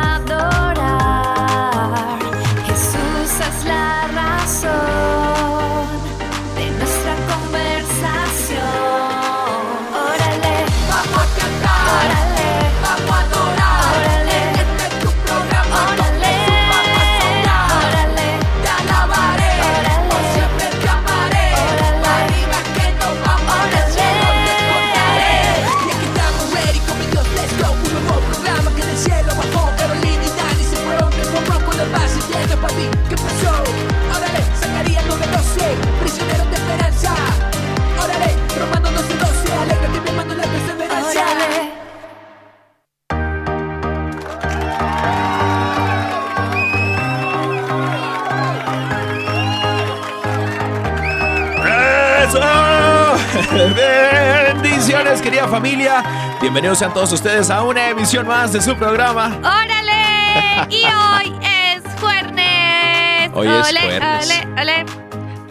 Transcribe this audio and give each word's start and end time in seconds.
Querida 55.17 55.47
familia. 55.47 56.03
Bienvenidos 56.39 56.77
sean 56.77 56.93
todos 56.93 57.11
ustedes 57.11 57.49
a 57.49 57.63
una 57.63 57.89
emisión 57.89 58.27
más 58.27 58.53
de 58.53 58.61
su 58.61 58.75
programa. 58.75 59.39
¡Órale! 59.39 60.67
Y 60.69 60.83
hoy 60.85 61.35
es 61.41 61.81
jueves. 61.99 63.31
Hoy 63.33 63.47
es 63.47 63.69
Ole, 63.69 64.47
ole. 64.61 64.85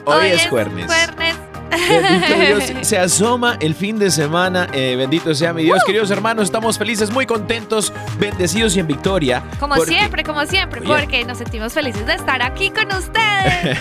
Hoy 0.05 0.27
es 0.29 0.47
jueves. 0.47 0.87
jueves. 0.87 1.48
Bendito 1.71 2.35
Dios, 2.35 2.65
se 2.87 2.99
asoma 2.99 3.57
el 3.61 3.75
fin 3.75 3.99
de 3.99 4.11
semana. 4.11 4.69
eh, 4.73 4.95
bendito 4.97 5.35
sea 5.35 5.53
mi 5.53 5.63
Dios, 5.65 5.83
queridos 5.85 6.11
hermanos. 6.11 6.45
Estamos 6.45 6.79
felices, 6.79 7.11
muy 7.11 7.27
contentos, 7.27 7.93
bendecidos 8.19 8.77
y 8.77 8.81
en 8.81 8.87
victoria. 8.87 9.43
Como 9.61 9.75
porque- 9.75 9.95
siempre, 9.95 10.23
como 10.25 10.45
siempre, 10.47 10.81
porque 10.83 11.25
nos 11.25 11.39
sentimos 11.39 11.73
felices 11.73 12.07
de 12.07 12.15
estar 12.15 12.43
aquí 12.43 12.71
con 12.71 12.87
ustedes. 12.97 13.79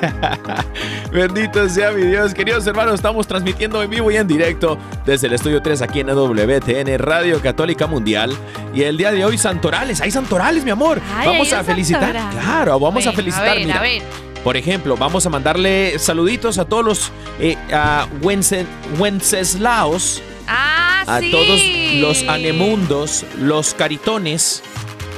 Bendito 1.12 1.68
sea 1.68 1.90
mi 1.90 2.02
Dios, 2.04 2.34
queridos 2.34 2.66
hermanos, 2.66 2.94
estamos 2.94 3.26
transmitiendo 3.26 3.82
en 3.82 3.90
vivo 3.90 4.10
y 4.10 4.16
en 4.16 4.26
directo 4.26 4.78
desde 5.04 5.26
el 5.26 5.32
estudio 5.34 5.60
3 5.60 5.82
aquí 5.82 6.00
en 6.00 6.06
WTN 6.08 6.98
Radio 6.98 7.40
Católica 7.40 7.86
Mundial. 7.86 8.36
Y 8.74 8.82
el 8.82 8.96
día 8.96 9.10
de 9.10 9.24
hoy, 9.24 9.36
Santorales, 9.36 10.00
hay 10.00 10.10
Santorales, 10.10 10.64
mi 10.64 10.70
amor. 10.70 11.00
Ay, 11.16 11.26
vamos 11.28 11.52
a 11.52 11.64
felicitar. 11.64 12.02
santoral. 12.14 12.30
Claro, 12.44 12.78
vamos 12.78 13.06
a 13.06 13.12
felicitar. 13.12 13.48
A 13.48 13.54
ver, 13.54 13.66
mira, 13.66 13.78
a 13.78 13.82
ver. 13.82 14.02
Por 14.44 14.56
ejemplo, 14.56 14.96
vamos 14.96 15.26
a 15.26 15.30
mandarle 15.30 15.98
saluditos 15.98 16.58
a 16.58 16.64
todos 16.64 16.84
los 16.84 17.12
eh, 17.38 17.56
a 17.72 18.06
Wences- 18.22 18.66
Wenceslaos, 18.98 20.22
Ah, 20.46 21.04
a 21.06 21.20
sí. 21.20 21.30
todos 21.30 21.60
los 22.00 22.22
anemundos, 22.28 23.24
los 23.38 23.74
caritones, 23.74 24.62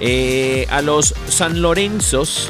eh, 0.00 0.66
a 0.70 0.82
los 0.82 1.14
San 1.28 1.62
Lorenzos. 1.62 2.48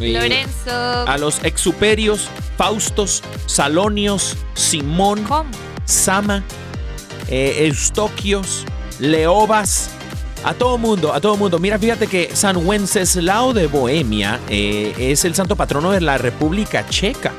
eh, 0.00 0.12
Lorenzo. 0.14 0.70
a 1.06 1.16
los 1.18 1.44
exuperios, 1.44 2.28
Faustos, 2.56 3.22
Salonios, 3.46 4.36
Simón, 4.54 5.22
¿Cómo? 5.24 5.48
Sama, 5.84 6.42
eh, 7.28 7.66
Eustoquios, 7.66 8.64
Leobas, 8.98 9.90
a 10.44 10.54
todo 10.54 10.78
mundo, 10.78 11.12
a 11.12 11.20
todo 11.20 11.36
mundo. 11.36 11.58
Mira, 11.58 11.78
fíjate 11.78 12.06
que 12.06 12.30
San 12.34 12.66
Wenceslao 12.66 13.52
de 13.52 13.66
Bohemia 13.66 14.40
eh, 14.48 14.94
es 14.98 15.24
el 15.24 15.34
santo 15.34 15.56
patrono 15.56 15.90
de 15.90 16.00
la 16.00 16.18
República 16.18 16.86
Checa. 16.88 17.32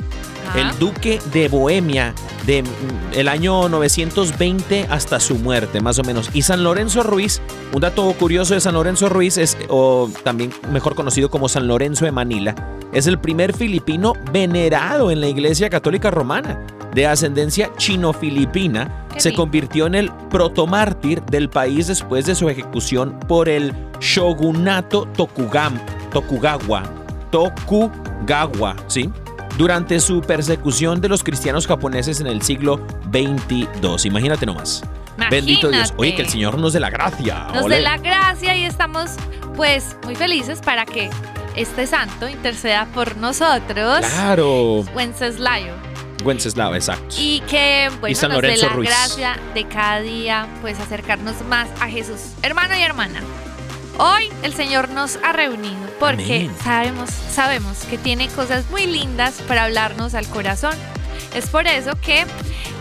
Ajá. 0.47 0.59
El 0.59 0.78
duque 0.78 1.19
de 1.31 1.47
Bohemia 1.47 2.13
de 2.46 2.63
mm, 2.63 2.68
el 3.13 3.28
año 3.28 3.69
920 3.69 4.88
hasta 4.90 5.19
su 5.19 5.36
muerte, 5.36 5.81
más 5.81 6.00
o 6.00 6.03
menos. 6.03 6.30
Y 6.34 6.42
San 6.42 6.63
Lorenzo 6.63 7.03
Ruiz, 7.03 7.42
un 7.74 7.81
dato 7.81 8.12
curioso 8.13 8.53
de 8.53 8.62
San 8.62 8.74
Lorenzo 8.74 9.09
Ruiz 9.09 9.38
es, 9.38 9.58
o 9.69 10.09
también 10.24 10.52
mejor 10.72 10.96
conocido 10.96 11.30
como 11.30 11.47
San 11.47 11.68
Lorenzo 11.68 12.06
de 12.06 12.12
Manila, 12.12 12.56
es 12.92 13.08
el 13.08 13.19
primer 13.19 13.53
filipino 13.53 14.13
venerado 14.31 15.12
en 15.12 15.22
la 15.22 15.28
Iglesia 15.28 15.69
Católica 15.69 16.12
Romana, 16.12 16.59
de 16.94 17.08
ascendencia 17.08 17.72
chino-filipina. 17.78 19.08
Se 19.18 19.34
convirtió 19.34 19.86
en 19.86 19.96
el 19.96 20.12
protomártir 20.30 21.22
del 21.24 21.50
país 21.50 21.88
después 21.88 22.26
de 22.26 22.36
su 22.36 22.50
ejecución 22.50 23.20
por 23.28 23.50
el 23.50 23.74
shogunato 24.00 25.08
Tokugam, 25.16 25.80
Tokugawa, 26.12 26.84
Tokugawa, 27.31 28.76
¿sí? 28.88 29.09
Durante 29.58 30.00
su 30.00 30.22
persecución 30.22 31.00
de 31.00 31.09
los 31.09 31.24
cristianos 31.24 31.68
japoneses 31.68 32.20
en 32.20 32.28
el 32.28 32.42
siglo 32.42 32.86
22. 33.08 34.06
Imagínate 34.06 34.46
nomás. 34.46 34.84
Bendito 35.30 35.70
Dios. 35.70 35.94
Oye, 35.98 36.16
que 36.16 36.24
el 36.24 36.30
Señor 36.30 36.58
nos 36.58 36.74
dé 36.74 36.80
la 36.80 36.90
gracia. 36.90 37.48
Nos 37.54 37.70
dé 37.70 37.81
la 37.81 37.98
gracia 37.98 38.56
y 38.56 38.66
estamos 38.66 39.12
pues 39.56 39.96
muy 40.04 40.16
felices 40.16 40.60
para 40.60 40.86
que 40.86 41.12
este 41.56 41.86
santo 41.86 42.28
interceda 42.28 42.88
por 42.94 43.18
nosotros. 43.18 44.00
Claro. 44.00 44.81
Wenceslayo. 44.96 45.93
Wenceslao, 46.24 46.75
exacto. 46.75 47.16
Y 47.18 47.41
que 47.41 47.90
bueno, 48.00 48.12
Y 48.12 48.16
San 48.16 48.31
nos 48.31 48.41
dé 48.41 48.57
la 48.57 48.69
Ruiz. 48.69 48.90
gracia 48.90 49.38
de 49.53 49.68
cada 49.68 50.00
día 50.01 50.47
pues 50.62 50.79
acercarnos 50.79 51.41
más 51.47 51.68
a 51.81 51.88
Jesús. 51.90 52.19
Hermano 52.41 52.75
y 52.78 52.81
hermana, 52.81 53.19
hoy 53.97 54.29
el 54.44 54.53
Señor 54.53 54.90
nos 54.90 55.18
ha 55.24 55.34
reunido 55.34 55.78
porque 56.00 56.35
Amén. 56.47 56.56
sabemos, 56.63 57.09
sabemos 57.09 57.78
que 57.90 57.97
tiene 57.97 58.28
cosas 58.29 58.69
muy 58.69 58.85
lindas 58.85 59.35
para 59.47 59.63
hablarnos 59.66 60.13
al 60.13 60.28
corazón. 60.28 60.74
Es 61.34 61.47
por 61.47 61.67
eso 61.67 61.91
que 62.01 62.25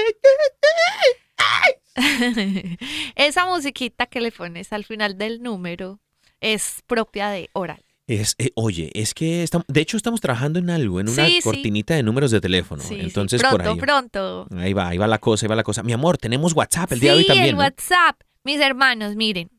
Esa 3.15 3.47
musiquita 3.47 4.07
que 4.07 4.21
le 4.21 4.33
pones 4.33 4.73
al 4.73 4.85
final 4.85 5.19
del 5.19 5.41
número 5.41 6.01
es 6.41 6.83
propia 6.89 7.31
de 7.31 7.49
Oral. 7.53 7.85
Es, 8.07 8.35
eh, 8.39 8.51
oye, 8.55 8.91
es 8.95 9.15
que 9.15 9.43
estamos, 9.43 9.65
de 9.67 9.81
hecho 9.81 9.97
estamos 9.97 10.21
trabajando 10.21 10.59
en 10.59 10.69
algo, 10.69 11.01
en 11.01 11.09
una 11.09 11.27
Sí, 11.27 11.37
sí. 11.37 11.43
cortinita 11.43 11.95
de 11.95 12.03
números 12.03 12.31
de 12.31 12.41
teléfono. 12.41 12.83
Sí, 12.83 12.99
Entonces 13.01 13.41
pronto, 13.41 13.57
por 13.59 13.67
ahí. 13.67 13.77
pronto. 13.79 14.47
Ahí 14.57 14.73
va, 14.75 14.89
ahí 14.89 14.99
va 14.99 15.07
la 15.07 15.19
cosa, 15.19 15.47
ahí 15.47 15.49
va 15.49 15.57
la 15.57 15.63
cosa. 15.63 15.83
Mi 15.83 15.93
amor, 15.95 16.19
tenemos 16.19 16.53
WhatsApp 16.53 16.93
el 16.93 17.01
día 17.01 17.13
de 17.13 17.19
hoy 17.19 17.27
también. 17.27 17.49
el 17.49 17.55
¿no? 17.55 17.61
WhatsApp. 17.61 18.21
Mis 18.45 18.61
hermanos, 18.61 19.17
miren. 19.17 19.51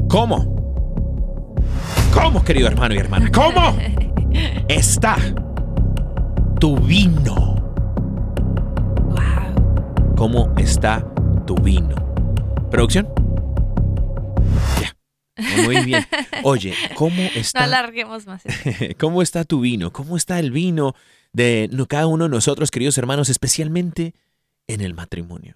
¿Cómo? 0.10 1.54
¿Cómo, 2.12 2.44
querido 2.44 2.68
hermano 2.68 2.96
y 2.96 2.98
hermana? 2.98 3.30
¿Cómo 3.32 3.78
está 4.68 5.18
tu 6.60 6.76
vino? 6.80 7.36
Wow. 9.06 10.16
¿Cómo 10.18 10.52
está 10.58 11.06
tu 11.46 11.54
vino? 11.54 12.09
¿Producción? 12.72 13.08
Ya. 14.82 14.96
Muy 15.64 15.84
bien. 15.86 16.06
Oye, 16.44 16.74
¿cómo 16.96 17.16
No 17.16 17.30
está, 17.40 17.64
alarguemos 17.64 18.26
más. 18.28 18.44
¿cómo 19.00 19.22
está 19.22 19.44
tu 19.44 19.62
vino? 19.62 19.92
¿Cómo 19.92 20.18
está 20.18 20.40
el 20.40 20.52
vino 20.52 20.94
de 21.34 21.70
no- 21.72 21.88
cada 21.88 22.08
uno 22.08 22.26
de 22.26 22.30
nosotros, 22.30 22.72
queridos 22.72 22.98
hermanos, 22.98 23.30
especialmente 23.30 24.14
en 24.68 24.82
el 24.82 24.94
matrimonio? 24.94 25.56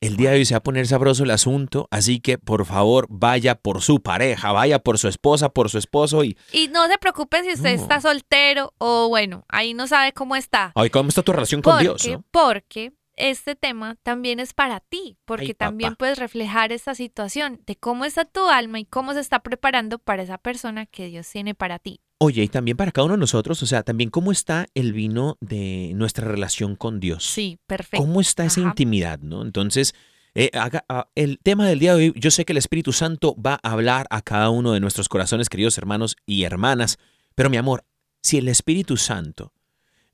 El 0.00 0.16
día 0.16 0.30
de 0.32 0.36
hoy 0.36 0.44
se 0.44 0.52
va 0.52 0.58
a 0.58 0.62
poner 0.62 0.86
sabroso 0.86 1.24
el 1.24 1.30
asunto, 1.30 1.88
así 1.90 2.20
que 2.20 2.36
por 2.36 2.66
favor 2.66 3.06
vaya 3.08 3.54
por 3.54 3.80
su 3.80 4.02
pareja, 4.02 4.52
vaya 4.52 4.78
por 4.78 4.98
su 4.98 5.08
esposa, 5.08 5.48
por 5.48 5.70
su 5.70 5.78
esposo 5.78 6.24
y... 6.24 6.36
Y 6.52 6.68
no 6.68 6.86
se 6.88 6.98
preocupe 6.98 7.42
si 7.42 7.52
usted 7.54 7.76
No. 7.76 7.82
está 7.82 8.02
soltero 8.02 8.74
o 8.76 9.08
bueno, 9.08 9.44
ahí 9.48 9.72
no 9.72 9.86
sabe 9.86 10.12
cómo 10.12 10.36
está. 10.36 10.72
Ay, 10.74 10.90
¿cómo 10.90 11.08
está 11.08 11.22
tu 11.22 11.32
relación 11.32 11.62
con 11.62 11.78
Dios? 11.78 12.06
no? 12.06 12.22
porque 12.30 12.92
este 13.16 13.54
tema 13.56 13.96
también 14.02 14.40
es 14.40 14.52
para 14.54 14.80
ti, 14.80 15.16
porque 15.24 15.46
Ay, 15.48 15.54
también 15.54 15.94
puedes 15.96 16.18
reflejar 16.18 16.72
esta 16.72 16.94
situación 16.94 17.60
de 17.66 17.76
cómo 17.76 18.04
está 18.04 18.24
tu 18.24 18.48
alma 18.48 18.80
y 18.80 18.84
cómo 18.84 19.12
se 19.14 19.20
está 19.20 19.40
preparando 19.42 19.98
para 19.98 20.22
esa 20.22 20.38
persona 20.38 20.86
que 20.86 21.06
Dios 21.08 21.28
tiene 21.30 21.54
para 21.54 21.78
ti. 21.78 22.00
Oye, 22.18 22.42
y 22.44 22.48
también 22.48 22.76
para 22.76 22.92
cada 22.92 23.06
uno 23.06 23.14
de 23.14 23.20
nosotros, 23.20 23.62
o 23.62 23.66
sea, 23.66 23.82
también 23.82 24.08
cómo 24.10 24.32
está 24.32 24.66
el 24.74 24.92
vino 24.92 25.36
de 25.40 25.92
nuestra 25.94 26.26
relación 26.26 26.76
con 26.76 27.00
Dios. 27.00 27.24
Sí, 27.24 27.58
perfecto. 27.66 28.04
¿Cómo 28.04 28.20
está 28.20 28.44
esa 28.44 28.60
Ajá. 28.60 28.70
intimidad, 28.70 29.18
no? 29.18 29.42
Entonces, 29.42 29.94
eh, 30.34 30.50
haga- 30.54 30.84
ah, 30.88 31.08
el 31.14 31.38
tema 31.42 31.66
del 31.68 31.78
día 31.80 31.94
de 31.94 32.06
hoy, 32.10 32.12
yo 32.16 32.30
sé 32.30 32.44
que 32.44 32.52
el 32.52 32.56
Espíritu 32.58 32.92
Santo 32.92 33.36
va 33.40 33.58
a 33.62 33.72
hablar 33.72 34.06
a 34.10 34.22
cada 34.22 34.50
uno 34.50 34.72
de 34.72 34.80
nuestros 34.80 35.08
corazones, 35.08 35.48
queridos 35.48 35.76
hermanos 35.78 36.16
y 36.24 36.44
hermanas, 36.44 36.98
pero 37.34 37.50
mi 37.50 37.56
amor, 37.56 37.84
si 38.22 38.38
el 38.38 38.48
Espíritu 38.48 38.96
Santo 38.96 39.52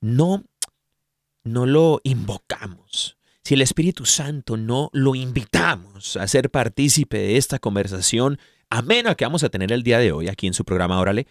no, 0.01 0.45
no 1.45 1.67
lo 1.67 2.01
invocamos, 2.05 3.17
si 3.43 3.55
el 3.55 3.63
Espíritu 3.63 4.05
Santo 4.05 4.57
no 4.57 4.91
lo 4.93 5.15
invitamos 5.15 6.17
a 6.17 6.29
ser 6.29 6.51
partícipe 6.51 7.19
de 7.19 7.37
esta 7.37 7.59
conversación 7.59 8.39
amena 8.69 9.15
que 9.15 9.25
vamos 9.25 9.43
a 9.43 9.49
tener 9.49 9.73
el 9.73 9.83
día 9.83 9.99
de 9.99 10.13
hoy 10.13 10.29
aquí 10.29 10.47
en 10.47 10.55
su 10.55 10.65
programa 10.65 11.01
Órale, 11.01 11.27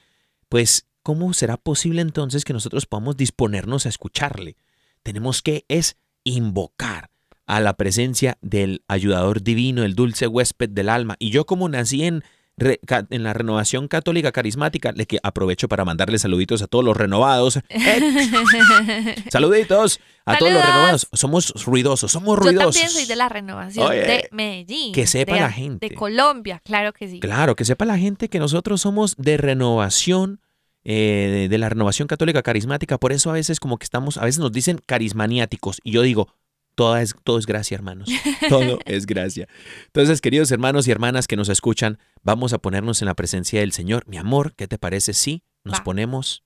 pues 0.49 0.87
¿cómo 1.03 1.33
será 1.33 1.57
posible 1.57 2.01
entonces 2.01 2.43
que 2.43 2.53
nosotros 2.53 2.85
podamos 2.85 3.15
disponernos 3.15 3.85
a 3.85 3.89
escucharle? 3.89 4.57
Tenemos 5.03 5.41
que 5.41 5.65
es 5.69 5.95
invocar 6.23 7.09
a 7.45 7.61
la 7.61 7.77
presencia 7.77 8.37
del 8.41 8.83
ayudador 8.87 9.41
divino, 9.41 9.83
el 9.83 9.95
dulce 9.95 10.27
huésped 10.27 10.69
del 10.69 10.89
alma. 10.89 11.15
Y 11.19 11.31
yo 11.31 11.45
como 11.45 11.69
nací 11.69 12.03
en, 12.03 12.23
re- 12.59 12.79
en 13.09 13.23
la 13.23 13.33
renovación 13.33 13.87
católica 13.87 14.31
carismática, 14.31 14.91
le 14.91 15.05
que 15.05 15.19
aprovecho 15.23 15.67
para 15.67 15.85
mandarle 15.85 16.19
saluditos 16.19 16.61
a 16.61 16.67
todos 16.67 16.83
los 16.85 16.95
renovados. 16.97 17.57
¡Eh! 17.69 19.15
Saluditos 19.31 19.99
a 20.25 20.37
todos 20.37 20.51
los 20.53 20.61
renovados. 20.65 21.07
Somos 21.13 21.53
ruidosos, 21.65 22.11
somos 22.11 22.37
Yo 22.37 22.43
ruidosos. 22.43 22.75
también 22.75 22.89
soy 22.91 23.05
de 23.05 23.15
la 23.15 23.29
renovación 23.29 23.87
Oye, 23.87 24.01
de 24.01 24.29
Medellín. 24.31 24.93
que 24.93 25.07
sepa 25.07 25.35
de- 25.35 25.41
la 25.41 25.51
gente. 25.51 25.89
De 25.89 25.95
Colombia, 25.95 26.61
claro 26.63 26.93
que 26.93 27.07
sí. 27.07 27.19
Claro, 27.19 27.55
que 27.55 27.65
sepa 27.65 27.85
la 27.85 27.97
gente 27.97 28.29
que 28.29 28.39
nosotros 28.39 28.81
somos 28.81 29.15
de 29.17 29.37
renovación, 29.37 30.41
eh, 30.83 31.29
de, 31.31 31.49
de 31.49 31.57
la 31.57 31.69
renovación 31.69 32.07
católica 32.07 32.41
carismática. 32.41 32.97
Por 32.97 33.11
eso 33.11 33.29
a 33.29 33.33
veces 33.33 33.59
como 33.59 33.77
que 33.77 33.83
estamos, 33.83 34.17
a 34.17 34.25
veces 34.25 34.39
nos 34.39 34.51
dicen 34.51 34.79
carismaniáticos. 34.85 35.79
Y 35.83 35.91
yo 35.91 36.01
digo, 36.01 36.33
todo 36.75 36.95
es, 36.97 37.13
todo 37.23 37.37
es 37.37 37.45
gracia, 37.45 37.75
hermanos. 37.75 38.09
Todo 38.49 38.79
es 38.85 39.05
gracia. 39.05 39.47
Entonces, 39.87 40.21
queridos 40.21 40.49
hermanos 40.51 40.87
y 40.87 40.91
hermanas 40.91 41.27
que 41.27 41.35
nos 41.35 41.49
escuchan, 41.49 41.99
vamos 42.23 42.53
a 42.53 42.59
ponernos 42.59 43.01
en 43.01 43.07
la 43.07 43.15
presencia 43.15 43.59
del 43.59 43.73
Señor. 43.73 44.03
Mi 44.07 44.17
amor, 44.17 44.53
¿qué 44.55 44.67
te 44.67 44.77
parece 44.77 45.13
si 45.13 45.43
nos 45.65 45.79
Va. 45.79 45.83
ponemos 45.83 46.43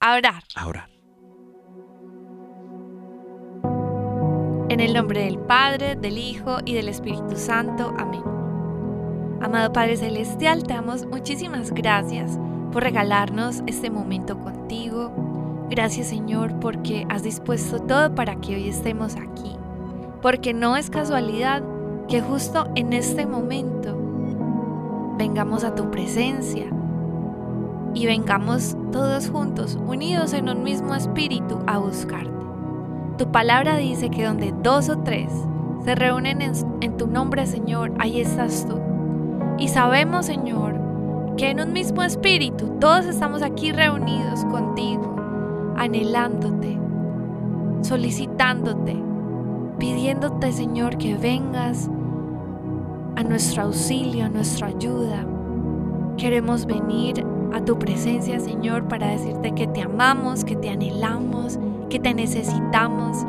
A 0.00 0.14
orar. 0.14 0.44
a 0.54 0.66
orar? 0.68 0.88
En 4.68 4.80
el 4.80 4.94
nombre 4.94 5.24
del 5.24 5.38
Padre, 5.38 5.96
del 5.96 6.18
Hijo 6.18 6.58
y 6.64 6.74
del 6.74 6.88
Espíritu 6.88 7.36
Santo. 7.36 7.94
Amén. 7.98 8.22
Amado 9.40 9.72
Padre 9.72 9.96
Celestial, 9.96 10.64
te 10.64 10.74
damos 10.74 11.06
muchísimas 11.06 11.72
gracias 11.72 12.38
por 12.72 12.82
regalarnos 12.82 13.62
este 13.66 13.90
momento 13.90 14.38
contigo. 14.38 15.35
Gracias 15.70 16.08
Señor 16.08 16.60
porque 16.60 17.06
has 17.08 17.22
dispuesto 17.22 17.80
todo 17.80 18.14
para 18.14 18.36
que 18.36 18.54
hoy 18.54 18.68
estemos 18.68 19.16
aquí. 19.16 19.56
Porque 20.22 20.54
no 20.54 20.76
es 20.76 20.90
casualidad 20.90 21.62
que 22.08 22.20
justo 22.20 22.68
en 22.74 22.92
este 22.92 23.26
momento 23.26 23.96
vengamos 25.18 25.64
a 25.64 25.74
tu 25.74 25.90
presencia 25.90 26.66
y 27.94 28.06
vengamos 28.06 28.76
todos 28.92 29.30
juntos, 29.30 29.78
unidos 29.86 30.34
en 30.34 30.48
un 30.48 30.62
mismo 30.62 30.94
espíritu, 30.94 31.58
a 31.66 31.78
buscarte. 31.78 32.30
Tu 33.16 33.32
palabra 33.32 33.76
dice 33.76 34.10
que 34.10 34.24
donde 34.24 34.52
dos 34.62 34.90
o 34.90 34.98
tres 34.98 35.32
se 35.82 35.94
reúnen 35.94 36.42
en, 36.42 36.96
tu 36.98 37.06
nombre, 37.06 37.46
Señor, 37.46 37.94
ahí 37.98 38.20
estás 38.20 38.66
tú. 38.68 38.78
Y 39.58 39.68
sabemos, 39.68 40.26
Señor, 40.26 40.74
que 41.38 41.50
en 41.50 41.60
un 41.60 41.72
mismo 41.72 42.02
espíritu 42.02 42.76
todos 42.78 43.06
estamos 43.06 43.40
aquí 43.40 43.72
reunidos 43.72 44.44
contigo, 44.44 45.15
anhelándote, 45.76 46.78
solicitándote, 47.82 48.96
pidiéndote, 49.78 50.52
Señor, 50.52 50.96
que 50.96 51.16
vengas 51.16 51.90
a 53.16 53.22
nuestro 53.22 53.64
auxilio, 53.64 54.26
a 54.26 54.28
nuestra 54.28 54.68
ayuda. 54.68 55.26
Queremos 56.16 56.66
venir 56.66 57.24
a 57.52 57.64
tu 57.64 57.78
presencia, 57.78 58.40
Señor, 58.40 58.88
para 58.88 59.08
decirte 59.08 59.52
que 59.52 59.66
te 59.66 59.82
amamos, 59.82 60.44
que 60.44 60.56
te 60.56 60.68
anhelamos, 60.70 61.58
que 61.88 61.98
te 61.98 62.14
necesitamos, 62.14 63.24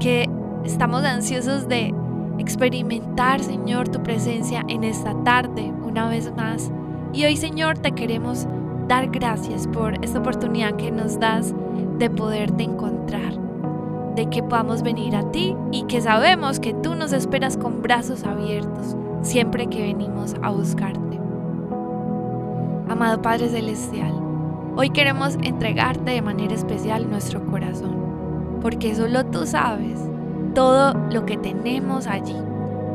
que 0.00 0.28
estamos 0.64 1.04
ansiosos 1.04 1.68
de 1.68 1.94
experimentar, 2.38 3.40
Señor, 3.40 3.88
tu 3.88 4.02
presencia 4.02 4.64
en 4.68 4.84
esta 4.84 5.14
tarde 5.24 5.72
una 5.82 6.08
vez 6.08 6.34
más. 6.36 6.70
Y 7.12 7.24
hoy, 7.24 7.36
Señor, 7.36 7.78
te 7.78 7.92
queremos 7.92 8.46
dar 8.88 9.08
gracias 9.08 9.66
por 9.66 10.02
esta 10.04 10.18
oportunidad 10.18 10.76
que 10.76 10.90
nos 10.90 11.18
das 11.20 11.54
de 12.02 12.10
poderte 12.10 12.64
encontrar, 12.64 13.32
de 14.16 14.26
que 14.26 14.42
podamos 14.42 14.82
venir 14.82 15.14
a 15.14 15.30
ti 15.30 15.54
y 15.70 15.84
que 15.84 16.00
sabemos 16.00 16.58
que 16.58 16.74
tú 16.74 16.96
nos 16.96 17.12
esperas 17.12 17.56
con 17.56 17.80
brazos 17.80 18.24
abiertos 18.24 18.96
siempre 19.22 19.68
que 19.68 19.82
venimos 19.82 20.34
a 20.42 20.50
buscarte. 20.50 21.20
Amado 22.88 23.22
Padre 23.22 23.48
Celestial, 23.50 24.12
hoy 24.74 24.90
queremos 24.90 25.36
entregarte 25.44 26.10
de 26.10 26.22
manera 26.22 26.54
especial 26.54 27.08
nuestro 27.08 27.46
corazón, 27.46 27.94
porque 28.60 28.96
solo 28.96 29.24
tú 29.26 29.46
sabes 29.46 30.00
todo 30.56 30.94
lo 31.12 31.24
que 31.24 31.36
tenemos 31.36 32.08
allí, 32.08 32.36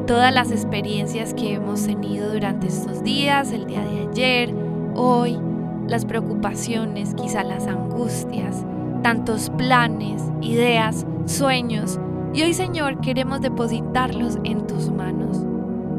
todas 0.06 0.34
las 0.34 0.52
experiencias 0.52 1.34
que 1.34 1.54
hemos 1.54 1.86
tenido 1.86 2.34
durante 2.34 2.68
estos 2.68 3.04
días, 3.04 3.54
el 3.54 3.68
día 3.68 3.86
de 3.86 4.10
ayer, 4.10 4.54
hoy, 4.96 5.40
las 5.88 6.04
preocupaciones, 6.04 7.14
quizá 7.16 7.44
las 7.44 7.68
angustias, 7.68 8.66
tantos 9.01 9.50
planes, 9.51 10.24
ideas, 10.42 11.06
sueños. 11.25 12.00
Y 12.34 12.42
hoy, 12.42 12.54
Señor, 12.54 13.00
queremos 13.01 13.42
depositarlos 13.42 14.38
en 14.44 14.68
tus 14.68 14.92
manos. 14.92 15.46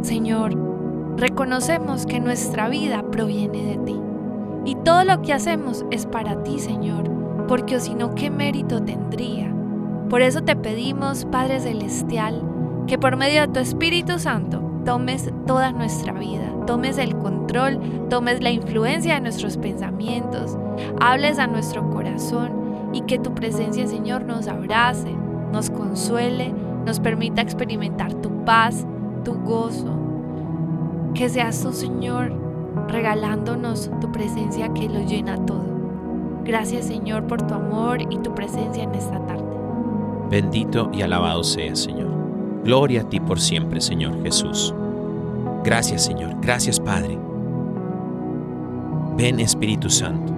Señor, 0.03 0.57
reconocemos 1.17 2.07
que 2.07 2.21
nuestra 2.21 2.69
vida 2.69 3.03
proviene 3.11 3.65
de 3.65 3.77
ti. 3.79 3.97
Y 4.65 4.75
todo 4.77 5.05
lo 5.05 5.23
que 5.23 5.33
hacemos 5.33 5.85
es 5.91 6.07
para 6.07 6.43
ti, 6.43 6.59
Señor, 6.59 7.11
porque 7.49 7.81
si 7.81 7.95
no, 7.95 8.15
¿qué 8.15 8.31
mérito 8.31 8.83
tendría? 8.83 9.53
Por 10.11 10.23
eso 10.23 10.43
te 10.43 10.57
pedimos, 10.57 11.25
Padre 11.25 11.61
Celestial, 11.61 12.43
que 12.87 12.99
por 12.99 13.17
medio 13.17 13.43
de 13.43 13.49
tu 13.49 13.61
Espíritu 13.61 14.19
Santo 14.19 14.63
tomes 14.85 15.31
toda 15.47 15.73
nuestra 15.73 16.13
vida, 16.13 16.53
tomes 16.67 16.99
el 16.99 17.17
control, 17.17 17.81
tomes 18.09 18.43
la 18.43 18.51
influencia 18.51 19.15
de 19.15 19.21
nuestros 19.21 19.57
pensamientos, 19.57 20.57
hables 21.01 21.39
a 21.39 21.47
nuestro 21.47 21.91
corazón 21.91 22.68
y 22.93 23.03
que 23.03 23.19
tu 23.19 23.35
presencia, 23.35 23.87
Señor, 23.87 24.25
nos 24.25 24.49
abrace, 24.49 25.15
nos 25.53 25.71
consuele, 25.71 26.53
nos 26.87 27.01
permita 27.01 27.43
experimentar 27.43 28.15
tu 28.15 28.45
paz, 28.45 28.87
tu 29.25 29.35
gozo. 29.35 29.97
Que 31.15 31.29
seas 31.29 31.63
tú, 31.63 31.73
Señor, 31.73 32.33
regalándonos 32.89 33.91
tu 34.01 34.11
presencia 34.13 34.73
que 34.73 34.89
lo 34.89 35.01
llena 35.01 35.37
todo. 35.45 35.67
Gracias, 36.45 36.87
Señor, 36.87 37.27
por 37.27 37.43
tu 37.43 37.55
amor 37.55 38.01
y 38.01 38.19
tu 38.19 38.35
presencia 38.35 38.83
en 38.83 38.95
esta 38.95 39.19
tarde. 39.27 39.45
Bendito 40.31 40.91
y 40.93 41.03
alabado 41.03 41.43
seas, 41.43 41.79
Señor. 41.79 42.09
Gloria 42.65 43.03
a 43.03 43.05
ti 43.05 43.21
por 43.21 43.41
siempre, 43.41 43.81
Señor 43.81 44.23
Jesús. 44.23 44.75
Gracias, 45.65 46.05
Señor. 46.05 46.37
Gracias, 46.41 46.81
Padre. 46.81 47.19
Ven, 49.17 49.41
Espíritu 49.41 49.91
Santo. 49.91 50.38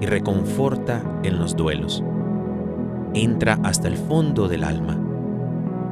y 0.00 0.06
reconforta 0.06 1.02
en 1.22 1.38
los 1.38 1.56
duelos. 1.56 2.02
Entra 3.14 3.58
hasta 3.62 3.88
el 3.88 3.96
fondo 3.96 4.48
del 4.48 4.64
alma, 4.64 4.98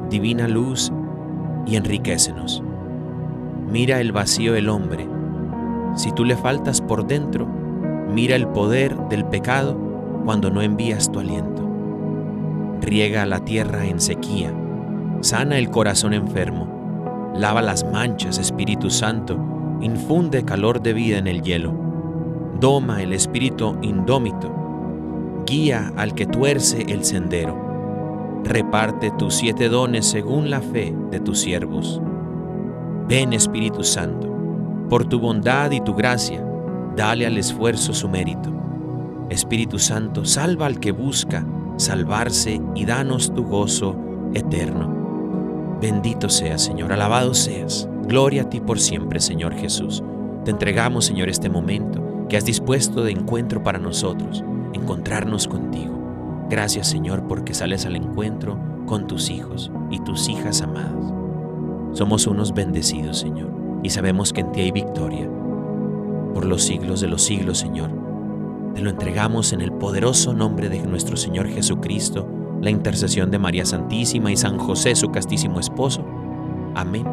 divina 0.09 0.47
luz, 0.47 0.91
y 1.65 1.75
enriquecenos. 1.75 2.63
Mira 3.71 3.99
el 3.99 4.11
vacío 4.11 4.53
del 4.53 4.69
hombre. 4.69 5.07
Si 5.95 6.11
tú 6.11 6.23
le 6.23 6.35
faltas 6.35 6.81
por 6.81 7.07
dentro, 7.07 7.47
mira 8.13 8.35
el 8.35 8.47
poder 8.47 8.95
del 9.09 9.25
pecado 9.25 9.75
cuando 10.23 10.49
no 10.51 10.61
envías 10.61 11.11
tu 11.11 11.19
aliento. 11.19 11.63
Riega 12.81 13.25
la 13.25 13.39
tierra 13.39 13.85
en 13.85 13.99
sequía, 13.99 14.53
sana 15.21 15.57
el 15.57 15.69
corazón 15.69 16.13
enfermo, 16.13 17.31
lava 17.35 17.61
las 17.61 17.89
manchas, 17.91 18.37
Espíritu 18.37 18.89
Santo, 18.89 19.39
infunde 19.81 20.45
calor 20.45 20.81
de 20.81 20.93
vida 20.93 21.17
en 21.17 21.27
el 21.27 21.41
hielo, 21.41 21.73
doma 22.59 23.01
el 23.01 23.13
espíritu 23.13 23.77
indómito, 23.81 24.51
guía 25.45 25.93
al 25.95 26.13
que 26.13 26.25
tuerce 26.25 26.85
el 26.87 27.03
sendero 27.03 27.65
reparte 28.45 29.11
tus 29.17 29.33
siete 29.35 29.69
dones 29.69 30.05
según 30.05 30.49
la 30.49 30.61
fe 30.61 30.95
de 31.11 31.19
tus 31.19 31.39
siervos. 31.39 31.99
Ven 33.07 33.33
Espíritu 33.33 33.83
Santo, 33.83 34.31
por 34.89 35.05
tu 35.05 35.19
bondad 35.19 35.71
y 35.71 35.81
tu 35.81 35.95
gracia, 35.95 36.45
dale 36.95 37.25
al 37.25 37.37
esfuerzo 37.37 37.93
su 37.93 38.07
mérito. 38.07 38.51
Espíritu 39.29 39.79
Santo, 39.79 40.25
salva 40.25 40.67
al 40.67 40.79
que 40.79 40.91
busca 40.91 41.45
salvarse 41.77 42.61
y 42.75 42.85
danos 42.85 43.33
tu 43.33 43.43
gozo 43.43 43.95
eterno. 44.33 45.77
Bendito 45.81 46.29
seas, 46.29 46.61
Señor, 46.61 46.93
alabado 46.93 47.33
seas. 47.33 47.89
Gloria 48.07 48.43
a 48.43 48.49
ti 48.49 48.59
por 48.59 48.79
siempre, 48.79 49.19
Señor 49.19 49.55
Jesús. 49.55 50.03
Te 50.45 50.51
entregamos, 50.51 51.05
Señor, 51.05 51.29
este 51.29 51.49
momento 51.49 52.14
que 52.29 52.37
has 52.37 52.45
dispuesto 52.45 53.03
de 53.03 53.11
encuentro 53.11 53.63
para 53.63 53.79
nosotros, 53.79 54.43
encontrarnos 54.73 55.47
contigo. 55.47 55.93
Gracias 56.49 56.87
Señor 56.87 57.27
porque 57.27 57.53
sales 57.53 57.85
al 57.85 57.95
encuentro 57.95 58.59
con 58.85 59.07
tus 59.07 59.29
hijos 59.29 59.71
y 59.89 59.99
tus 59.99 60.29
hijas 60.29 60.61
amadas. 60.61 61.13
Somos 61.93 62.27
unos 62.27 62.53
bendecidos 62.53 63.17
Señor 63.17 63.49
y 63.83 63.89
sabemos 63.89 64.33
que 64.33 64.41
en 64.41 64.51
ti 64.51 64.61
hay 64.61 64.71
victoria. 64.71 65.29
Por 66.33 66.45
los 66.45 66.63
siglos 66.63 67.01
de 67.01 67.07
los 67.07 67.23
siglos 67.23 67.57
Señor, 67.57 67.89
te 68.75 68.81
lo 68.81 68.89
entregamos 68.89 69.53
en 69.53 69.61
el 69.61 69.71
poderoso 69.71 70.33
nombre 70.33 70.67
de 70.67 70.85
nuestro 70.85 71.15
Señor 71.15 71.47
Jesucristo, 71.47 72.27
la 72.61 72.69
intercesión 72.69 73.31
de 73.31 73.39
María 73.39 73.65
Santísima 73.65 74.31
y 74.31 74.37
San 74.37 74.57
José, 74.57 74.95
su 74.95 75.11
castísimo 75.11 75.59
esposo. 75.59 76.03
Amén, 76.75 77.07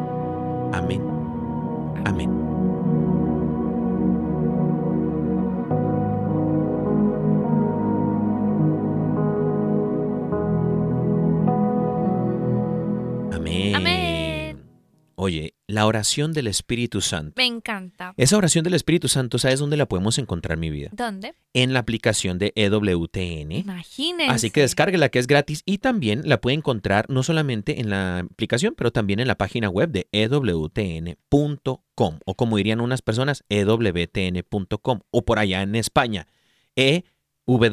amén, 0.73 1.01
amén. 2.03 2.42
Oye, 15.23 15.55
la 15.67 15.85
oración 15.85 16.33
del 16.33 16.47
Espíritu 16.47 16.99
Santo. 16.99 17.35
Me 17.37 17.45
encanta. 17.45 18.13
Esa 18.17 18.35
oración 18.35 18.65
del 18.65 18.73
Espíritu 18.73 19.07
Santo, 19.07 19.39
¿sabes 19.39 19.57
dónde 19.57 19.77
la 19.77 19.85
podemos 19.85 20.17
encontrar, 20.17 20.57
mi 20.57 20.69
vida? 20.69 20.89
¿Dónde? 20.91 21.33
En 21.53 21.71
la 21.71 21.79
aplicación 21.79 22.39
de 22.39 22.51
EWTN. 22.57 23.53
Imagínense. 23.53 24.33
Así 24.33 24.51
que 24.51 24.59
descárguela, 24.59 25.07
que 25.07 25.19
es 25.19 25.27
gratis. 25.27 25.63
Y 25.65 25.77
también 25.77 26.23
la 26.25 26.41
puede 26.41 26.57
encontrar 26.57 27.09
no 27.09 27.23
solamente 27.23 27.79
en 27.79 27.89
la 27.89 28.19
aplicación, 28.19 28.73
pero 28.75 28.91
también 28.91 29.21
en 29.21 29.29
la 29.29 29.35
página 29.35 29.69
web 29.69 29.91
de 29.91 30.09
EWTN.com. 30.11 31.79
O 32.25 32.35
como 32.35 32.57
dirían 32.57 32.81
unas 32.81 33.01
personas, 33.01 33.45
EWTN.com. 33.47 34.99
O 35.09 35.21
por 35.23 35.39
allá 35.39 35.61
en 35.61 35.75
España, 35.75 36.27
EWTN.com. 36.75 37.63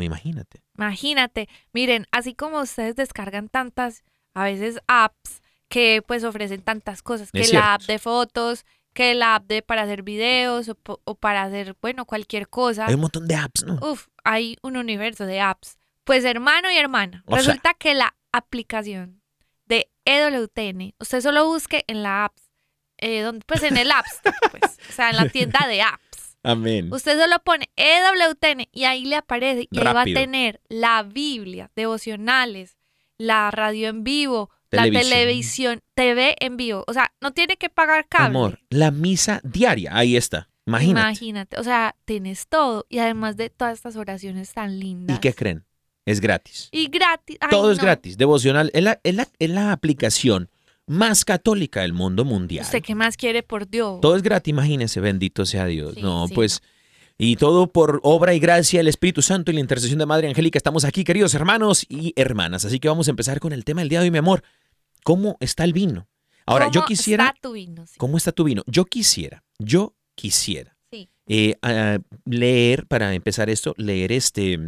Imagínate. 0.00 0.62
Imagínate. 0.78 1.50
Miren, 1.74 2.06
así 2.10 2.32
como 2.34 2.62
ustedes 2.62 2.96
descargan 2.96 3.50
tantas, 3.50 4.02
a 4.32 4.44
veces 4.44 4.80
apps 4.86 5.42
que 5.70 6.02
pues 6.06 6.24
ofrecen 6.24 6.60
tantas 6.62 7.00
cosas, 7.00 7.30
que 7.30 7.46
la 7.52 7.74
app 7.74 7.82
de 7.82 7.98
fotos, 7.98 8.66
que 8.92 9.14
la 9.14 9.36
app 9.36 9.46
de 9.46 9.62
para 9.62 9.82
hacer 9.82 10.02
videos 10.02 10.68
o, 10.68 11.14
para 11.14 11.44
hacer, 11.44 11.76
bueno, 11.80 12.04
cualquier 12.04 12.48
cosa. 12.48 12.86
Hay 12.86 12.94
un 12.94 13.00
montón 13.00 13.28
de 13.28 13.36
apps, 13.36 13.64
¿no? 13.64 13.78
Uf, 13.80 14.08
hay 14.24 14.58
un 14.62 14.76
universo 14.76 15.24
de 15.24 15.40
apps. 15.40 15.78
Pues 16.04 16.24
hermano 16.24 16.70
y 16.72 16.76
hermana, 16.76 17.22
resulta 17.28 17.74
que 17.74 17.94
la 17.94 18.16
aplicación 18.32 19.22
de 19.66 19.88
EWTN, 20.04 20.94
usted 20.98 21.20
solo 21.20 21.46
busque 21.46 21.84
en 21.86 22.02
la 22.02 22.24
apps, 22.24 22.50
eh, 22.98 23.22
donde, 23.22 23.44
pues 23.46 23.62
en 23.62 23.76
el 23.76 23.92
apps, 23.92 24.20
pues, 24.50 24.78
o 24.88 24.92
sea, 24.92 25.10
en 25.10 25.16
la 25.16 25.28
tienda 25.28 25.66
de 25.68 25.82
apps. 25.82 26.36
Amén. 26.42 26.92
Usted 26.92 27.20
solo 27.20 27.38
pone 27.44 27.70
EWTN 27.76 28.66
y 28.72 28.84
ahí 28.84 29.04
le 29.04 29.16
aparece 29.16 29.68
y 29.70 29.78
ahí 29.78 29.94
va 29.94 30.02
a 30.02 30.04
tener 30.04 30.60
la 30.68 31.04
Biblia, 31.04 31.70
devocionales, 31.76 32.76
la 33.18 33.52
radio 33.52 33.88
en 33.88 34.02
vivo, 34.02 34.50
la 34.70 34.84
televisión, 34.84 35.80
TV 35.94 36.36
en 36.40 36.56
vivo. 36.56 36.84
O 36.86 36.92
sea, 36.92 37.12
no 37.20 37.32
tiene 37.32 37.56
que 37.56 37.68
pagar 37.68 38.06
cable. 38.08 38.26
Amor, 38.28 38.60
la 38.70 38.90
misa 38.90 39.40
diaria, 39.44 39.96
ahí 39.96 40.16
está. 40.16 40.48
Imagínate. 40.66 41.00
Imagínate, 41.00 41.58
o 41.58 41.64
sea, 41.64 41.96
tienes 42.04 42.46
todo 42.46 42.86
y 42.88 42.98
además 42.98 43.36
de 43.36 43.50
todas 43.50 43.74
estas 43.74 43.96
oraciones 43.96 44.52
tan 44.52 44.78
lindas. 44.78 45.16
¿Y 45.16 45.20
qué 45.20 45.34
creen? 45.34 45.64
Es 46.06 46.20
gratis. 46.20 46.68
Y 46.72 46.88
gratis. 46.88 47.38
todo 47.50 47.72
es 47.72 47.78
gratis, 47.78 48.16
devocional. 48.16 48.70
Es 48.72 48.82
la, 48.82 49.00
es, 49.02 49.50
la, 49.50 49.72
aplicación 49.72 50.48
más 50.86 51.24
católica 51.24 51.82
del 51.82 51.92
mundo 51.92 52.24
mundial. 52.24 52.64
¿Usted 52.64 52.82
qué 52.82 52.94
más 52.94 53.16
quiere 53.16 53.42
por 53.42 53.68
Dios? 53.68 54.00
Todo 54.00 54.16
es 54.16 54.22
gratis, 54.22 54.50
imagínese, 54.50 55.00
bendito 55.00 55.44
sea 55.46 55.66
Dios. 55.66 55.96
no, 55.98 56.26
pues... 56.34 56.62
Y 57.22 57.36
todo 57.36 57.66
por 57.66 58.00
obra 58.02 58.32
y 58.32 58.38
gracia 58.38 58.80
del 58.80 58.88
Espíritu 58.88 59.20
Santo 59.20 59.50
y 59.50 59.54
la 59.54 59.60
intercesión 59.60 59.98
de 59.98 60.06
Madre 60.06 60.26
Angélica. 60.26 60.56
Estamos 60.56 60.86
aquí, 60.86 61.04
queridos 61.04 61.34
hermanos 61.34 61.84
y 61.86 62.14
hermanas. 62.16 62.64
Así 62.64 62.80
que 62.80 62.88
vamos 62.88 63.08
a 63.08 63.10
empezar 63.10 63.40
con 63.40 63.52
el 63.52 63.62
tema 63.62 63.82
del 63.82 63.90
día 63.90 64.00
de 64.00 64.04
hoy, 64.04 64.10
mi 64.10 64.16
amor. 64.16 64.42
¿Cómo 65.04 65.36
está 65.40 65.64
el 65.64 65.72
vino? 65.72 66.08
Ahora, 66.46 66.70
yo 66.70 66.84
quisiera... 66.84 67.24
¿Cómo 67.24 67.32
está 67.34 67.40
tu 67.40 67.52
vino? 67.52 67.84
¿Cómo 67.98 68.16
está 68.16 68.32
tu 68.32 68.44
vino? 68.44 68.62
Yo 68.66 68.84
quisiera, 68.84 69.44
yo 69.58 69.94
quisiera 70.14 70.76
eh, 71.32 71.98
leer, 72.24 72.86
para 72.86 73.14
empezar 73.14 73.50
esto, 73.50 73.74
leer 73.76 74.10
este 74.10 74.58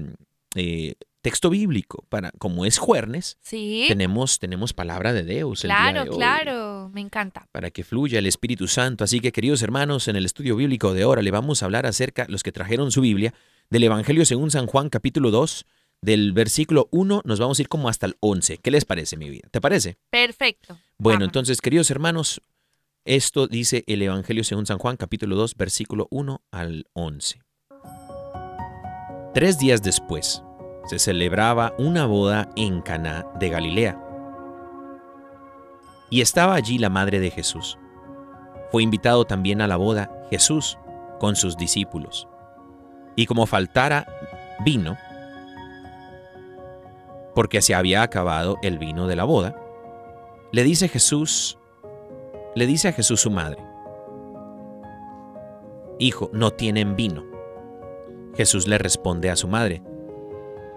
eh, 0.54 0.94
texto 1.20 1.50
bíblico. 1.50 2.04
Para, 2.08 2.30
como 2.38 2.64
es 2.64 2.78
jueves, 2.78 3.36
¿Sí? 3.40 3.86
tenemos, 3.88 4.38
tenemos 4.38 4.72
palabra 4.72 5.12
de 5.12 5.24
Dios. 5.24 5.62
Claro, 5.62 6.06
claro, 6.06 6.90
me 6.94 7.00
encanta. 7.00 7.48
Para 7.50 7.70
que 7.70 7.82
fluya 7.82 8.20
el 8.20 8.26
Espíritu 8.26 8.68
Santo. 8.68 9.02
Así 9.02 9.20
que, 9.20 9.32
queridos 9.32 9.62
hermanos, 9.62 10.06
en 10.06 10.14
el 10.14 10.24
estudio 10.24 10.54
bíblico 10.54 10.94
de 10.94 11.02
ahora 11.02 11.22
le 11.22 11.32
vamos 11.32 11.62
a 11.62 11.66
hablar 11.66 11.86
acerca, 11.86 12.26
los 12.28 12.44
que 12.44 12.52
trajeron 12.52 12.92
su 12.92 13.00
Biblia, 13.00 13.34
del 13.68 13.84
Evangelio 13.84 14.24
según 14.24 14.50
San 14.52 14.66
Juan, 14.66 14.88
capítulo 14.88 15.30
2, 15.32 15.66
del 16.02 16.32
versículo 16.32 16.88
1 16.90 17.23
nos 17.25 17.38
vamos 17.38 17.59
a 17.59 17.62
ir 17.62 17.68
como 17.68 17.88
hasta 17.88 18.06
el 18.06 18.16
11. 18.21 18.59
¿Qué 18.59 18.71
les 18.71 18.85
parece, 18.85 19.16
mi 19.16 19.30
vida? 19.30 19.49
¿Te 19.50 19.61
parece? 19.61 19.97
Perfecto. 20.11 20.76
Bueno, 20.99 21.25
entonces, 21.25 21.61
queridos 21.61 21.90
hermanos, 21.90 22.42
esto 23.04 23.47
dice 23.47 23.85
el 23.87 24.02
Evangelio 24.02 24.44
según 24.44 24.66
San 24.66 24.78
Juan, 24.78 24.97
capítulo 24.97 25.37
2, 25.37 25.56
versículo 25.56 26.09
1 26.11 26.42
al 26.50 26.87
11. 26.92 27.40
Tres 29.32 29.59
días 29.59 29.82
después, 29.82 30.42
se 30.87 30.99
celebraba 30.99 31.75
una 31.78 32.06
boda 32.06 32.50
en 32.56 32.82
Caná 32.82 33.25
de 33.38 33.49
Galilea. 33.49 33.99
Y 36.11 36.21
estaba 36.21 36.54
allí 36.54 36.78
la 36.78 36.90
madre 36.90 37.21
de 37.21 37.30
Jesús. 37.30 37.78
fue 38.71 38.82
invitado 38.82 39.26
también 39.26 39.61
a 39.61 39.68
la 39.68 39.76
boda 39.76 40.11
Jesús 40.30 40.78
con 41.21 41.37
sus 41.37 41.56
discípulos. 41.56 42.26
Y 43.16 43.26
como 43.26 43.47
faltara 43.47 44.06
vino, 44.64 44.97
porque 47.34 47.62
se 47.62 47.74
había 47.74 48.02
acabado 48.02 48.58
el 48.62 48.78
vino 48.78 49.06
de 49.06 49.16
la 49.16 49.24
boda, 49.24 49.56
le 50.52 50.64
dice 50.64 50.88
Jesús, 50.88 51.58
le 52.54 52.66
dice 52.66 52.88
a 52.88 52.92
Jesús 52.92 53.20
su 53.20 53.30
madre, 53.30 53.64
Hijo, 55.98 56.30
no 56.32 56.50
tienen 56.50 56.96
vino. 56.96 57.24
Jesús 58.34 58.66
le 58.66 58.78
responde 58.78 59.30
a 59.30 59.36
su 59.36 59.46
madre, 59.46 59.82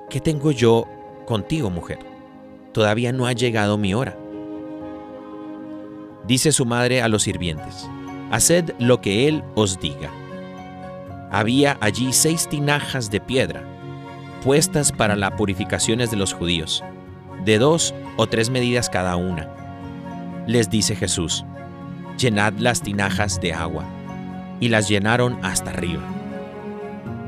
¿qué 0.10 0.20
tengo 0.20 0.52
yo 0.52 0.86
contigo, 1.26 1.70
mujer? 1.70 2.00
Todavía 2.74 3.12
no 3.12 3.26
ha 3.26 3.34
llegado 3.34 3.78
mi 3.78 3.94
hora. 3.94 4.18
Dice 6.28 6.52
su 6.52 6.66
madre 6.66 7.02
a 7.02 7.08
los 7.08 7.24
sirvientes, 7.24 7.90
Haced 8.32 8.74
lo 8.80 9.02
que 9.02 9.28
él 9.28 9.44
os 9.56 9.80
diga. 9.80 10.12
Había 11.32 11.78
allí 11.82 12.12
seis 12.14 12.48
tinajas 12.48 13.10
de 13.10 13.22
piedra, 13.22 13.64
para 14.98 15.16
las 15.16 15.32
purificaciones 15.32 16.12
de 16.12 16.18
los 16.18 16.34
judíos, 16.34 16.84
de 17.46 17.58
dos 17.58 17.96
o 18.16 18.28
tres 18.28 18.50
medidas 18.50 18.90
cada 18.90 19.16
una. 19.16 19.50
Les 20.46 20.70
dice 20.70 20.96
Jesús, 20.96 21.44
Llenad 22.18 22.54
las 22.60 22.82
tinajas 22.82 23.42
de 23.42 23.54
agua. 23.54 23.84
Y 24.62 24.70
las 24.70 24.88
llenaron 24.88 25.38
hasta 25.44 25.72
arriba. 25.72 26.02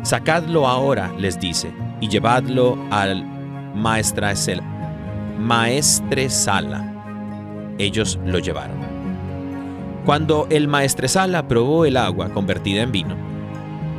Sacadlo 0.03 0.67
ahora, 0.67 1.11
les 1.17 1.39
dice, 1.39 1.73
y 1.99 2.07
llevadlo 2.07 2.77
al 2.89 3.25
maestresala. 3.75 4.63
Ellos 7.77 8.17
lo 8.25 8.39
llevaron. 8.39 8.77
Cuando 10.05 10.47
el 10.49 10.69
maestresala 10.69 11.49
probó 11.49 11.83
el 11.85 11.97
agua 11.97 12.29
convertida 12.29 12.83
en 12.83 12.93
vino, 12.93 13.15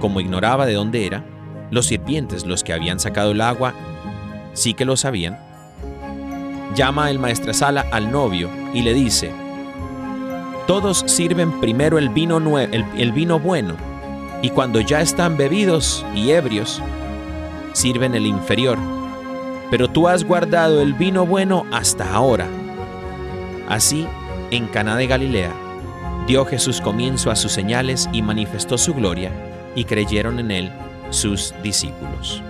como 0.00 0.20
ignoraba 0.20 0.64
de 0.64 0.72
dónde 0.72 1.04
era, 1.04 1.22
los 1.70 1.86
sirvientes, 1.86 2.46
los 2.46 2.64
que 2.64 2.72
habían 2.72 3.00
sacado 3.00 3.32
el 3.32 3.40
agua, 3.40 3.74
sí 4.52 4.74
que 4.74 4.84
lo 4.84 4.96
sabían, 4.96 5.38
llama 6.74 7.10
el 7.10 7.18
maestresala 7.18 7.86
al 7.92 8.10
novio 8.10 8.50
y 8.72 8.82
le 8.82 8.94
dice, 8.94 9.32
todos 10.66 11.04
sirven 11.06 11.60
primero 11.60 11.98
el 11.98 12.08
vino, 12.08 12.58
el, 12.58 12.84
el 12.96 13.12
vino 13.12 13.38
bueno, 13.38 13.74
y 14.42 14.50
cuando 14.50 14.80
ya 14.80 15.00
están 15.00 15.36
bebidos 15.36 16.04
y 16.14 16.30
ebrios, 16.30 16.82
sirven 17.72 18.14
el 18.14 18.26
inferior. 18.26 18.78
Pero 19.70 19.88
tú 19.88 20.08
has 20.08 20.24
guardado 20.24 20.80
el 20.80 20.94
vino 20.94 21.26
bueno 21.26 21.66
hasta 21.72 22.14
ahora. 22.14 22.46
Así, 23.68 24.06
en 24.50 24.66
Caná 24.66 24.96
de 24.96 25.06
Galilea, 25.06 25.52
dio 26.26 26.46
Jesús 26.46 26.80
comienzo 26.80 27.30
a 27.30 27.36
sus 27.36 27.52
señales 27.52 28.08
y 28.12 28.22
manifestó 28.22 28.78
su 28.78 28.94
gloria, 28.94 29.30
y 29.74 29.84
creyeron 29.84 30.38
en 30.38 30.50
él 30.50 30.72
sus 31.10 31.54
discípulos. 31.62 32.42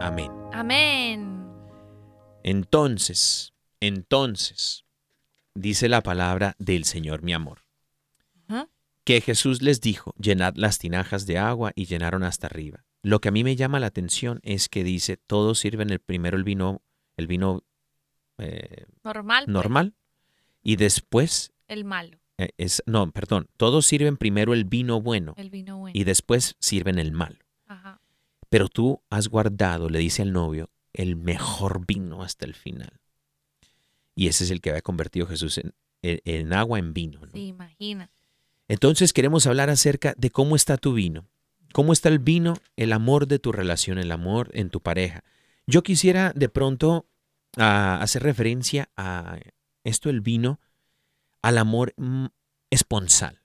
Amén. 0.00 0.32
Amén. 0.52 1.46
Entonces, 2.42 3.52
entonces, 3.80 4.84
dice 5.54 5.88
la 5.88 6.02
palabra 6.02 6.56
del 6.58 6.84
Señor 6.84 7.22
mi 7.22 7.32
amor, 7.32 7.60
que 9.04 9.20
Jesús 9.20 9.62
les 9.62 9.80
dijo, 9.80 10.14
llenad 10.18 10.54
las 10.56 10.78
tinajas 10.78 11.26
de 11.26 11.38
agua 11.38 11.72
y 11.74 11.86
llenaron 11.86 12.22
hasta 12.22 12.46
arriba. 12.46 12.84
Lo 13.02 13.20
que 13.20 13.28
a 13.28 13.32
mí 13.32 13.44
me 13.44 13.56
llama 13.56 13.80
la 13.80 13.86
atención 13.86 14.40
es 14.42 14.68
que 14.68 14.84
dice, 14.84 15.16
todos 15.16 15.58
sirven 15.58 15.90
el 15.90 16.00
primero 16.00 16.36
el 16.36 16.44
vino, 16.44 16.82
el 17.16 17.26
vino 17.26 17.64
eh, 18.40 18.86
Normal. 19.04 19.44
pues, 19.44 19.52
normal 19.52 19.94
y 20.62 20.76
después 20.76 21.52
el 21.68 21.84
malo, 21.84 22.18
eh, 22.38 22.50
es, 22.58 22.82
no, 22.86 23.10
perdón, 23.12 23.48
todos 23.56 23.86
sirven 23.86 24.16
primero 24.16 24.52
el 24.54 24.64
vino 24.64 25.00
bueno 25.00 25.34
el 25.36 25.50
vino 25.50 25.78
bueno. 25.78 25.92
y 25.98 26.04
después 26.04 26.56
sirven 26.58 26.98
el 26.98 27.12
malo. 27.12 27.38
Ajá. 27.66 28.00
Pero 28.48 28.68
tú 28.68 29.00
has 29.10 29.28
guardado, 29.28 29.88
le 29.88 30.00
dice 30.00 30.22
al 30.22 30.32
novio, 30.32 30.70
el 30.92 31.14
mejor 31.16 31.86
vino 31.86 32.22
hasta 32.22 32.44
el 32.46 32.54
final. 32.54 32.92
Y 34.14 34.26
ese 34.26 34.44
es 34.44 34.50
el 34.50 34.60
que 34.60 34.70
había 34.70 34.82
convertido 34.82 35.26
Jesús 35.26 35.58
en, 35.58 35.72
en- 36.02 36.20
en 36.24 36.52
agua 36.52 36.78
en 36.78 36.92
vino. 36.92 37.20
¿no? 37.20 37.30
Sí, 37.32 37.46
imagina. 37.46 38.10
Entonces 38.68 39.12
queremos 39.12 39.46
hablar 39.46 39.70
acerca 39.70 40.14
de 40.16 40.30
cómo 40.30 40.56
está 40.56 40.76
tu 40.76 40.92
vino. 40.94 41.26
¿Cómo 41.72 41.92
está 41.92 42.08
el 42.08 42.18
vino? 42.18 42.56
El 42.76 42.92
amor 42.92 43.28
de 43.28 43.38
tu 43.38 43.52
relación, 43.52 43.98
el 43.98 44.10
amor 44.10 44.50
en 44.54 44.70
tu 44.70 44.80
pareja. 44.80 45.22
Yo 45.66 45.82
quisiera 45.84 46.32
de 46.34 46.48
pronto 46.48 47.06
ah, 47.56 47.98
hacer 48.00 48.22
referencia 48.22 48.90
a 48.96 49.38
esto, 49.84 50.10
el 50.10 50.20
vino, 50.20 50.60
al 51.42 51.58
amor 51.58 51.94
mm, 51.96 52.26
esponsal. 52.70 53.38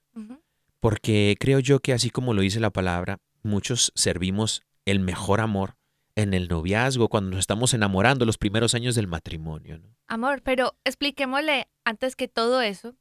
Porque 0.80 1.36
creo 1.40 1.58
yo 1.58 1.80
que 1.80 1.92
así 1.92 2.10
como 2.10 2.32
lo 2.32 2.42
dice 2.42 2.60
la 2.60 2.70
palabra, 2.70 3.18
muchos 3.42 3.92
servimos 3.96 4.62
el 4.84 5.00
mejor 5.00 5.40
amor 5.40 5.76
en 6.14 6.32
el 6.32 6.48
noviazgo, 6.48 7.08
cuando 7.08 7.30
nos 7.30 7.40
estamos 7.40 7.74
enamorando, 7.74 8.24
los 8.24 8.38
primeros 8.38 8.74
años 8.74 8.94
del 8.94 9.06
matrimonio. 9.06 9.78
¿no? 9.78 9.88
Amor, 10.06 10.42
pero 10.42 10.76
expliquémosle 10.84 11.68
antes 11.84 12.16
que 12.16 12.28
todo 12.28 12.62
eso, 12.62 12.94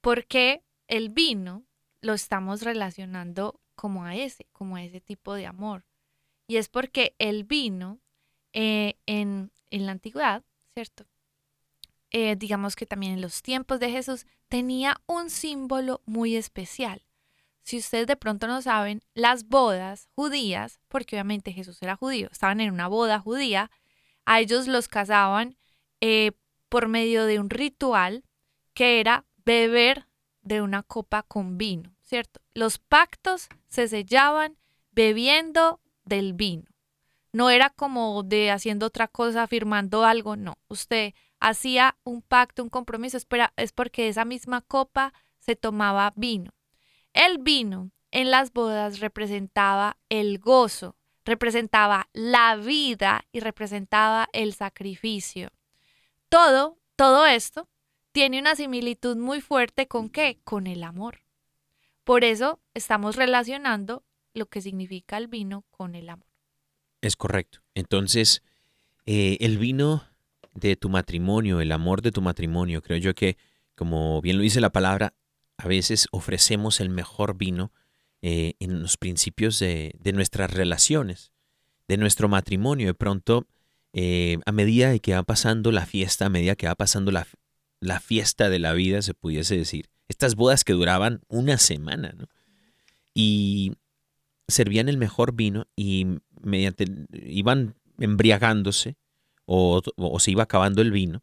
por 0.00 0.26
qué 0.26 0.62
el 0.88 1.08
vino 1.08 1.64
lo 2.00 2.14
estamos 2.14 2.62
relacionando 2.62 3.60
como 3.74 4.04
a 4.04 4.14
ese, 4.14 4.46
como 4.52 4.76
a 4.76 4.84
ese 4.84 5.00
tipo 5.00 5.34
de 5.34 5.46
amor. 5.46 5.84
Y 6.46 6.56
es 6.56 6.68
porque 6.68 7.14
el 7.18 7.44
vino 7.44 7.98
eh, 8.52 8.94
en, 9.06 9.50
en 9.72 9.86
la 9.86 9.92
antigüedad, 9.92 10.44
¿cierto? 10.74 11.06
Eh, 12.10 12.36
digamos 12.36 12.76
que 12.76 12.86
también 12.86 13.14
en 13.14 13.22
los 13.22 13.42
tiempos 13.42 13.80
de 13.80 13.90
Jesús 13.90 14.26
tenía 14.48 15.00
un 15.06 15.30
símbolo 15.30 16.02
muy 16.04 16.36
especial. 16.36 17.02
Si 17.62 17.78
ustedes 17.78 18.06
de 18.06 18.16
pronto 18.16 18.46
no 18.46 18.60
saben, 18.60 19.02
las 19.14 19.48
bodas 19.48 20.08
judías, 20.14 20.78
porque 20.88 21.16
obviamente 21.16 21.52
Jesús 21.52 21.80
era 21.80 21.96
judío, 21.96 22.28
estaban 22.30 22.60
en 22.60 22.72
una 22.72 22.86
boda 22.86 23.18
judía, 23.18 23.70
a 24.26 24.40
ellos 24.40 24.68
los 24.68 24.88
casaban 24.88 25.56
eh, 26.00 26.32
por 26.68 26.88
medio 26.88 27.24
de 27.24 27.40
un 27.40 27.48
ritual 27.48 28.24
que 28.74 29.00
era 29.00 29.24
beber 29.44 30.06
de 30.42 30.60
una 30.60 30.82
copa 30.82 31.22
con 31.22 31.56
vino, 31.56 31.94
¿cierto? 32.02 32.40
Los 32.52 32.78
pactos 32.78 33.48
se 33.68 33.88
sellaban 33.88 34.58
bebiendo 34.90 35.80
del 36.04 36.34
vino. 36.34 36.71
No 37.32 37.48
era 37.50 37.70
como 37.70 38.22
de 38.22 38.50
haciendo 38.50 38.86
otra 38.86 39.08
cosa, 39.08 39.46
firmando 39.46 40.04
algo, 40.04 40.36
no. 40.36 40.58
Usted 40.68 41.14
hacía 41.40 41.96
un 42.04 42.22
pacto, 42.22 42.62
un 42.62 42.68
compromiso, 42.68 43.18
es 43.56 43.72
porque 43.72 44.08
esa 44.08 44.24
misma 44.24 44.60
copa 44.60 45.14
se 45.38 45.56
tomaba 45.56 46.12
vino. 46.14 46.52
El 47.12 47.38
vino 47.38 47.90
en 48.10 48.30
las 48.30 48.52
bodas 48.52 49.00
representaba 49.00 49.96
el 50.08 50.38
gozo, 50.38 50.96
representaba 51.24 52.08
la 52.12 52.56
vida 52.56 53.24
y 53.32 53.40
representaba 53.40 54.28
el 54.32 54.54
sacrificio. 54.54 55.50
Todo, 56.28 56.78
todo 56.96 57.26
esto 57.26 57.68
tiene 58.12 58.38
una 58.38 58.54
similitud 58.54 59.16
muy 59.16 59.40
fuerte 59.40 59.88
con 59.88 60.10
qué? 60.10 60.40
Con 60.44 60.66
el 60.66 60.84
amor. 60.84 61.22
Por 62.04 62.24
eso 62.24 62.60
estamos 62.74 63.16
relacionando 63.16 64.04
lo 64.34 64.46
que 64.46 64.60
significa 64.60 65.16
el 65.16 65.28
vino 65.28 65.64
con 65.70 65.94
el 65.94 66.08
amor. 66.08 66.31
Es 67.02 67.16
correcto. 67.16 67.60
Entonces, 67.74 68.42
eh, 69.04 69.36
el 69.40 69.58
vino 69.58 70.04
de 70.54 70.76
tu 70.76 70.88
matrimonio, 70.88 71.60
el 71.60 71.72
amor 71.72 72.00
de 72.00 72.12
tu 72.12 72.22
matrimonio, 72.22 72.80
creo 72.80 72.98
yo 72.98 73.14
que, 73.14 73.36
como 73.74 74.22
bien 74.22 74.36
lo 74.36 74.42
dice 74.42 74.60
la 74.60 74.70
palabra, 74.70 75.12
a 75.58 75.68
veces 75.68 76.06
ofrecemos 76.12 76.80
el 76.80 76.88
mejor 76.88 77.36
vino 77.36 77.72
eh, 78.22 78.54
en 78.60 78.80
los 78.80 78.96
principios 78.96 79.58
de, 79.58 79.94
de 79.98 80.12
nuestras 80.12 80.50
relaciones, 80.50 81.32
de 81.88 81.96
nuestro 81.96 82.28
matrimonio. 82.28 82.86
De 82.86 82.94
pronto, 82.94 83.46
eh, 83.92 84.38
a 84.46 84.52
medida 84.52 84.96
que 85.00 85.14
va 85.14 85.24
pasando 85.24 85.72
la 85.72 85.86
fiesta, 85.86 86.26
a 86.26 86.30
medida 86.30 86.54
que 86.54 86.66
va 86.66 86.74
pasando 86.76 87.10
la, 87.10 87.26
la 87.80 88.00
fiesta 88.00 88.48
de 88.48 88.60
la 88.60 88.72
vida, 88.72 89.02
se 89.02 89.14
pudiese 89.14 89.56
decir, 89.56 89.88
estas 90.08 90.36
bodas 90.36 90.62
que 90.62 90.72
duraban 90.72 91.20
una 91.28 91.58
semana, 91.58 92.14
¿no? 92.16 92.28
Y 93.14 93.72
servían 94.48 94.88
el 94.88 94.98
mejor 94.98 95.34
vino 95.34 95.66
y 95.76 96.06
mediante 96.42 96.86
iban 97.12 97.74
embriagándose 97.98 98.96
o, 99.44 99.82
o 99.96 100.20
se 100.20 100.30
iba 100.30 100.44
acabando 100.44 100.82
el 100.82 100.90
vino, 100.90 101.22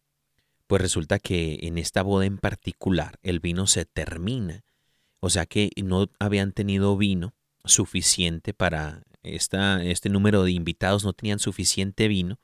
pues 0.67 0.81
resulta 0.81 1.19
que 1.19 1.59
en 1.63 1.77
esta 1.77 2.03
boda 2.03 2.25
en 2.25 2.37
particular 2.37 3.17
el 3.23 3.39
vino 3.39 3.67
se 3.67 3.85
termina. 3.85 4.63
O 5.19 5.29
sea 5.29 5.45
que 5.45 5.71
no 5.83 6.09
habían 6.19 6.51
tenido 6.51 6.95
vino 6.95 7.33
suficiente 7.65 8.53
para 8.53 9.03
esta, 9.23 9.83
este 9.83 10.09
número 10.09 10.43
de 10.43 10.51
invitados, 10.51 11.03
no 11.03 11.13
tenían 11.13 11.39
suficiente 11.39 12.07
vino 12.07 12.39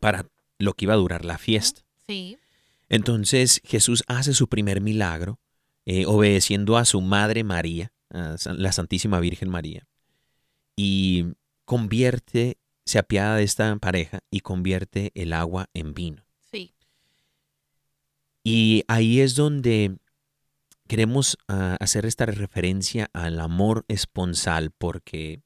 para 0.00 0.26
lo 0.58 0.74
que 0.74 0.86
iba 0.86 0.94
a 0.94 0.98
durar 0.98 1.24
la 1.24 1.38
fiesta. 1.38 1.82
Sí. 2.06 2.38
Entonces 2.88 3.60
Jesús 3.64 4.02
hace 4.08 4.34
su 4.34 4.48
primer 4.48 4.80
milagro 4.80 5.38
eh, 5.86 6.06
obedeciendo 6.06 6.76
a 6.76 6.84
su 6.84 7.00
madre 7.00 7.44
María, 7.44 7.92
a 8.10 8.36
la 8.52 8.72
Santísima 8.72 9.20
Virgen 9.20 9.48
María. 9.48 9.86
Y 10.82 11.34
convierte, 11.66 12.56
se 12.86 12.98
apiada 12.98 13.36
de 13.36 13.42
esta 13.42 13.76
pareja 13.76 14.20
y 14.30 14.40
convierte 14.40 15.12
el 15.14 15.34
agua 15.34 15.68
en 15.74 15.92
vino. 15.92 16.24
Sí. 16.50 16.72
Y 18.44 18.84
ahí 18.88 19.20
es 19.20 19.34
donde 19.34 19.98
queremos 20.88 21.36
ah, 21.48 21.76
hacer 21.80 22.06
esta 22.06 22.24
referencia 22.24 23.10
al 23.12 23.40
amor 23.40 23.84
esponsal, 23.88 24.70
porque 24.70 25.42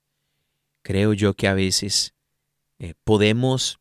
creo 0.82 1.14
yo 1.14 1.34
que 1.34 1.48
a 1.48 1.54
veces 1.54 2.14
eh, 2.78 2.94
podemos, 3.02 3.80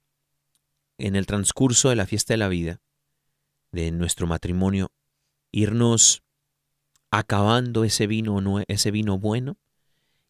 en 0.98 1.16
el 1.16 1.28
transcurso 1.28 1.90
de 1.90 1.96
la 1.96 2.08
fiesta 2.08 2.34
de 2.34 2.40
la 2.40 2.48
vida, 2.48 2.82
de 3.72 3.92
nuestro 3.92 4.26
matrimonio, 4.26 4.92
irnos 5.52 6.24
acabando 7.12 7.84
ese 7.84 8.08
vino, 8.08 8.42
ese 8.68 8.90
vino 8.90 9.20
bueno 9.20 9.56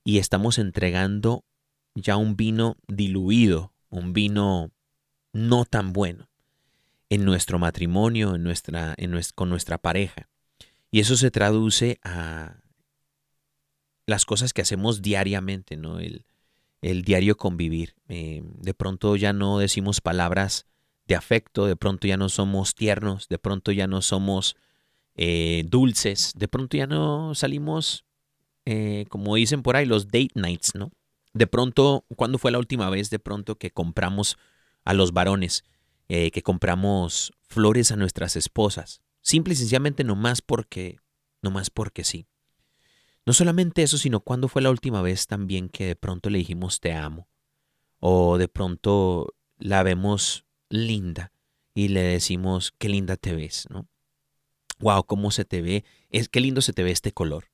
y 0.03 0.17
estamos 0.17 0.57
entregando 0.57 1.45
ya 1.95 2.17
un 2.17 2.35
vino 2.35 2.77
diluido, 2.87 3.73
un 3.89 4.13
vino 4.13 4.71
no 5.31 5.65
tan 5.65 5.93
bueno 5.93 6.29
en 7.09 7.25
nuestro 7.25 7.59
matrimonio, 7.59 8.35
en 8.35 8.43
nuestra, 8.43 8.93
en 8.97 9.11
nues- 9.11 9.33
con 9.33 9.49
nuestra 9.49 9.77
pareja. 9.77 10.29
Y 10.91 10.99
eso 10.99 11.15
se 11.15 11.31
traduce 11.31 11.99
a 12.03 12.57
las 14.05 14.25
cosas 14.25 14.53
que 14.53 14.61
hacemos 14.61 15.01
diariamente, 15.01 15.77
¿no? 15.77 15.99
El, 15.99 16.25
el 16.81 17.03
diario 17.03 17.37
convivir. 17.37 17.95
Eh, 18.09 18.43
de 18.43 18.73
pronto 18.73 19.15
ya 19.15 19.33
no 19.33 19.59
decimos 19.59 20.01
palabras 20.01 20.67
de 21.07 21.15
afecto, 21.15 21.65
de 21.65 21.75
pronto 21.75 22.07
ya 22.07 22.17
no 22.17 22.29
somos 22.29 22.75
tiernos, 22.75 23.27
de 23.29 23.37
pronto 23.39 23.71
ya 23.71 23.87
no 23.87 24.01
somos 24.01 24.55
eh, 25.15 25.63
dulces, 25.67 26.33
de 26.35 26.47
pronto 26.47 26.77
ya 26.77 26.87
no 26.87 27.35
salimos, 27.35 28.05
eh, 28.65 29.05
como 29.09 29.35
dicen 29.35 29.61
por 29.61 29.75
ahí, 29.75 29.85
los 29.85 30.07
date 30.07 30.31
nights, 30.35 30.75
¿no? 30.75 30.91
De 31.33 31.47
pronto, 31.47 32.05
¿cuándo 32.15 32.37
fue 32.37 32.51
la 32.51 32.59
última 32.59 32.89
vez 32.89 33.09
de 33.09 33.19
pronto 33.19 33.57
que 33.57 33.71
compramos 33.71 34.37
a 34.85 34.93
los 34.93 35.13
varones, 35.13 35.63
eh, 36.07 36.31
que 36.31 36.43
compramos 36.43 37.33
flores 37.47 37.91
a 37.91 37.95
nuestras 37.95 38.35
esposas? 38.35 39.01
Simple 39.21 39.53
y 39.53 39.57
sencillamente 39.57 40.03
nomás 40.03 40.41
porque, 40.41 40.99
nomás 41.41 41.69
porque 41.69 42.03
sí. 42.03 42.27
No 43.25 43.33
solamente 43.33 43.83
eso, 43.83 43.97
sino 43.97 44.19
cuándo 44.19 44.47
fue 44.47 44.61
la 44.61 44.69
última 44.69 45.01
vez 45.01 45.27
también 45.27 45.69
que 45.69 45.85
de 45.85 45.95
pronto 45.95 46.29
le 46.29 46.39
dijimos 46.39 46.79
te 46.79 46.93
amo. 46.93 47.27
O 47.99 48.37
de 48.37 48.49
pronto 48.49 49.33
la 49.57 49.81
vemos 49.81 50.45
linda 50.69 51.31
y 51.73 51.87
le 51.87 52.01
decimos 52.01 52.73
qué 52.77 52.89
linda 52.89 53.15
te 53.15 53.33
ves, 53.33 53.67
¿no? 53.69 53.87
Wow, 54.79 55.05
cómo 55.05 55.31
se 55.31 55.45
te 55.45 55.61
ve, 55.61 55.85
es 56.09 56.27
qué 56.27 56.41
lindo 56.41 56.61
se 56.61 56.73
te 56.73 56.83
ve 56.83 56.91
este 56.91 57.13
color. 57.13 57.52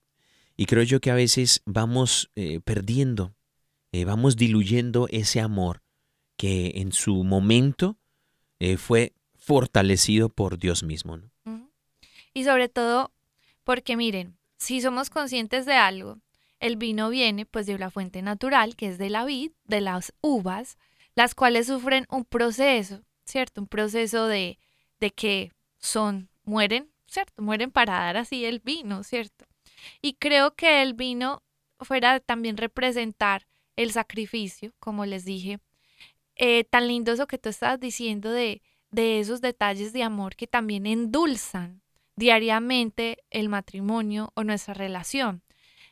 Y 0.60 0.66
creo 0.66 0.84
yo 0.84 1.00
que 1.00 1.10
a 1.10 1.16
veces 1.16 1.62
vamos 1.66 2.32
eh, 2.36 2.60
perdiendo, 2.60 3.34
eh, 3.94 4.04
vamos 4.04 4.36
diluyendo 4.36 5.08
ese 5.10 5.40
amor 5.40 5.84
que 6.36 6.74
en 6.76 6.92
su 6.92 7.24
momento 7.24 7.98
eh, 8.60 8.76
fue 8.76 9.14
fortalecido 9.38 10.28
por 10.28 10.58
Dios 10.58 10.84
mismo. 10.84 11.18
Y 12.34 12.44
sobre 12.44 12.68
todo 12.68 13.14
porque 13.64 13.96
miren, 13.96 14.38
si 14.58 14.82
somos 14.82 15.10
conscientes 15.10 15.66
de 15.66 15.76
algo, 15.76 16.20
el 16.60 16.76
vino 16.76 17.10
viene 17.10 17.46
pues 17.46 17.66
de 17.66 17.80
la 17.80 17.90
fuente 17.90 18.22
natural, 18.22 18.76
que 18.76 18.90
es 18.90 18.98
de 18.98 19.10
la 19.10 19.24
vid, 19.24 19.54
de 19.64 19.80
las 19.80 20.12
uvas, 20.20 20.78
las 21.16 21.36
cuales 21.36 21.68
sufren 21.68 22.06
un 22.10 22.26
proceso, 22.26 23.00
¿cierto? 23.24 23.62
Un 23.62 23.68
proceso 23.68 24.28
de, 24.28 24.60
de 25.00 25.12
que 25.12 25.54
son, 25.78 26.28
mueren, 26.44 26.92
¿cierto? 27.08 27.42
Mueren 27.42 27.72
para 27.72 27.94
dar 27.94 28.18
así 28.18 28.44
el 28.44 28.60
vino, 28.60 29.06
¿cierto? 29.06 29.49
Y 30.02 30.14
creo 30.14 30.56
que 30.56 30.82
el 30.82 30.94
vino 30.94 31.44
fuera 31.80 32.20
también 32.20 32.58
representar 32.58 33.48
el 33.76 33.92
sacrificio, 33.92 34.74
como 34.80 35.06
les 35.06 35.26
dije, 35.26 35.60
eh, 36.36 36.64
tan 36.66 36.88
lindo 36.88 37.12
eso 37.12 37.28
que 37.28 37.38
tú 37.38 37.50
estabas 37.50 37.80
diciendo 37.80 38.32
de, 38.32 38.62
de 38.92 39.20
esos 39.20 39.42
detalles 39.42 39.94
de 39.94 40.04
amor 40.04 40.36
que 40.36 40.48
también 40.48 40.86
endulzan 40.86 41.82
diariamente 42.16 43.24
el 43.30 43.50
matrimonio 43.50 44.32
o 44.36 44.44
nuestra 44.44 44.74
relación. 44.74 45.44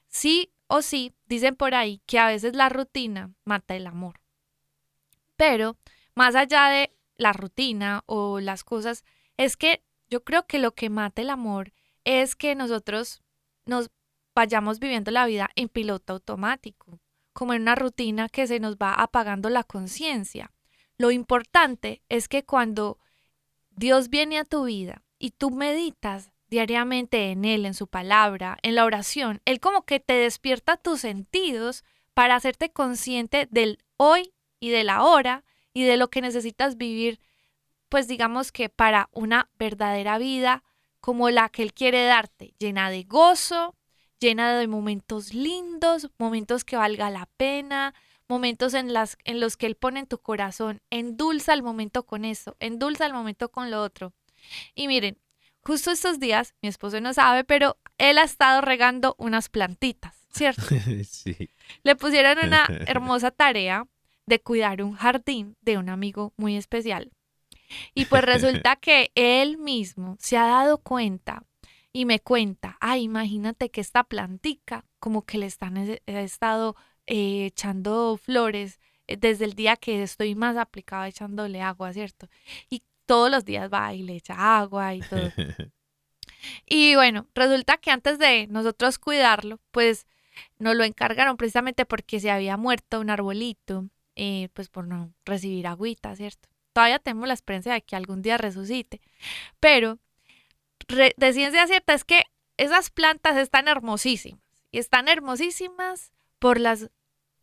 Sí 0.08 0.52
o 0.68 0.82
sí, 0.82 1.14
dicen 1.26 1.56
por 1.56 1.76
ahí 1.76 2.02
que 2.06 2.20
a 2.20 2.28
veces 2.28 2.56
la 2.56 2.70
rutina 2.70 3.34
mata 3.46 3.76
el 3.76 3.88
amor. 3.88 4.20
Pero 5.38 5.78
más 6.14 6.36
allá 6.36 6.68
de 6.68 6.92
la 7.16 7.32
rutina 7.32 8.04
o 8.06 8.40
las 8.40 8.64
cosas, 8.64 9.06
es 9.38 9.56
que 9.56 9.84
yo 10.10 10.24
creo 10.24 10.46
que 10.46 10.60
lo 10.60 10.74
que 10.74 10.90
mata 10.90 11.22
el 11.22 11.30
amor 11.30 11.72
es 12.04 12.36
que 12.36 12.56
nosotros 12.56 13.22
nos 13.68 13.90
vayamos 14.34 14.80
viviendo 14.80 15.12
la 15.12 15.26
vida 15.26 15.50
en 15.56 15.70
piloto 15.70 16.14
automático, 16.14 17.00
como 17.34 17.54
en 17.54 17.64
una 17.64 17.76
rutina 17.76 18.30
que 18.30 18.48
se 18.48 18.60
nos 18.60 18.78
va 18.78 18.94
apagando 18.94 19.50
la 19.50 19.64
conciencia. 19.64 20.52
Lo 20.98 21.12
importante 21.12 22.02
es 22.10 22.28
que 22.28 22.44
cuando 22.44 23.00
Dios 23.72 24.10
viene 24.10 24.40
a 24.40 24.46
tu 24.46 24.66
vida 24.66 25.04
y 25.20 25.32
tú 25.32 25.52
meditas 25.52 26.32
diariamente 26.50 27.32
en 27.32 27.46
Él, 27.46 27.66
en 27.66 27.74
su 27.74 27.88
palabra, 27.88 28.58
en 28.64 28.76
la 28.76 28.86
oración, 28.86 29.42
Él 29.46 29.60
como 29.60 29.84
que 29.86 30.00
te 30.00 30.14
despierta 30.14 30.78
tus 30.78 31.02
sentidos 31.02 31.84
para 32.14 32.36
hacerte 32.36 32.72
consciente 32.72 33.48
del 33.52 33.80
hoy 33.98 34.34
y 34.60 34.70
del 34.70 34.90
ahora 34.90 35.44
y 35.74 35.84
de 35.84 35.98
lo 35.98 36.10
que 36.10 36.22
necesitas 36.22 36.78
vivir, 36.78 37.20
pues 37.90 38.08
digamos 38.08 38.52
que 38.52 38.70
para 38.70 39.10
una 39.12 39.50
verdadera 39.60 40.18
vida 40.18 40.64
como 41.00 41.30
la 41.30 41.50
que 41.50 41.64
Él 41.64 41.74
quiere 41.74 42.06
darte, 42.06 42.54
llena 42.60 42.90
de 42.90 43.04
gozo, 43.04 43.76
llena 44.20 44.58
de 44.58 44.68
momentos 44.68 45.34
lindos, 45.34 46.10
momentos 46.18 46.64
que 46.64 46.76
valga 46.76 47.10
la 47.10 47.28
pena, 47.38 47.94
momentos 48.28 48.74
en, 48.74 48.94
las, 48.94 49.18
en 49.24 49.40
los 49.40 49.58
que 49.58 49.68
Él 49.68 49.76
pone 49.76 50.02
en 50.02 50.08
tu 50.08 50.20
corazón, 50.20 50.82
endulza 50.90 51.54
el 51.54 51.64
momento 51.64 52.06
con 52.06 52.26
eso, 52.26 52.56
endulza 52.60 53.06
el 53.06 53.14
momento 53.14 53.50
con 53.50 53.72
lo 53.72 53.82
otro. 53.82 54.14
Y 54.76 54.88
miren, 54.88 55.18
justo 55.62 55.92
estos 55.92 56.20
días, 56.20 56.56
mi 56.62 56.70
esposo 56.70 57.02
no 57.02 57.14
sabe, 57.14 57.44
pero 57.44 57.78
él 57.98 58.18
ha 58.18 58.24
estado 58.24 58.62
regando 58.62 59.16
unas 59.18 59.50
plantitas, 59.50 60.16
¿cierto? 60.30 60.62
sí. 61.04 61.50
Le 61.84 61.96
pusieron 61.96 62.38
una 62.46 62.66
hermosa 62.88 63.32
tarea 63.32 63.88
de 64.26 64.40
cuidar 64.42 64.84
un 64.84 64.94
jardín 64.94 65.56
de 65.62 65.78
un 65.78 65.90
amigo 65.90 66.34
muy 66.38 66.58
especial. 66.58 67.12
Y 67.94 68.06
pues 68.06 68.22
resulta 68.24 68.76
que 68.76 69.12
él 69.16 69.58
mismo 69.58 70.18
se 70.20 70.38
ha 70.38 70.46
dado 70.46 70.78
cuenta 70.80 71.44
y 71.94 72.06
me 72.06 72.20
cuenta, 72.20 72.78
ay, 72.80 73.04
imagínate 73.04 73.70
que 73.70 73.82
esta 73.82 74.04
plantica 74.04 74.86
como 75.00 75.26
que 75.26 75.38
le 75.38 75.46
están 75.46 75.78
he 75.78 76.00
estado 76.06 76.76
eh, 77.08 77.46
echando 77.46 78.18
flores 78.18 78.80
eh, 79.08 79.18
desde 79.18 79.46
el 79.46 79.54
día 79.54 79.78
que 79.78 80.04
estoy 80.04 80.36
más 80.36 80.58
aplicada 80.58 81.08
echándole 81.08 81.62
agua, 81.62 81.94
¿cierto? 81.94 82.30
Y 82.70 82.84
todos 83.06 83.32
los 83.32 83.46
días 83.46 83.72
va 83.72 83.94
y 83.94 84.04
le 84.04 84.16
echa 84.16 84.58
agua 84.60 84.94
y 84.94 85.00
todo. 85.02 85.32
Y 86.66 86.96
bueno, 86.96 87.28
resulta 87.34 87.78
que 87.78 87.92
antes 87.92 88.20
de 88.20 88.48
nosotros 88.48 89.00
cuidarlo, 89.00 89.60
pues 89.72 90.06
nos 90.60 90.76
lo 90.76 90.84
encargaron 90.84 91.38
precisamente 91.38 91.86
porque 91.86 92.20
se 92.20 92.32
había 92.32 92.58
muerto 92.58 93.00
un 93.00 93.10
arbolito, 93.10 93.90
eh, 94.16 94.50
pues 94.54 94.70
por 94.70 94.88
no 94.88 95.14
recibir 95.26 95.68
agüita, 95.68 96.16
¿cierto? 96.16 96.48
Todavía 96.78 97.00
tenemos 97.00 97.28
la 97.28 97.34
esperanza 97.34 97.74
de 97.74 97.82
que 97.82 97.96
algún 97.96 98.22
día 98.22 98.38
resucite, 98.38 99.02
pero 99.60 99.98
re- 100.88 101.16
de 101.18 101.34
ciencia 101.34 101.66
cierta 101.66 101.96
es 101.96 102.04
que 102.04 102.26
esas 102.56 102.92
plantas 102.92 103.36
están 103.36 103.68
hermosísimas 103.68 104.40
y 104.70 104.78
están 104.78 105.08
hermosísimas 105.08 106.12
por 106.38 106.60
las 106.60 106.92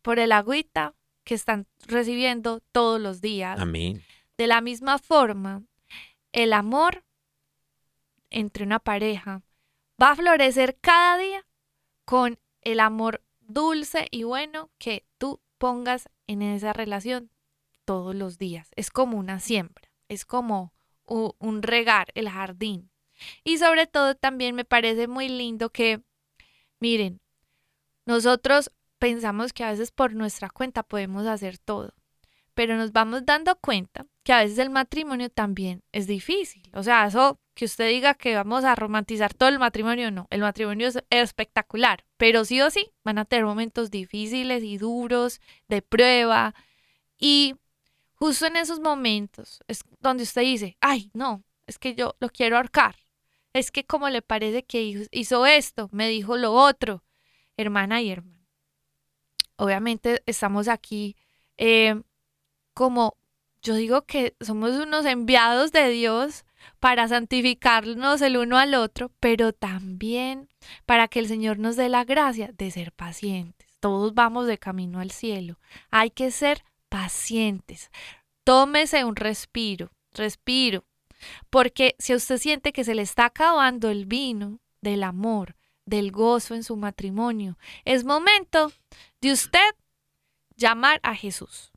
por 0.03 0.21
el 0.21 0.31
agüita 0.31 0.95
que 1.25 1.35
están 1.35 1.67
recibiendo 1.89 2.61
todos 2.71 3.01
los 3.01 3.21
días. 3.21 3.59
Amén. 3.59 4.05
De 4.39 4.47
la 4.47 4.61
misma 4.61 4.99
forma, 5.01 5.65
el 6.31 6.53
amor 6.53 7.03
entre 8.31 8.63
una 8.63 8.79
pareja 8.79 9.43
va 10.01 10.13
a 10.13 10.15
florecer 10.15 10.79
cada 10.81 11.19
día 11.19 11.45
con 12.05 12.39
el 12.61 12.79
amor 12.79 13.21
dulce 13.41 14.07
y 14.13 14.23
bueno 14.23 14.71
que 14.79 15.05
tú 15.19 15.41
pongas 15.59 16.09
en 16.29 16.41
esa 16.41 16.73
relación 16.73 17.31
todos 17.85 18.15
los 18.15 18.39
días. 18.39 18.69
Es 18.77 18.91
como 18.91 19.19
una 19.19 19.41
siembra, 19.41 19.91
es 20.09 20.25
como 20.25 20.73
un 21.05 21.63
regar 21.63 22.09
el 22.15 22.29
jardín. 22.29 22.91
Y 23.45 23.59
sobre 23.59 23.87
todo 23.87 24.15
también 24.15 24.55
me 24.55 24.65
parece 24.65 25.07
muy 25.07 25.29
lindo 25.29 25.71
que, 25.71 26.03
miren, 26.81 27.21
nosotros 28.07 28.71
pensamos 28.99 29.53
que 29.53 29.65
a 29.65 29.71
veces 29.71 29.91
por 29.91 30.15
nuestra 30.15 30.51
cuenta 30.51 30.83
podemos 30.83 31.27
hacer 31.27 31.59
todo, 31.59 31.95
pero 32.55 32.77
nos 32.77 32.93
vamos 32.93 33.25
dando 33.25 33.57
cuenta 33.57 34.07
que 34.23 34.33
a 34.33 34.41
veces 34.41 34.59
el 34.59 34.71
matrimonio 34.71 35.29
también 35.29 35.83
es 35.93 36.07
difícil. 36.07 36.63
O 36.73 36.83
sea, 36.83 37.07
eso 37.07 37.39
que 37.55 37.67
usted 37.67 37.89
diga 37.89 38.15
que 38.15 38.35
vamos 38.35 38.65
a 38.65 38.75
romantizar 38.75 39.35
todo 39.35 39.49
el 39.49 39.59
matrimonio, 39.59 40.11
no. 40.11 40.27
El 40.31 40.41
matrimonio 40.41 40.89
es 40.89 40.99
espectacular, 41.11 42.05
pero 42.17 42.45
sí 42.45 42.61
o 42.61 42.71
sí 42.71 42.91
van 43.05 43.19
a 43.19 43.27
tener 43.27 43.45
momentos 43.45 43.91
difíciles 43.91 44.63
y 44.65 44.79
duros, 44.79 45.41
de 45.69 45.83
prueba. 45.83 46.55
Y 47.19 47.57
justo 48.15 48.47
en 48.47 48.57
esos 48.57 48.81
momentos 48.81 49.61
es 49.69 49.83
donde 50.01 50.23
usted 50.25 50.43
dice, 50.43 50.77
ay, 50.81 51.11
no, 51.15 51.43
es 51.67 51.79
que 51.79 51.95
yo 51.95 52.15
lo 52.21 52.29
quiero 52.29 52.57
ahorcar. 52.57 52.97
Es 53.53 53.71
que 53.71 53.85
como 53.85 54.09
le 54.09 54.23
parece 54.23 54.65
que 54.65 54.83
hizo- 55.13 55.47
esto, 55.47 55.89
me 55.93 56.09
dijo 56.09 56.37
lo 56.37 56.53
otro, 56.53 57.05
hermana 57.57 58.03
y 58.03 58.11
hermano. 58.11 58.35
obviamente 59.57 60.23
estamos 60.27 60.69
aquí 60.69 61.17
eh, 61.57 62.01
como, 62.75 63.17
yo 63.63 63.75
digo 63.75 64.03
que 64.03 64.35
somos 64.41 64.73
unos 64.73 65.07
enviados 65.07 65.71
de 65.73 65.89
Dios 65.91 66.45
para 66.81 67.07
santificarnos 67.09 68.21
el 68.23 68.37
uno 68.37 68.59
al 68.59 68.75
otro, 68.75 69.13
pero 69.21 69.53
también 69.53 70.49
para 70.87 71.09
que 71.09 71.21
el 71.21 71.29
Señor 71.29 71.59
nos 71.59 71.77
dé 71.77 71.89
la 71.89 72.05
gracia 72.05 72.51
de 72.57 72.71
ser 72.71 72.91
pacientes. 72.93 73.79
Todos 73.81 74.15
vamos 74.15 74.47
de 74.47 74.59
camino 74.59 74.99
al 74.99 75.11
cielo. 75.13 75.59
Hay 75.91 76.11
que 76.11 76.31
ser 76.31 76.65
pacientes. 76.95 77.91
Tómese 78.45 79.05
un 79.05 79.17
respiro, 79.17 79.91
respiro, 80.13 80.85
porque 81.51 81.97
si 81.99 82.15
usted 82.15 82.39
siente 82.39 82.73
que 82.73 82.85
se 82.85 82.95
le 82.95 83.03
está 83.03 83.25
acabando 83.25 83.91
el 83.91 84.07
vino 84.07 84.61
del 84.81 85.03
amor, 85.03 85.57
del 85.87 86.13
gozo 86.13 86.55
en 86.55 86.63
su 86.63 86.77
matrimonio, 86.77 87.59
es 87.85 88.05
momento 88.05 88.71
de 89.21 89.33
usted 89.33 89.75
llamar 90.57 91.01
a 91.03 91.17
Jesús. 91.17 91.73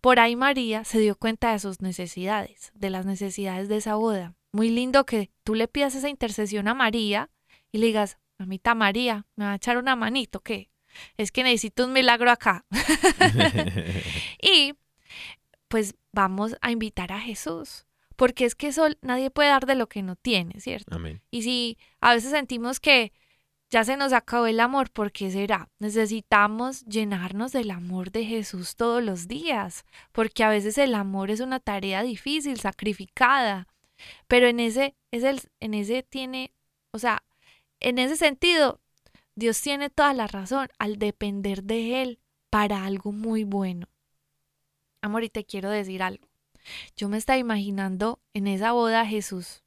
Por 0.00 0.20
ahí 0.20 0.36
María 0.36 0.84
se 0.84 1.00
dio 1.00 1.16
cuenta 1.16 1.50
de 1.50 1.58
sus 1.58 1.80
necesidades, 1.80 2.70
de 2.76 2.90
las 2.90 3.04
necesidades 3.04 3.68
de 3.68 3.78
esa 3.78 3.96
boda. 3.96 4.36
Muy 4.52 4.70
lindo 4.70 5.04
que 5.04 5.28
tú 5.42 5.56
le 5.56 5.66
pidas 5.66 5.96
esa 5.96 6.08
intercesión 6.08 6.68
a 6.68 6.74
María 6.74 7.30
y 7.72 7.78
le 7.78 7.86
digas, 7.86 8.16
mamita 8.38 8.76
María, 8.76 9.26
me 9.34 9.44
va 9.44 9.52
a 9.54 9.56
echar 9.56 9.76
una 9.76 9.96
manito, 9.96 10.38
¿qué? 10.38 10.70
Es 11.16 11.32
que 11.32 11.42
necesito 11.42 11.84
un 11.84 11.92
milagro 11.92 12.30
acá. 12.30 12.64
y 14.42 14.74
pues 15.68 15.94
vamos 16.12 16.56
a 16.60 16.70
invitar 16.70 17.12
a 17.12 17.20
Jesús, 17.20 17.86
porque 18.16 18.44
es 18.44 18.54
que 18.54 18.68
eso 18.68 18.88
nadie 19.00 19.30
puede 19.30 19.48
dar 19.48 19.64
de 19.64 19.74
lo 19.74 19.88
que 19.88 20.02
no 20.02 20.16
tiene, 20.16 20.60
¿cierto? 20.60 20.94
Amén. 20.94 21.22
Y 21.30 21.42
si 21.42 21.78
a 22.00 22.12
veces 22.12 22.30
sentimos 22.30 22.78
que 22.78 23.12
ya 23.70 23.84
se 23.84 23.96
nos 23.96 24.12
acabó 24.12 24.46
el 24.46 24.60
amor, 24.60 24.90
¿por 24.90 25.12
qué 25.12 25.30
será? 25.30 25.70
Necesitamos 25.78 26.84
llenarnos 26.84 27.52
del 27.52 27.70
amor 27.70 28.12
de 28.12 28.26
Jesús 28.26 28.76
todos 28.76 29.02
los 29.02 29.28
días, 29.28 29.86
porque 30.12 30.44
a 30.44 30.50
veces 30.50 30.76
el 30.76 30.94
amor 30.94 31.30
es 31.30 31.40
una 31.40 31.58
tarea 31.58 32.02
difícil, 32.02 32.60
sacrificada, 32.60 33.66
pero 34.28 34.46
en 34.48 34.60
ese, 34.60 34.94
es 35.10 35.22
el, 35.22 35.40
en 35.60 35.72
ese 35.72 36.02
tiene, 36.02 36.52
o 36.90 36.98
sea, 36.98 37.22
en 37.80 37.98
ese 37.98 38.18
sentido, 38.18 38.81
Dios 39.34 39.60
tiene 39.60 39.90
toda 39.90 40.12
la 40.12 40.26
razón 40.26 40.68
al 40.78 40.98
depender 40.98 41.62
de 41.64 42.02
Él 42.02 42.20
para 42.50 42.84
algo 42.84 43.12
muy 43.12 43.44
bueno. 43.44 43.88
Amor, 45.00 45.24
y 45.24 45.30
te 45.30 45.44
quiero 45.44 45.70
decir 45.70 46.02
algo. 46.02 46.28
Yo 46.96 47.08
me 47.08 47.16
estaba 47.16 47.38
imaginando 47.38 48.20
en 48.34 48.46
esa 48.46 48.72
boda 48.72 49.06
Jesús 49.06 49.62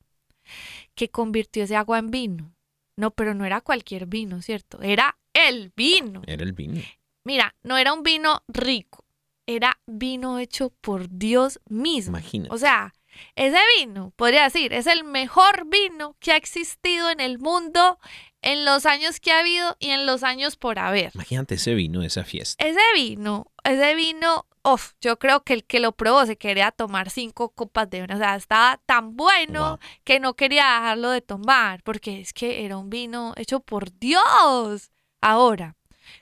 que 0.94 1.10
convirtió 1.10 1.64
ese 1.64 1.76
agua 1.76 2.00
en 2.00 2.12
vino. 2.12 2.56
No, 2.98 3.12
pero 3.12 3.34
no 3.34 3.46
era 3.46 3.62
cualquier 3.62 4.06
vino, 4.06 4.42
¿cierto? 4.42 4.82
Era 4.82 5.18
el 5.34 5.74
vino. 5.76 6.22
Era 6.26 6.44
el 6.44 6.54
vino. 6.54 6.82
Mira, 7.26 7.56
no 7.64 7.78
era 7.78 7.92
un 7.92 8.04
vino 8.04 8.44
rico, 8.48 9.04
era 9.48 9.80
vino 9.88 10.40
hecho 10.40 10.70
por 10.82 11.10
Dios 11.10 11.60
mismo. 11.68 12.18
Imagínate. 12.18 12.54
O 12.54 12.58
sea, 12.58 12.94
ese 13.36 13.58
vino, 13.78 14.14
podría 14.16 14.44
decir, 14.44 14.74
es 14.74 14.88
el 14.88 15.04
mejor 15.04 15.68
vino 15.68 16.16
que 16.20 16.32
ha 16.32 16.38
existido 16.38 17.10
en 17.10 17.20
el 17.20 17.40
mundo 17.40 18.00
en 18.46 18.64
los 18.64 18.86
años 18.86 19.20
que 19.20 19.32
ha 19.34 19.40
habido 19.40 19.76
y 19.80 19.90
en 19.90 20.06
los 20.06 20.24
años 20.24 20.56
por 20.56 20.80
haber. 20.80 21.12
Imagínate 21.16 21.56
ese 21.56 21.74
vino, 21.74 22.02
esa 22.04 22.24
fiesta. 22.24 22.64
Ese 22.66 22.80
vino, 22.94 23.52
ese 23.64 23.96
vino, 23.96 24.46
uff, 24.64 24.94
yo 25.02 25.20
creo 25.20 25.44
que 25.44 25.54
el 25.54 25.64
que 25.66 25.80
lo 25.82 25.92
probó 25.92 26.26
se 26.26 26.38
quería 26.38 26.72
tomar 26.72 27.10
cinco 27.10 27.50
copas 27.50 27.90
de 27.90 28.02
vino. 28.02 28.16
O 28.16 28.18
sea, 28.18 28.36
estaba 28.36 28.80
tan 28.86 29.16
bueno 29.18 29.70
Wow. 29.72 29.80
que 30.04 30.20
no 30.20 30.36
quería 30.36 30.64
dejarlo 30.64 31.10
de 31.10 31.22
tomar, 31.22 31.84
porque 31.84 32.22
es 32.22 32.32
que 32.34 32.64
era 32.66 32.78
un 32.78 32.90
vino 32.90 33.34
hecho 33.36 33.60
por 33.60 33.92
Dios. 34.00 34.92
Ahora, 35.22 35.76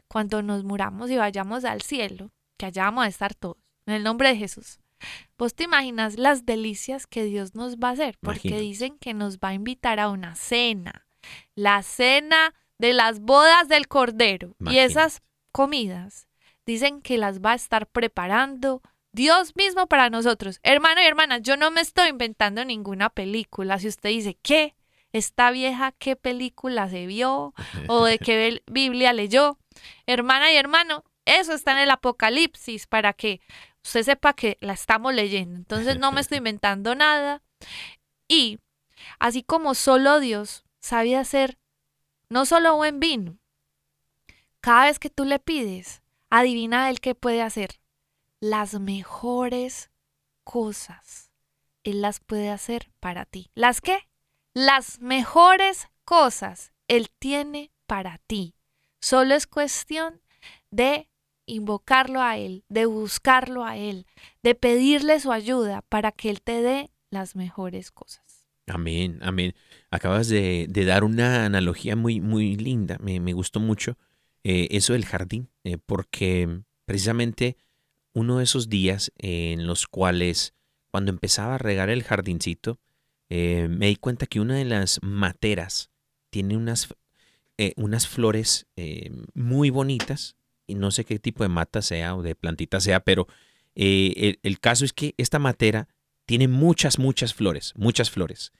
cuando 0.07 0.41
nos 0.41 0.63
muramos 0.63 1.09
y 1.11 1.17
vayamos 1.17 1.65
al 1.65 1.81
cielo, 1.81 2.31
que 2.57 2.67
allá 2.67 2.83
vamos 2.85 3.05
a 3.05 3.07
estar 3.09 3.35
todos, 3.35 3.57
en 3.85 3.95
el 3.95 4.03
nombre 4.03 4.29
de 4.29 4.37
Jesús. 4.37 4.79
¿Vos 5.37 5.53
te 5.53 5.65
imaginas 5.65 6.17
las 6.17 6.45
delicias 6.45 7.05
que 7.07 7.25
Dios 7.25 7.53
nos 7.55 7.75
va 7.75 7.89
a 7.89 7.91
hacer? 7.91 8.17
Porque 8.21 8.47
Imagínate. 8.47 8.61
dicen 8.61 8.97
que 8.99 9.13
nos 9.13 9.39
va 9.39 9.49
a 9.49 9.53
invitar 9.53 9.99
a 9.99 10.09
una 10.09 10.35
cena, 10.35 11.05
la 11.55 11.83
cena 11.83 12.53
de 12.79 12.93
las 12.93 13.19
bodas 13.19 13.67
del 13.67 13.87
Cordero. 13.87 14.55
Y 14.59 14.79
esas 14.79 15.21
comidas 15.51 16.27
dicen 16.65 17.01
que 17.01 17.17
las 17.17 17.41
va 17.41 17.51
a 17.51 17.55
estar 17.55 17.87
preparando 17.87 18.81
Dios 19.13 19.55
mismo 19.55 19.87
para 19.87 20.09
nosotros. 20.09 20.59
Hermano 20.63 21.01
y 21.01 21.05
hermana, 21.05 21.37
yo 21.37 21.55
no 21.55 21.71
me 21.71 21.81
estoy 21.81 22.09
inventando 22.09 22.65
ninguna 22.65 23.09
película. 23.09 23.79
Si 23.79 23.87
usted 23.87 24.09
dice, 24.09 24.37
¿qué? 24.41 24.75
Esta 25.11 25.51
vieja, 25.51 25.91
¿qué 25.91 26.15
película 26.15 26.89
se 26.89 27.05
vio? 27.05 27.53
¿O 27.87 28.05
de 28.05 28.17
qué 28.17 28.63
Biblia 28.65 29.13
leyó? 29.13 29.59
Hermana 30.07 30.51
y 30.51 30.55
hermano, 30.55 31.03
eso 31.25 31.53
está 31.53 31.73
en 31.73 31.79
el 31.79 31.91
Apocalipsis 31.91 32.87
para 32.87 33.13
que 33.13 33.39
usted 33.83 34.01
sepa 34.03 34.33
que 34.33 34.57
la 34.59 34.73
estamos 34.73 35.13
leyendo. 35.13 35.55
Entonces 35.55 35.99
no 35.99 36.11
me 36.11 36.21
estoy 36.21 36.39
inventando 36.39 36.95
nada. 36.95 37.43
Y 38.27 38.59
así 39.19 39.43
como 39.43 39.75
solo 39.75 40.19
Dios 40.19 40.65
sabe 40.83 41.15
hacer 41.15 41.57
no 42.29 42.45
solo 42.45 42.75
buen 42.75 42.99
vino, 42.99 43.39
cada 44.59 44.85
vez 44.85 44.99
que 44.99 45.09
tú 45.09 45.25
le 45.25 45.39
pides, 45.39 46.01
adivina 46.29 46.89
él 46.89 46.99
qué 46.99 47.15
puede 47.15 47.41
hacer. 47.41 47.79
Las 48.39 48.79
mejores 48.79 49.91
cosas. 50.43 51.31
Él 51.83 52.01
las 52.01 52.19
puede 52.19 52.49
hacer 52.49 52.91
para 52.99 53.25
ti. 53.25 53.49
¿Las 53.55 53.81
qué? 53.81 54.07
Las 54.53 54.99
mejores 54.99 55.89
cosas 56.05 56.71
Él 56.87 57.09
tiene 57.19 57.71
para 57.87 58.19
ti. 58.19 58.55
Solo 58.99 59.35
es 59.35 59.47
cuestión 59.47 60.21
de 60.69 61.09
invocarlo 61.45 62.21
a 62.21 62.37
Él, 62.37 62.63
de 62.69 62.85
buscarlo 62.85 63.65
a 63.65 63.77
Él, 63.77 64.07
de 64.43 64.55
pedirle 64.55 65.19
su 65.19 65.31
ayuda 65.31 65.81
para 65.83 66.11
que 66.11 66.29
Él 66.29 66.41
te 66.41 66.61
dé 66.61 66.91
las 67.09 67.35
mejores 67.35 67.91
cosas. 67.91 68.22
Amén, 68.67 69.19
amén. 69.21 69.55
Acabas 69.91 70.29
de, 70.29 70.67
dar 70.69 71.03
una 71.03 71.45
analogía 71.45 71.95
muy, 71.95 72.21
muy 72.21 72.55
linda. 72.55 72.97
Me, 72.99 73.33
gustó 73.33 73.59
mucho 73.59 73.97
eh, 74.43 74.67
eso 74.71 74.93
del 74.93 75.05
jardín, 75.05 75.49
eh, 75.63 75.77
porque 75.77 76.61
precisamente 76.85 77.57
uno 78.13 78.37
de 78.37 78.45
esos 78.45 78.69
días 78.69 79.11
en 79.17 79.67
los 79.67 79.87
cuales, 79.87 80.53
cuando 80.91 81.11
empezaba 81.11 81.55
a 81.55 81.57
regar 81.57 81.89
el 81.89 82.03
jardincito, 82.03 82.79
eh, 83.29 83.67
me 83.69 83.87
di 83.87 83.95
cuenta 83.97 84.27
que 84.27 84.39
una 84.39 84.55
de 84.55 84.65
las 84.65 84.99
materas 85.01 85.89
tiene 86.29 86.55
unas, 86.55 86.87
unas 87.75 88.07
flores 88.07 88.67
muy 89.33 89.69
bonitas, 89.69 90.37
y 90.65 90.75
no 90.75 90.91
sé 90.91 91.03
qué 91.03 91.19
tipo 91.19 91.43
de 91.43 91.49
mata 91.49 91.81
sea 91.81 92.15
o 92.15 92.23
de 92.23 92.35
plantita 92.35 92.79
sea, 92.79 93.01
pero 93.01 93.27
el, 93.75 94.39
el 94.41 94.59
caso 94.59 94.85
es 94.85 94.93
que 94.93 95.13
esta 95.17 95.37
matera 95.37 95.89
tiene 96.25 96.47
muchas, 96.47 96.99
muchas 96.99 97.33
flores, 97.33 97.73
muchas 97.75 98.09
flores. 98.09 98.51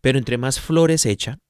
Pero 0.00 0.18
entre 0.18 0.38
más 0.38 0.60
flores 0.60 1.06
echa, 1.06 1.40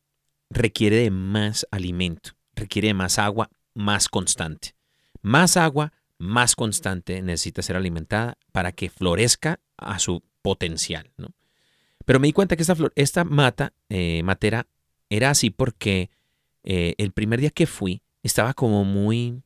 requiere 0.50 0.96
de 0.96 1.10
más 1.10 1.66
alimento, 1.70 2.32
requiere 2.54 2.88
de 2.88 2.94
más 2.94 3.18
agua, 3.18 3.50
más 3.74 4.08
constante. 4.08 4.74
Más 5.20 5.56
agua, 5.56 5.92
más 6.18 6.56
constante 6.56 7.22
necesita 7.22 7.62
ser 7.62 7.76
alimentada 7.76 8.38
para 8.52 8.72
que 8.72 8.90
florezca 8.90 9.60
a 9.76 9.98
su 9.98 10.22
potencial. 10.42 11.10
¿no? 11.16 11.28
Pero 12.04 12.20
me 12.20 12.28
di 12.28 12.32
cuenta 12.32 12.56
que 12.56 12.62
esta, 12.62 12.74
flor, 12.74 12.92
esta 12.96 13.24
mata, 13.24 13.72
eh, 13.88 14.22
matera, 14.22 14.66
era 15.10 15.30
así 15.30 15.50
porque 15.50 16.10
eh, 16.64 16.94
el 16.98 17.12
primer 17.12 17.40
día 17.40 17.50
que 17.50 17.66
fui 17.66 18.02
estaba 18.22 18.54
como 18.54 18.84
muy, 18.84 19.42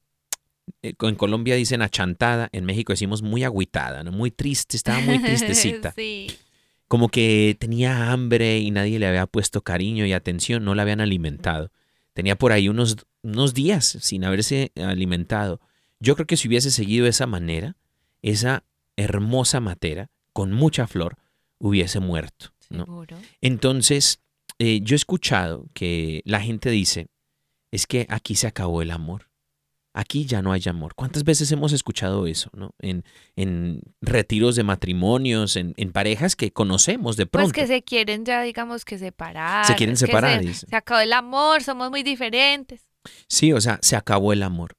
en 0.82 1.14
Colombia 1.16 1.54
dicen 1.54 1.82
achantada, 1.82 2.48
en 2.52 2.64
México 2.64 2.92
decimos 2.92 3.22
muy 3.22 3.44
agüitada, 3.44 4.04
¿no? 4.04 4.12
muy 4.12 4.30
triste, 4.30 4.76
estaba 4.76 5.00
muy 5.00 5.18
tristecita 5.20 5.92
sí. 5.96 6.28
como 6.88 7.08
que 7.08 7.56
tenía 7.58 8.12
hambre 8.12 8.58
y 8.58 8.70
nadie 8.70 8.98
le 8.98 9.06
había 9.06 9.26
puesto 9.26 9.62
cariño 9.62 10.06
y 10.06 10.12
atención, 10.12 10.64
no 10.64 10.74
la 10.74 10.82
habían 10.82 11.00
alimentado. 11.00 11.70
Tenía 12.14 12.36
por 12.36 12.52
ahí 12.52 12.68
unos, 12.68 12.96
unos 13.22 13.54
días 13.54 13.96
sin 14.00 14.24
haberse 14.24 14.70
alimentado. 14.76 15.60
Yo 15.98 16.14
creo 16.14 16.26
que 16.26 16.36
si 16.36 16.48
hubiese 16.48 16.70
seguido 16.70 17.06
esa 17.06 17.26
manera, 17.26 17.76
esa 18.20 18.64
hermosa 18.96 19.60
matera, 19.60 20.10
con 20.32 20.52
mucha 20.52 20.86
flor, 20.86 21.16
hubiese 21.58 22.00
muerto. 22.00 22.52
¿no? 22.68 22.84
Seguro. 22.84 23.16
Entonces, 23.40 24.20
eh, 24.58 24.80
yo 24.82 24.94
he 24.94 24.96
escuchado 24.96 25.68
que 25.72 26.22
la 26.24 26.40
gente 26.40 26.70
dice, 26.70 27.08
es 27.70 27.86
que 27.86 28.06
aquí 28.10 28.34
se 28.34 28.46
acabó 28.46 28.82
el 28.82 28.90
amor. 28.90 29.31
Aquí 29.94 30.24
ya 30.24 30.40
no 30.40 30.52
hay 30.52 30.62
amor. 30.66 30.94
¿Cuántas 30.94 31.22
veces 31.22 31.52
hemos 31.52 31.72
escuchado 31.72 32.26
eso? 32.26 32.48
¿no? 32.54 32.74
En, 32.78 33.04
en 33.36 33.82
retiros 34.00 34.56
de 34.56 34.62
matrimonios, 34.62 35.56
en, 35.56 35.74
en 35.76 35.92
parejas 35.92 36.34
que 36.34 36.50
conocemos 36.50 37.16
de 37.16 37.26
pronto. 37.26 37.52
Pues 37.52 37.52
que 37.52 37.66
se 37.66 37.82
quieren 37.82 38.24
ya, 38.24 38.42
digamos, 38.42 38.84
que 38.86 38.98
separar. 38.98 39.66
Se 39.66 39.74
quieren 39.74 39.94
que 39.94 39.98
separar, 39.98 40.42
Se, 40.42 40.66
se 40.66 40.76
acabó 40.76 41.00
el 41.00 41.12
amor, 41.12 41.62
somos 41.62 41.90
muy 41.90 42.02
diferentes. 42.02 42.86
Sí, 43.26 43.52
o 43.52 43.60
sea, 43.60 43.78
se 43.82 43.96
acabó 43.96 44.32
el 44.32 44.42
amor. 44.42 44.76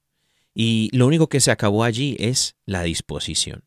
Y 0.55 0.89
lo 0.95 1.07
único 1.07 1.27
que 1.27 1.39
se 1.39 1.51
acabó 1.51 1.83
allí 1.83 2.15
es 2.19 2.55
la 2.65 2.83
disposición. 2.83 3.63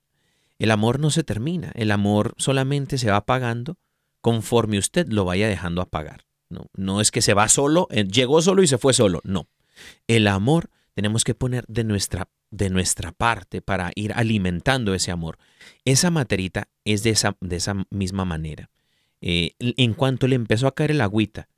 El 0.58 0.70
amor 0.70 0.98
no 0.98 1.10
se 1.10 1.22
termina, 1.22 1.70
el 1.74 1.90
amor 1.90 2.34
solamente 2.38 2.98
se 2.98 3.10
va 3.10 3.18
apagando 3.18 3.76
conforme 4.20 4.78
usted 4.78 5.06
lo 5.08 5.24
vaya 5.24 5.48
dejando 5.48 5.82
apagar. 5.82 6.24
No, 6.48 6.66
no 6.74 7.00
es 7.00 7.10
que 7.10 7.22
se 7.22 7.34
va 7.34 7.48
solo, 7.48 7.88
eh, 7.90 8.04
llegó 8.04 8.40
solo 8.40 8.62
y 8.62 8.66
se 8.66 8.78
fue 8.78 8.94
solo, 8.94 9.20
no. 9.24 9.48
El 10.06 10.26
amor 10.28 10.70
tenemos 10.96 11.24
que 11.24 11.34
poner 11.34 11.66
de 11.68 11.84
nuestra 11.84 12.30
de 12.50 12.70
nuestra 12.70 13.12
parte 13.12 13.60
para 13.60 13.92
ir 13.94 14.14
alimentando 14.14 14.94
ese 14.94 15.10
amor. 15.10 15.38
Esa 15.84 16.10
materita 16.10 16.68
es 16.84 17.02
de 17.02 17.10
esa, 17.10 17.36
de 17.40 17.56
esa 17.56 17.74
misma 17.90 18.24
manera. 18.24 18.70
Eh, 19.20 19.54
en 19.58 19.92
cuanto 19.92 20.26
le 20.26 20.36
empezó 20.36 20.66
a 20.66 20.74
caer 20.74 20.92
el 20.92 21.02
agüita, 21.02 21.48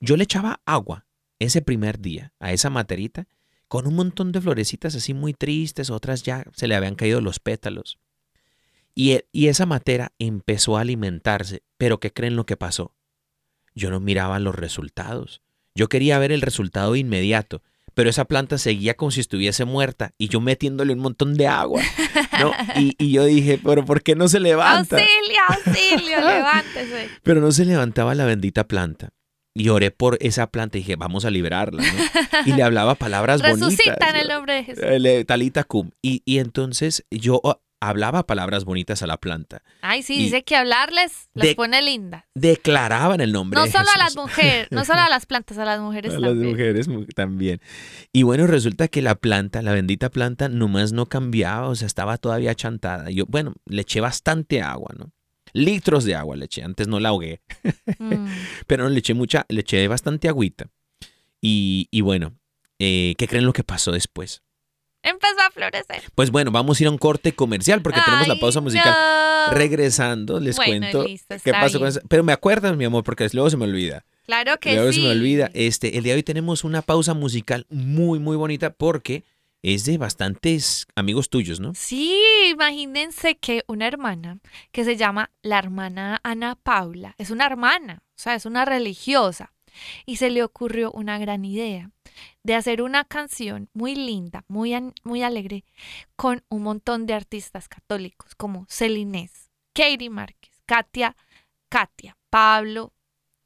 yo 0.00 0.16
le 0.16 0.24
echaba 0.24 0.62
agua 0.64 1.04
ese 1.40 1.60
primer 1.60 1.98
día 1.98 2.32
a 2.40 2.52
esa 2.52 2.70
materita 2.70 3.26
con 3.68 3.86
un 3.86 3.94
montón 3.96 4.32
de 4.32 4.40
florecitas 4.40 4.94
así 4.94 5.12
muy 5.12 5.34
tristes, 5.34 5.90
otras 5.90 6.22
ya 6.22 6.44
se 6.54 6.68
le 6.68 6.74
habían 6.74 6.94
caído 6.94 7.20
los 7.20 7.38
pétalos. 7.38 7.98
Y, 8.94 9.12
e- 9.12 9.28
y 9.30 9.48
esa 9.48 9.66
matera 9.66 10.12
empezó 10.18 10.78
a 10.78 10.82
alimentarse, 10.82 11.64
pero 11.76 12.00
¿qué 12.00 12.12
creen 12.12 12.36
lo 12.36 12.46
que 12.46 12.56
pasó? 12.56 12.94
Yo 13.74 13.90
no 13.90 14.00
miraba 14.00 14.38
los 14.38 14.54
resultados. 14.54 15.42
Yo 15.74 15.88
quería 15.88 16.18
ver 16.18 16.32
el 16.32 16.42
resultado 16.42 16.96
inmediato, 16.96 17.62
pero 17.94 18.10
esa 18.10 18.24
planta 18.24 18.58
seguía 18.58 18.94
como 18.94 19.10
si 19.10 19.20
estuviese 19.20 19.64
muerta 19.64 20.12
y 20.18 20.28
yo 20.28 20.40
metiéndole 20.40 20.92
un 20.92 21.00
montón 21.00 21.34
de 21.34 21.46
agua. 21.46 21.82
¿no? 22.40 22.52
Y, 22.76 22.94
y 22.98 23.12
yo 23.12 23.24
dije, 23.24 23.60
pero 23.62 23.84
¿por 23.84 24.02
qué 24.02 24.14
no 24.14 24.28
se 24.28 24.40
levanta? 24.40 24.96
Auxilio, 24.96 25.40
auxilio, 25.48 26.20
levántese. 26.26 27.08
Pero 27.22 27.40
no 27.40 27.52
se 27.52 27.64
levantaba 27.64 28.14
la 28.14 28.24
bendita 28.24 28.66
planta. 28.66 29.10
Y 29.54 29.68
oré 29.68 29.90
por 29.90 30.16
esa 30.20 30.46
planta 30.50 30.78
y 30.78 30.80
dije, 30.80 30.96
vamos 30.96 31.26
a 31.26 31.30
liberarla. 31.30 31.82
¿no? 31.82 31.98
Y 32.46 32.54
le 32.54 32.62
hablaba 32.62 32.94
palabras 32.94 33.42
bonitas. 33.42 33.70
Resucita 33.70 34.10
en 34.10 34.16
el 34.16 34.28
¿no? 34.28 34.34
nombre 34.36 34.54
de 34.54 34.64
Jesús. 34.64 34.84
Eh, 34.86 35.24
Talita 35.26 35.64
cum. 35.64 35.90
Y, 36.00 36.22
y 36.24 36.38
entonces 36.38 37.04
yo 37.10 37.40
hablaba 37.88 38.26
palabras 38.26 38.64
bonitas 38.64 39.02
a 39.02 39.06
la 39.06 39.16
planta. 39.18 39.62
Ay, 39.80 40.02
sí, 40.02 40.14
y- 40.14 40.24
dice 40.24 40.42
que 40.44 40.56
hablarles 40.56 41.28
las 41.34 41.54
pone 41.54 41.82
lindas. 41.82 42.24
Declaraban 42.34 43.20
el 43.20 43.32
nombre 43.32 43.58
No 43.58 43.66
de 43.66 43.72
solo 43.72 43.88
a 43.94 43.98
las 43.98 44.16
mujeres, 44.16 44.68
no 44.70 44.84
solo 44.84 45.00
a 45.00 45.08
las 45.08 45.26
plantas, 45.26 45.58
a 45.58 45.64
las 45.64 45.80
mujeres 45.82 46.14
A 46.14 46.18
las 46.18 46.30
también. 46.30 46.50
mujeres 46.50 46.88
mu- 46.88 47.04
también. 47.06 47.60
Y 48.12 48.22
bueno, 48.22 48.46
resulta 48.46 48.88
que 48.88 49.02
la 49.02 49.14
planta, 49.16 49.62
la 49.62 49.72
bendita 49.72 50.10
planta, 50.10 50.48
nomás 50.48 50.92
no 50.92 51.06
cambiaba, 51.06 51.68
o 51.68 51.74
sea, 51.74 51.86
estaba 51.86 52.16
todavía 52.18 52.54
chantada. 52.54 53.10
Yo, 53.10 53.24
bueno, 53.26 53.54
le 53.66 53.82
eché 53.82 54.00
bastante 54.00 54.62
agua, 54.62 54.94
¿no? 54.96 55.12
Litros 55.54 56.04
de 56.04 56.14
agua 56.14 56.36
le 56.36 56.46
eché, 56.46 56.62
antes 56.62 56.88
no 56.88 56.98
la 57.00 57.10
ahogué, 57.10 57.42
Mm. 57.98 58.26
pero 58.66 58.88
le 58.88 58.98
eché 59.00 59.12
mucha, 59.14 59.44
le 59.48 59.60
eché 59.60 59.86
bastante 59.88 60.28
agüita. 60.28 60.70
Y, 61.40 61.88
y 61.90 62.00
bueno, 62.00 62.38
eh, 62.78 63.14
¿qué 63.18 63.26
creen 63.28 63.44
lo 63.44 63.52
que 63.52 63.64
pasó 63.64 63.92
después? 63.92 64.42
Empezó 65.02 65.40
a 65.46 65.50
florecer. 65.50 66.02
Pues 66.14 66.30
bueno, 66.30 66.50
vamos 66.50 66.78
a 66.78 66.82
ir 66.82 66.86
a 66.86 66.90
un 66.90 66.98
corte 66.98 67.32
comercial 67.34 67.82
porque 67.82 68.00
tenemos 68.04 68.28
la 68.28 68.36
pausa 68.38 68.60
musical. 68.60 68.92
no. 68.92 69.52
Regresando, 69.54 70.38
les 70.38 70.56
Bueno, 70.56 70.88
cuento 70.88 71.04
listo, 71.04 71.34
qué 71.42 71.50
pasó 71.52 71.78
con 71.78 71.88
eso. 71.88 72.00
Pero 72.08 72.22
me 72.22 72.32
acuerdas, 72.32 72.76
mi 72.76 72.84
amor, 72.84 73.02
porque 73.02 73.28
luego 73.32 73.50
se 73.50 73.56
me 73.56 73.64
olvida. 73.64 74.04
Claro 74.26 74.58
que 74.60 74.74
Luego 74.74 74.92
sí. 74.92 75.00
se 75.00 75.06
me 75.06 75.12
olvida. 75.12 75.50
Este, 75.52 75.98
el 75.98 76.04
día 76.04 76.12
de 76.12 76.18
hoy 76.18 76.22
tenemos 76.22 76.62
una 76.62 76.82
pausa 76.82 77.12
musical 77.14 77.66
muy, 77.70 78.20
muy 78.20 78.36
bonita 78.36 78.70
porque 78.70 79.24
es 79.62 79.84
de 79.84 79.98
bastantes 79.98 80.86
amigos 80.94 81.28
tuyos, 81.28 81.60
¿no? 81.60 81.72
Sí, 81.74 82.16
imagínense 82.50 83.36
que 83.36 83.64
una 83.66 83.86
hermana 83.86 84.38
que 84.70 84.84
se 84.84 84.96
llama 84.96 85.30
la 85.42 85.58
hermana 85.58 86.20
Ana 86.22 86.56
Paula, 86.56 87.14
es 87.18 87.30
una 87.30 87.46
hermana, 87.46 88.02
o 88.10 88.18
sea, 88.18 88.34
es 88.34 88.44
una 88.46 88.64
religiosa, 88.64 89.52
y 90.06 90.16
se 90.16 90.30
le 90.30 90.42
ocurrió 90.42 90.90
una 90.92 91.18
gran 91.18 91.44
idea 91.44 91.90
de 92.42 92.54
hacer 92.54 92.82
una 92.82 93.04
canción 93.04 93.68
muy 93.72 93.94
linda, 93.94 94.44
muy, 94.48 94.74
muy 95.04 95.22
alegre, 95.22 95.64
con 96.16 96.44
un 96.48 96.62
montón 96.62 97.06
de 97.06 97.14
artistas 97.14 97.68
católicos 97.68 98.34
como 98.34 98.66
Celinés, 98.68 99.50
Katie 99.74 100.10
Márquez, 100.10 100.62
Katia, 100.66 101.16
Katia, 101.68 102.16
Pablo, 102.30 102.92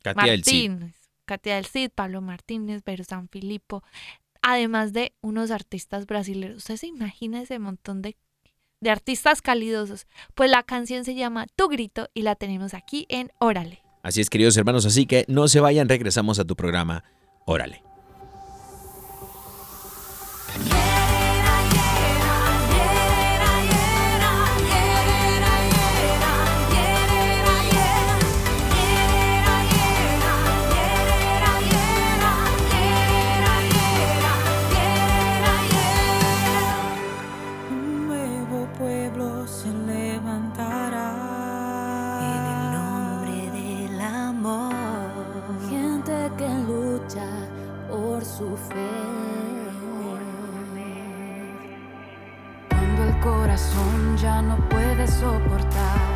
Katia 0.02 0.32
del 0.32 0.44
Cid. 0.44 0.70
Martínez, 0.70 1.10
Katia 1.24 1.54
del 1.56 1.66
Cid, 1.66 1.90
Pablo 1.94 2.20
Martínez, 2.20 2.82
Vero 2.84 3.04
San 3.04 3.28
Filipo, 3.28 3.82
además 4.42 4.92
de 4.92 5.14
unos 5.20 5.50
artistas 5.50 6.06
brasileños. 6.06 6.58
¿Usted 6.58 6.76
se 6.76 6.86
imagina 6.86 7.42
ese 7.42 7.58
montón 7.58 8.02
de, 8.02 8.16
de 8.80 8.90
artistas 8.90 9.42
calidosos? 9.42 10.06
Pues 10.34 10.50
la 10.50 10.62
canción 10.62 11.04
se 11.04 11.14
llama 11.14 11.46
Tu 11.56 11.68
Grito 11.68 12.08
y 12.14 12.22
la 12.22 12.36
tenemos 12.36 12.74
aquí 12.74 13.06
en 13.08 13.32
Órale. 13.38 13.85
Así 14.06 14.20
es, 14.20 14.30
queridos 14.30 14.56
hermanos, 14.56 14.86
así 14.86 15.04
que 15.04 15.24
no 15.26 15.48
se 15.48 15.58
vayan, 15.58 15.88
regresamos 15.88 16.38
a 16.38 16.44
tu 16.44 16.54
programa. 16.54 17.02
Órale. 17.44 17.82
No 54.46 54.56
puede 54.68 55.08
soportar, 55.08 56.15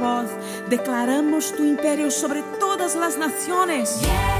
voz 0.00 0.30
declaramos 0.68 1.54
tu 1.54 1.62
imperio 1.64 2.10
sobre 2.10 2.42
todas 2.58 2.96
las 2.96 3.18
naciones. 3.18 4.00
Hiera, 4.00 4.39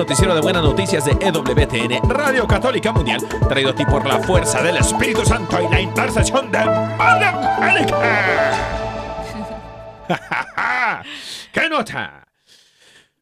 noticiero 0.00 0.34
de 0.34 0.40
buenas 0.40 0.62
noticias 0.62 1.04
de 1.04 1.10
EWTN, 1.20 2.08
Radio 2.08 2.46
Católica 2.46 2.90
Mundial, 2.90 3.20
traído 3.50 3.68
a 3.68 3.74
ti 3.74 3.84
por 3.84 4.06
la 4.08 4.18
fuerza 4.20 4.62
del 4.62 4.78
Espíritu 4.78 5.26
Santo 5.26 5.58
y 5.60 5.70
la 5.70 5.78
intercesión 5.78 6.50
de 6.50 6.58
Madre 6.64 7.26
Angélica. 7.26 7.96
¿Qué 11.52 11.68
nota? 11.68 12.26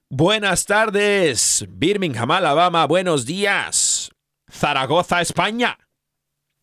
Buenas 0.08 0.66
tardes, 0.66 1.66
Birmingham, 1.68 2.30
Alabama. 2.30 2.86
Buenos 2.86 3.26
días, 3.26 4.12
Zaragoza, 4.48 5.20
España. 5.20 5.76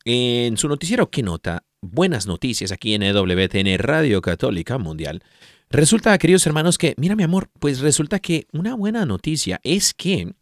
En 0.06 0.56
su 0.56 0.70
noticiero, 0.70 1.10
¿qué 1.10 1.24
nota? 1.24 1.66
Buenas 1.82 2.26
noticias 2.26 2.72
aquí 2.72 2.94
en 2.94 3.04
EWTN, 3.04 3.78
Radio 3.80 4.22
Católica 4.22 4.78
Mundial. 4.78 5.22
Resulta, 5.70 6.18
queridos 6.18 6.46
hermanos, 6.46 6.78
que, 6.78 6.94
mira 6.98 7.16
mi 7.16 7.24
amor, 7.24 7.50
pues 7.60 7.80
resulta 7.80 8.20
que 8.20 8.48
una 8.52 8.76
buena 8.76 9.06
noticia 9.06 9.60
es 9.64 9.94
que, 9.94 10.34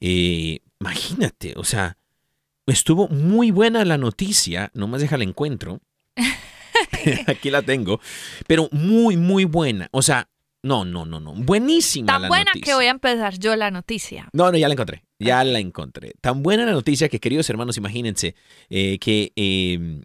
eh, 0.00 0.60
imagínate, 0.80 1.54
o 1.56 1.64
sea, 1.64 1.96
estuvo 2.66 3.08
muy 3.08 3.50
buena 3.50 3.84
la 3.84 3.98
noticia, 3.98 4.70
nomás 4.74 5.00
déjala 5.00 5.24
encuentro. 5.24 5.80
Aquí 7.26 7.50
la 7.50 7.62
tengo, 7.62 8.00
pero 8.46 8.68
muy, 8.72 9.16
muy 9.16 9.44
buena. 9.44 9.88
O 9.92 10.02
sea, 10.02 10.28
no, 10.62 10.84
no, 10.84 11.04
no, 11.04 11.20
no, 11.20 11.32
buenísima 11.32 12.06
Tan 12.06 12.22
la 12.22 12.28
buena 12.28 12.44
noticia. 12.46 12.64
que 12.64 12.74
voy 12.74 12.86
a 12.86 12.90
empezar 12.90 13.38
yo 13.38 13.54
la 13.56 13.70
noticia. 13.70 14.28
No, 14.32 14.50
no, 14.50 14.58
ya 14.58 14.68
la 14.68 14.74
encontré. 14.74 15.04
Ya 15.18 15.44
la 15.44 15.60
encontré. 15.60 16.14
Tan 16.20 16.42
buena 16.42 16.66
la 16.66 16.72
noticia 16.72 17.08
que, 17.08 17.20
queridos 17.20 17.48
hermanos, 17.50 17.76
imagínense 17.76 18.34
eh, 18.68 18.98
que 18.98 19.32
eh, 19.36 20.02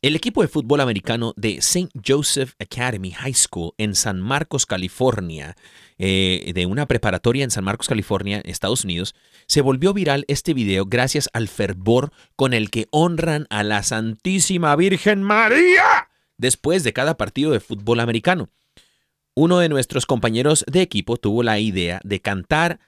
el 0.00 0.14
equipo 0.14 0.42
de 0.42 0.48
fútbol 0.48 0.80
americano 0.80 1.34
de 1.36 1.56
St. 1.56 1.88
Joseph 2.06 2.52
Academy 2.60 3.10
High 3.10 3.34
School 3.34 3.72
en 3.78 3.96
San 3.96 4.20
Marcos, 4.20 4.64
California, 4.64 5.56
eh, 5.98 6.52
de 6.54 6.66
una 6.66 6.86
preparatoria 6.86 7.42
en 7.42 7.50
San 7.50 7.64
Marcos, 7.64 7.88
California, 7.88 8.40
Estados 8.44 8.84
Unidos, 8.84 9.16
se 9.46 9.60
volvió 9.60 9.92
viral 9.92 10.24
este 10.28 10.54
video 10.54 10.86
gracias 10.86 11.28
al 11.32 11.48
fervor 11.48 12.12
con 12.36 12.54
el 12.54 12.70
que 12.70 12.86
honran 12.90 13.46
a 13.50 13.64
la 13.64 13.82
Santísima 13.82 14.76
Virgen 14.76 15.22
María 15.22 16.08
después 16.36 16.84
de 16.84 16.92
cada 16.92 17.16
partido 17.16 17.50
de 17.50 17.60
fútbol 17.60 17.98
americano. 17.98 18.50
Uno 19.34 19.58
de 19.58 19.68
nuestros 19.68 20.06
compañeros 20.06 20.64
de 20.68 20.82
equipo 20.82 21.16
tuvo 21.16 21.42
la 21.42 21.58
idea 21.58 22.00
de 22.04 22.20
cantar 22.20 22.78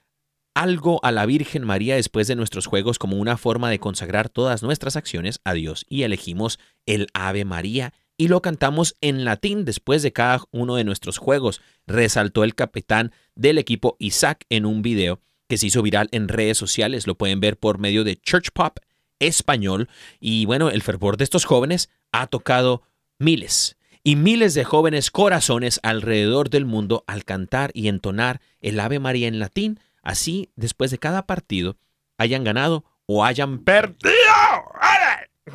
algo 0.53 0.99
a 1.03 1.11
la 1.11 1.25
Virgen 1.25 1.63
María 1.65 1.95
después 1.95 2.27
de 2.27 2.35
nuestros 2.35 2.65
juegos 2.65 2.99
como 2.99 3.17
una 3.17 3.37
forma 3.37 3.69
de 3.69 3.79
consagrar 3.79 4.29
todas 4.29 4.63
nuestras 4.63 4.95
acciones 4.95 5.39
a 5.43 5.53
Dios 5.53 5.85
y 5.87 6.03
elegimos 6.03 6.59
el 6.85 7.07
Ave 7.13 7.45
María 7.45 7.93
y 8.17 8.27
lo 8.27 8.41
cantamos 8.41 8.95
en 9.01 9.25
latín 9.25 9.65
después 9.65 10.03
de 10.03 10.13
cada 10.13 10.41
uno 10.51 10.75
de 10.75 10.83
nuestros 10.83 11.17
juegos, 11.17 11.61
resaltó 11.87 12.43
el 12.43 12.53
capitán 12.53 13.11
del 13.35 13.57
equipo 13.57 13.95
Isaac 13.99 14.45
en 14.49 14.65
un 14.65 14.81
video 14.81 15.19
que 15.47 15.57
se 15.57 15.67
hizo 15.67 15.81
viral 15.81 16.07
en 16.11 16.27
redes 16.27 16.57
sociales, 16.57 17.07
lo 17.07 17.15
pueden 17.15 17.39
ver 17.39 17.57
por 17.57 17.79
medio 17.79 18.03
de 18.03 18.17
Church 18.17 18.51
Pop 18.53 18.77
español 19.19 19.89
y 20.19 20.45
bueno, 20.45 20.69
el 20.69 20.81
fervor 20.81 21.17
de 21.17 21.23
estos 21.23 21.45
jóvenes 21.45 21.89
ha 22.11 22.27
tocado 22.27 22.83
miles 23.19 23.77
y 24.03 24.15
miles 24.15 24.53
de 24.53 24.63
jóvenes 24.63 25.11
corazones 25.11 25.79
alrededor 25.83 26.49
del 26.49 26.65
mundo 26.65 27.03
al 27.07 27.23
cantar 27.23 27.71
y 27.73 27.87
entonar 27.87 28.41
el 28.59 28.79
Ave 28.79 28.99
María 28.99 29.27
en 29.27 29.39
latín, 29.39 29.79
así 30.01 30.51
después 30.55 30.91
de 30.91 30.97
cada 30.97 31.25
partido 31.25 31.77
hayan 32.17 32.43
ganado 32.43 32.85
o 33.05 33.25
hayan 33.25 33.59
perdido. 33.59 34.11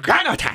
¡Gánate! 0.03 0.49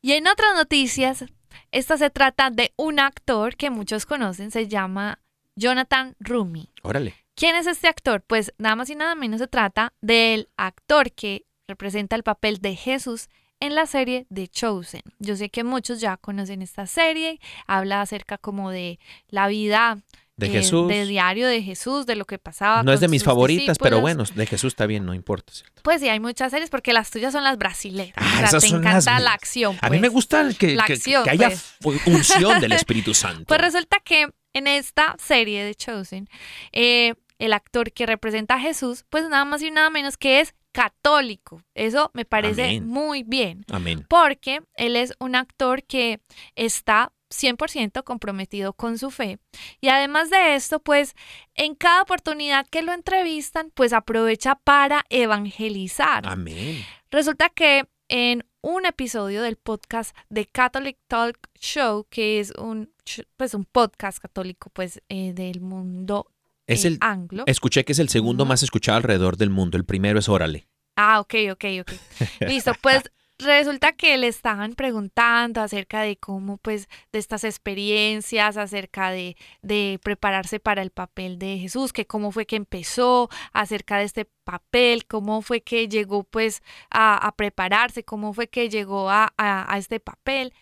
Y 0.00 0.12
en 0.12 0.26
otras 0.26 0.54
noticias, 0.54 1.24
esta 1.72 1.96
se 1.96 2.10
trata 2.10 2.50
de 2.50 2.72
un 2.76 3.00
actor 3.00 3.56
que 3.56 3.70
muchos 3.70 4.06
conocen, 4.06 4.50
se 4.50 4.68
llama 4.68 5.20
Jonathan 5.56 6.14
Rumi. 6.20 6.70
Órale. 6.82 7.14
¿Quién 7.34 7.56
es 7.56 7.66
este 7.66 7.88
actor? 7.88 8.22
Pues 8.22 8.52
nada 8.58 8.76
más 8.76 8.90
y 8.90 8.94
nada 8.94 9.14
menos 9.14 9.40
se 9.40 9.48
trata 9.48 9.92
del 10.00 10.48
actor 10.56 11.10
que 11.10 11.46
representa 11.66 12.16
el 12.16 12.22
papel 12.22 12.58
de 12.58 12.76
Jesús 12.76 13.28
en 13.60 13.74
la 13.74 13.86
serie 13.86 14.26
The 14.32 14.48
Chosen. 14.48 15.02
Yo 15.18 15.36
sé 15.36 15.48
que 15.48 15.64
muchos 15.64 16.00
ya 16.00 16.16
conocen 16.16 16.62
esta 16.62 16.86
serie, 16.86 17.40
habla 17.66 18.02
acerca 18.02 18.38
como 18.38 18.70
de 18.70 18.98
la 19.28 19.48
vida 19.48 20.02
De 20.36 20.46
eh, 20.46 20.50
Jesús. 20.50 20.88
de 20.88 21.06
diario 21.06 21.46
de 21.46 21.62
Jesús, 21.62 22.06
de 22.06 22.16
lo 22.16 22.24
que 22.24 22.38
pasaba. 22.38 22.82
No 22.82 22.92
es 22.92 22.98
de 23.00 23.06
mis 23.08 23.22
sus 23.22 23.26
favoritas, 23.26 23.78
pero 23.78 24.00
bueno, 24.00 24.24
de 24.34 24.46
Jesús 24.46 24.72
está 24.72 24.86
bien, 24.86 25.04
no 25.06 25.14
importa. 25.14 25.52
¿cierto? 25.52 25.82
Pues 25.84 26.00
sí, 26.00 26.08
hay 26.08 26.18
muchas 26.18 26.50
series 26.50 26.70
porque 26.70 26.92
las 26.92 27.10
tuyas 27.10 27.32
son 27.32 27.44
las 27.44 27.56
brasileras. 27.56 28.14
Ah, 28.16 28.24
o 28.26 28.36
sea, 28.38 28.46
esas 28.48 28.62
te 28.64 28.68
son 28.70 28.80
encanta 28.80 29.12
las 29.14 29.22
la 29.22 29.32
acción. 29.32 29.78
A 29.80 29.90
mí 29.90 29.96
me 29.98 30.08
pues. 30.08 30.12
gusta 30.14 30.48
que, 30.58 30.74
La 30.74 30.84
que- 30.86 30.94
acción, 30.94 31.22
que 31.24 31.30
haya 31.30 31.48
pues. 31.48 31.76
fu- 31.80 32.10
unción 32.10 32.60
del 32.60 32.72
Espíritu 32.72 33.14
Santo. 33.14 33.44
Pues 33.46 33.60
resulta 33.60 33.98
que 34.04 34.28
en 34.52 34.66
esta 34.66 35.14
serie 35.18 35.64
de 35.64 35.74
Chosen, 35.74 36.28
eh, 36.72 37.14
el 37.38 37.52
actor 37.52 37.92
que 37.92 38.06
representa 38.06 38.54
a 38.54 38.60
Jesús, 38.60 39.04
pues 39.10 39.28
nada 39.28 39.44
más 39.44 39.62
y 39.62 39.70
nada 39.70 39.90
menos 39.90 40.16
que 40.16 40.40
es 40.40 40.54
católico. 40.72 41.62
Eso 41.74 42.10
me 42.14 42.24
parece 42.24 42.64
Amén. 42.64 42.86
muy 42.86 43.22
bien, 43.22 43.64
Amén. 43.70 44.04
porque 44.08 44.60
él 44.76 44.96
es 44.96 45.12
un 45.20 45.34
actor 45.36 45.82
que 45.84 46.20
está 46.56 47.12
100% 47.30 48.04
comprometido 48.04 48.72
con 48.72 48.98
su 48.98 49.10
fe. 49.10 49.38
Y 49.80 49.88
además 49.88 50.30
de 50.30 50.54
esto, 50.54 50.80
pues 50.80 51.14
en 51.54 51.74
cada 51.74 52.02
oportunidad 52.02 52.66
que 52.66 52.82
lo 52.82 52.92
entrevistan, 52.92 53.70
pues 53.74 53.92
aprovecha 53.92 54.56
para 54.56 55.04
evangelizar. 55.10 56.26
Amén. 56.26 56.84
Resulta 57.10 57.48
que 57.48 57.88
en 58.08 58.44
un 58.60 58.86
episodio 58.86 59.42
del 59.42 59.56
podcast 59.56 60.16
de 60.28 60.46
Catholic 60.46 60.98
Talk 61.08 61.38
Show, 61.58 62.06
que 62.08 62.40
es 62.40 62.52
un, 62.58 62.92
pues 63.36 63.54
un 63.54 63.64
podcast 63.64 64.18
católico 64.18 64.70
pues, 64.70 65.02
eh, 65.08 65.32
del 65.34 65.60
mundo 65.60 66.30
Es 66.66 66.84
eh, 66.84 66.88
el, 66.88 66.98
anglo. 67.00 67.44
escuché 67.46 67.84
que 67.84 67.92
es 67.92 67.98
el 67.98 68.08
segundo 68.08 68.44
más 68.44 68.62
escuchado 68.62 68.96
alrededor 68.96 69.36
del 69.36 69.50
mundo. 69.50 69.76
El 69.76 69.84
primero 69.84 70.18
es 70.18 70.28
Órale. 70.28 70.66
Ah, 70.96 71.20
ok, 71.20 71.34
ok, 71.52 71.64
ok. 71.80 71.92
Listo, 72.48 72.72
pues 72.80 73.02
resulta 73.38 73.92
que 73.92 74.16
le 74.16 74.28
estaban 74.28 74.74
preguntando 74.74 75.60
acerca 75.60 76.02
de 76.02 76.16
cómo, 76.16 76.56
pues, 76.58 76.88
de 77.12 77.18
estas 77.18 77.44
experiencias, 77.44 78.56
acerca 78.56 79.10
de, 79.10 79.36
de 79.62 79.98
prepararse 80.02 80.60
para 80.60 80.82
el 80.82 80.90
papel 80.90 81.38
de 81.38 81.58
Jesús, 81.58 81.92
que 81.92 82.06
cómo 82.06 82.30
fue 82.32 82.46
que 82.46 82.56
empezó, 82.56 83.28
acerca 83.52 83.98
de 83.98 84.04
este 84.04 84.24
papel, 84.44 85.06
cómo 85.06 85.42
fue 85.42 85.62
que 85.62 85.88
llegó, 85.88 86.24
pues, 86.24 86.62
a, 86.90 87.32
prepararse, 87.36 88.04
cómo 88.04 88.32
fue 88.34 88.48
que 88.48 88.68
llegó 88.68 89.10
a, 89.10 89.32
a- 89.36 89.72
a 89.72 89.78
este 89.78 90.00
papel. 90.00 90.52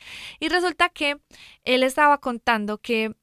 Y 0.40 0.48
resulta 0.48 0.88
que 0.88 1.18
él 1.64 1.82
estaba 1.82 2.18
contando 2.18 2.78
que 2.78 3.14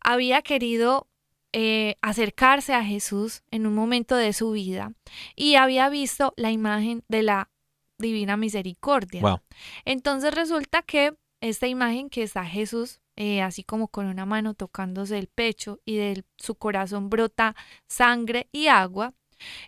había 0.00 0.42
querido 0.42 1.06
eh, 1.52 1.94
acercarse 2.02 2.74
a 2.74 2.84
Jesús 2.84 3.42
en 3.50 3.66
un 3.66 3.74
momento 3.74 4.16
de 4.16 4.32
su 4.34 4.50
vida 4.50 4.92
y 5.34 5.54
había 5.54 5.88
visto 5.88 6.34
la 6.36 6.50
imagen 6.50 7.04
de 7.08 7.22
la 7.22 7.48
divina 7.98 8.36
misericordia. 8.36 9.20
Wow. 9.20 9.40
Entonces 9.84 10.34
resulta 10.34 10.82
que 10.82 11.14
esta 11.40 11.66
imagen 11.66 12.10
que 12.10 12.22
está 12.22 12.44
Jesús, 12.44 13.00
eh, 13.16 13.42
así 13.42 13.64
como 13.64 13.88
con 13.88 14.06
una 14.06 14.26
mano 14.26 14.54
tocándose 14.54 15.18
el 15.18 15.28
pecho 15.28 15.80
y 15.84 15.96
de 15.96 16.24
su 16.36 16.54
corazón 16.56 17.10
brota 17.10 17.54
sangre 17.86 18.48
y 18.52 18.68
agua, 18.68 19.14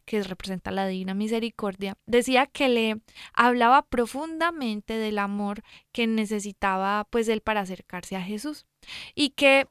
que 0.04 0.22
representa 0.22 0.70
la 0.70 0.86
divina 0.86 1.14
misericordia, 1.14 1.96
decía 2.06 2.46
que 2.46 2.68
le 2.68 3.00
hablaba 3.32 3.82
profundamente 3.82 4.94
del 4.94 5.18
amor 5.18 5.62
que 5.92 6.06
necesitaba 6.06 7.06
pues 7.10 7.28
él 7.28 7.40
para 7.40 7.60
acercarse 7.60 8.16
a 8.16 8.22
Jesús 8.22 8.66
y 9.14 9.30
que 9.30 9.68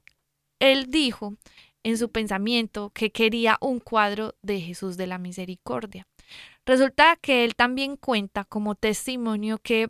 él 0.59 0.89
dijo 0.89 1.35
en 1.83 1.97
su 1.97 2.11
pensamiento 2.11 2.91
que 2.93 3.11
quería 3.11 3.57
un 3.61 3.79
cuadro 3.79 4.35
de 4.41 4.59
Jesús 4.61 4.97
de 4.97 5.07
la 5.07 5.17
misericordia. 5.17 6.07
Resulta 6.69 7.15
que 7.15 7.45
él 7.45 7.55
también 7.55 7.97
cuenta 7.97 8.45
como 8.45 8.75
testimonio 8.75 9.57
que, 9.57 9.89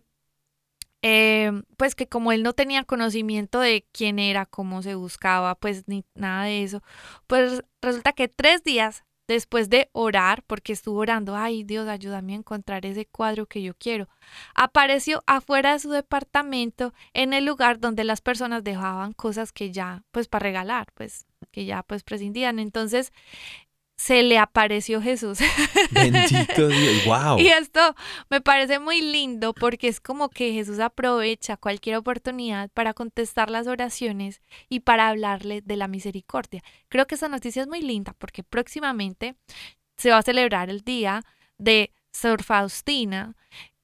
eh, 1.02 1.52
pues 1.76 1.94
que 1.94 2.08
como 2.08 2.32
él 2.32 2.42
no 2.42 2.54
tenía 2.54 2.86
conocimiento 2.86 3.60
de 3.60 3.86
quién 3.92 4.18
era, 4.18 4.46
cómo 4.46 4.82
se 4.82 4.96
buscaba, 4.96 5.56
pues 5.56 5.90
ni 5.90 6.06
nada 6.16 6.46
de 6.46 6.64
eso, 6.64 6.82
pues 7.28 7.66
resulta 7.82 8.14
que 8.14 8.30
tres 8.30 8.64
días 8.64 9.04
después 9.28 9.70
de 9.70 9.90
orar, 9.92 10.42
porque 10.48 10.72
estuvo 10.72 11.00
orando, 11.00 11.36
ay 11.36 11.66
Dios, 11.66 11.86
ayúdame 11.90 12.32
a 12.32 12.38
encontrar 12.38 12.86
ese 12.86 13.06
cuadro 13.06 13.46
que 13.46 13.62
yo 13.62 13.74
quiero, 13.74 14.08
apareció 14.56 15.22
afuera 15.28 15.74
de 15.74 15.80
su 15.80 15.90
departamento 15.90 16.94
en 17.14 17.34
el 17.34 17.44
lugar 17.44 17.82
donde 17.82 18.06
las 18.06 18.22
personas 18.22 18.64
dejaban 18.64 19.12
cosas 19.12 19.52
que 19.52 19.72
ya, 19.74 20.06
pues 20.12 20.30
para 20.30 20.44
regalar, 20.44 20.88
pues 20.94 21.26
que 21.52 21.66
ya 21.66 21.84
pues 21.84 22.04
prescindían. 22.04 22.58
Entonces 22.58 23.12
se 24.00 24.24
le 24.24 24.38
apareció 24.38 25.02
Jesús. 25.02 25.40
Bendito 25.92 26.70
Dios. 26.70 27.06
Wow. 27.06 27.38
Y 27.38 27.50
esto 27.50 27.82
me 28.30 28.40
parece 28.40 28.80
muy 28.80 29.02
lindo 29.02 29.54
porque 29.54 29.90
es 29.90 30.00
como 30.00 30.30
que 30.30 30.54
Jesús 30.54 30.80
aprovecha 30.80 31.58
cualquier 31.58 31.98
oportunidad 31.98 32.70
para 32.70 32.94
contestar 32.94 33.50
las 33.50 33.68
oraciones 33.68 34.42
y 34.70 34.80
para 34.80 35.10
hablarle 35.10 35.62
de 35.62 35.76
la 35.76 35.90
misericordia. 35.90 36.64
Creo 36.88 37.08
que 37.08 37.16
esta 37.16 37.28
noticia 37.28 37.62
es 37.62 37.68
muy 37.68 37.82
linda 37.82 38.16
porque 38.18 38.42
próximamente 38.42 39.36
se 39.98 40.12
va 40.12 40.20
a 40.20 40.24
celebrar 40.24 40.70
el 40.70 40.80
día 40.80 41.22
de 41.58 41.92
Sor 42.14 42.42
Faustina 42.42 43.36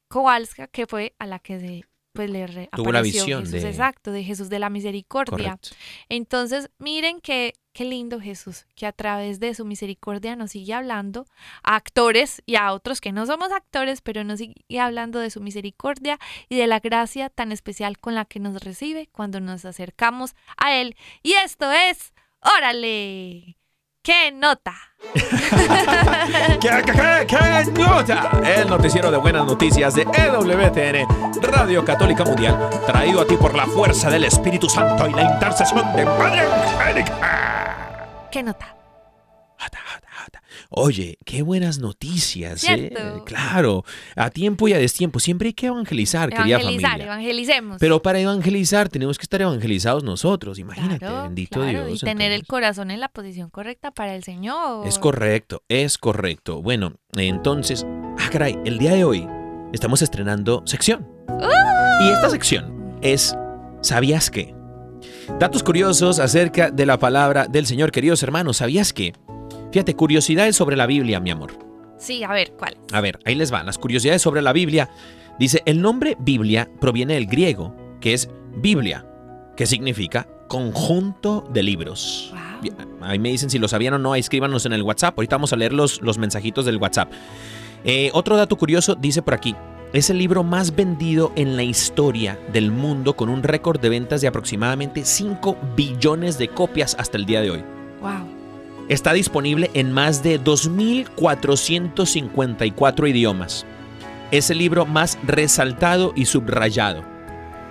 Kowalska, 0.07 0.68
que 0.68 0.88
fue 0.88 1.13
a 1.20 1.26
la 1.26 1.39
que 1.39 1.59
se, 1.59 1.86
pues, 2.16 2.30
le 2.32 2.47
re- 2.47 2.70
Tuvo 2.74 2.91
visión 3.01 3.41
Jesús, 3.45 3.51
de- 3.51 3.70
exacto, 3.70 4.11
de 4.11 4.24
Jesús 4.24 4.49
de 4.49 4.59
la 4.59 4.70
misericordia. 4.70 5.36
Correcto. 5.51 5.70
Entonces, 6.09 6.70
miren 6.80 7.22
que 7.22 7.53
Qué 7.76 7.84
lindo 7.84 8.22
Jesús, 8.22 8.68
que 8.74 8.86
a 8.86 8.93
través 8.93 9.41
de 9.41 9.53
su 9.53 9.66
misericordia 9.66 10.38
nos 10.38 10.51
sigue 10.51 10.74
hablando 10.74 11.26
a 11.61 11.76
actores 11.76 12.41
y 12.45 12.55
a 12.55 12.72
otros 12.72 13.01
que 13.01 13.11
no 13.11 13.26
somos 13.26 13.51
actores, 13.51 13.99
pero 13.99 14.24
nos 14.24 14.39
sigue 14.39 14.80
hablando 14.80 15.20
de 15.20 15.30
su 15.30 15.41
misericordia 15.41 16.18
y 16.47 16.55
de 16.55 16.68
la 16.68 16.80
gracia 16.80 17.30
tan 17.30 17.51
especial 17.51 17.99
con 17.99 18.16
la 18.16 18.24
que 18.24 18.39
nos 18.39 18.63
recibe 18.63 19.09
cuando 19.11 19.41
nos 19.41 19.66
acercamos 19.66 20.36
a 20.55 20.74
Él. 20.74 20.95
Y 21.22 21.34
esto 21.34 21.70
es, 21.70 22.13
órale, 22.39 23.57
qué 24.06 24.32
nota. 24.32 24.74
¿Qué, 26.62 26.70
qué, 26.86 26.93
qué, 26.93 27.28
qué 27.28 27.72
nota? 27.74 28.39
El 28.43 28.70
noticiero 28.70 29.10
de 29.10 29.18
buenas 29.18 29.45
noticias 29.45 29.95
de 29.95 30.03
EWTN, 30.03 31.41
Radio 31.41 31.84
Católica 31.84 32.24
Mundial, 32.24 32.70
traído 32.86 33.22
a 33.22 33.26
ti 33.26 33.36
por 33.36 33.56
la 33.56 33.66
fuerza 33.66 34.10
del 34.12 34.26
Espíritu 34.26 34.70
Santo 34.70 35.08
y 35.08 35.14
la 35.14 35.24
intercesión 35.24 35.91
de 35.95 36.06
Madre 36.06 36.41
Angélica. 36.41 38.28
¿Qué 38.32 38.43
nota? 38.43 38.75
Oye, 40.78 41.18
qué 41.26 41.42
buenas 41.42 41.80
noticias, 41.80 42.64
¿eh? 42.66 42.92
Claro, 43.26 43.86
a 44.18 44.30
tiempo 44.30 44.68
y 44.68 44.74
a 44.74 44.78
destiempo. 44.78 45.22
Siempre 45.22 45.48
hay 45.48 45.54
que 45.54 45.68
evangelizar, 45.68 46.30
querida 46.30 46.58
Evangelizar, 46.60 46.90
familia. 46.92 47.06
evangelicemos. 47.06 47.78
Pero 47.80 48.02
para 48.02 48.20
evangelizar 48.20 48.90
tenemos 48.90 49.18
que 49.18 49.24
estar 49.24 49.42
evangelizados 49.42 50.04
nosotros, 50.04 50.60
imagínate, 50.60 51.00
Claro, 51.00 51.24
bendito 51.24 51.62
claro, 51.62 51.86
Dios. 51.88 52.04
Y 52.04 52.06
tener 52.06 52.34
el 52.34 52.46
corazón 52.46 52.92
en 52.92 53.00
la 53.00 53.08
posición 53.08 53.50
correcta 53.50 53.92
para 53.92 54.16
el 54.16 54.24
Señor. 54.26 54.86
Es 54.86 55.00
correcto, 55.00 55.64
es 55.70 55.98
correcto. 55.98 56.62
Bueno, 56.62 56.96
entonces, 57.16 57.86
ah, 58.20 58.30
caray, 58.30 58.60
el 58.66 58.78
día 58.78 58.92
de 58.94 59.06
hoy 59.06 59.26
estamos 59.72 60.02
estrenando 60.02 60.62
sección. 60.66 61.08
Y 62.02 62.10
esta 62.10 62.30
sección 62.30 62.98
es 63.02 63.34
¿Sabías 63.82 64.30
qué? 64.30 64.54
Datos 65.40 65.64
curiosos 65.64 66.20
acerca 66.20 66.70
de 66.72 66.86
la 66.86 66.98
palabra 67.00 67.46
del 67.48 67.66
Señor, 67.66 67.92
queridos 67.92 68.22
hermanos. 68.24 68.58
¿Sabías 68.58 68.92
qué? 68.92 69.14
Fíjate, 69.76 69.94
curiosidades 69.94 70.56
sobre 70.56 70.78
la 70.78 70.86
Biblia, 70.86 71.20
mi 71.20 71.32
amor. 71.32 71.52
Sí, 71.98 72.24
a 72.24 72.32
ver, 72.32 72.54
¿cuál? 72.58 72.78
A 72.94 73.02
ver, 73.02 73.20
ahí 73.26 73.36
les 73.36 73.52
van 73.52 73.66
las 73.66 73.78
curiosidades 73.78 74.22
sobre 74.22 74.42
la 74.42 74.54
Biblia. 74.54 74.90
Dice, 75.38 75.64
el 75.66 75.82
nombre 75.82 76.16
Biblia 76.18 76.70
proviene 76.80 77.16
del 77.16 77.26
griego, 77.26 77.76
que 78.00 78.14
es 78.14 78.30
Biblia, 78.56 79.06
que 79.58 79.66
significa 79.66 80.30
conjunto 80.48 81.46
de 81.52 81.62
libros. 81.62 82.34
Bien, 82.62 82.74
Ahí 83.02 83.20
me 83.20 83.28
dicen 83.28 83.50
si 83.50 83.60
lo 83.60 83.68
sabían 83.68 83.96
o 83.96 84.00
no, 84.00 84.16
escríbanos 84.16 84.66
en 84.66 84.72
el 84.72 84.82
WhatsApp. 84.82 85.18
Ahorita 85.18 85.36
vamos 85.36 85.52
a 85.52 85.58
leer 85.58 85.74
los, 85.74 86.02
los 86.02 86.18
mensajitos 86.18 86.64
del 86.64 86.78
WhatsApp. 86.78 87.12
Eh, 87.84 88.12
otro 88.14 88.38
dato 88.38 88.56
curioso 88.56 88.96
dice 88.96 89.24
por 89.24 89.34
aquí, 89.34 89.58
es 89.92 90.10
el 90.10 90.20
libro 90.20 90.46
más 90.46 90.74
vendido 90.74 91.34
en 91.36 91.58
la 91.58 91.64
historia 91.64 92.40
del 92.54 92.72
mundo 92.72 93.18
con 93.18 93.28
un 93.28 93.44
récord 93.44 93.82
de 93.82 93.90
ventas 93.90 94.22
de 94.22 94.30
aproximadamente 94.30 95.04
5 95.04 95.58
billones 95.76 96.38
de 96.38 96.48
copias 96.48 96.96
hasta 96.98 97.18
el 97.18 97.26
día 97.26 97.42
de 97.42 97.52
hoy. 97.52 97.64
Wow. 98.00 98.35
Está 98.88 99.14
disponible 99.14 99.72
en 99.74 99.92
más 99.92 100.22
de 100.22 100.40
2.454 100.40 103.10
idiomas. 103.10 103.66
Es 104.32 104.52
el 104.52 104.60
libro 104.60 104.86
más 104.86 105.18
resaltado 105.24 106.14
y 106.16 106.26
subrayado. 106.26 107.04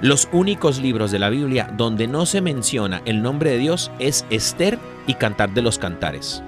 Los 0.01 0.29
únicos 0.33 0.81
libros 0.81 1.13
de 1.13 1.21
la 1.21 1.31
Biblia 1.31 1.73
donde 1.77 2.09
no 2.09 2.27
se 2.27 2.41
menciona 2.41 3.01
el 3.05 3.23
nombre 3.23 3.51
de 3.51 3.59
Dios 3.59 3.93
es 4.01 4.27
Esther 4.31 4.81
y 5.07 5.15
Cantar 5.15 5.55
de 5.55 5.63
los 5.63 5.79
Cantares. 5.79 6.43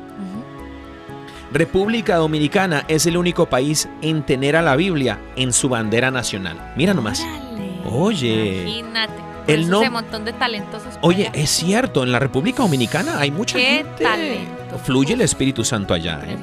República 1.53 2.17
Dominicana 2.17 2.85
es 2.89 3.07
el 3.07 3.17
único 3.17 3.47
país 3.47 3.89
en 4.03 4.27
tener 4.27 4.57
a 4.57 4.63
la 4.63 4.75
Biblia 4.75 5.21
en 5.37 5.53
su 5.53 5.69
bandera 5.69 6.11
nacional. 6.11 6.73
Mira 6.77 6.93
nomás. 6.93 7.25
Oye. 7.85 8.63
Imagínate. 8.63 9.26
El 9.47 9.73
El 9.73 9.91
montón 9.91 10.25
de 10.25 10.33
talentosos. 10.33 10.95
Oye, 11.03 11.31
es 11.35 11.51
cierto, 11.51 12.03
en 12.03 12.11
la 12.13 12.19
República 12.19 12.63
Dominicana 12.63 13.21
hay 13.21 13.31
mucha 13.31 13.57
Qué 13.59 13.65
gente. 13.67 14.03
talento. 14.05 14.79
Fluye 14.85 15.15
el 15.15 15.21
Espíritu 15.21 15.65
Santo 15.65 15.95
allá. 15.95 16.21
¿eh? 16.27 16.37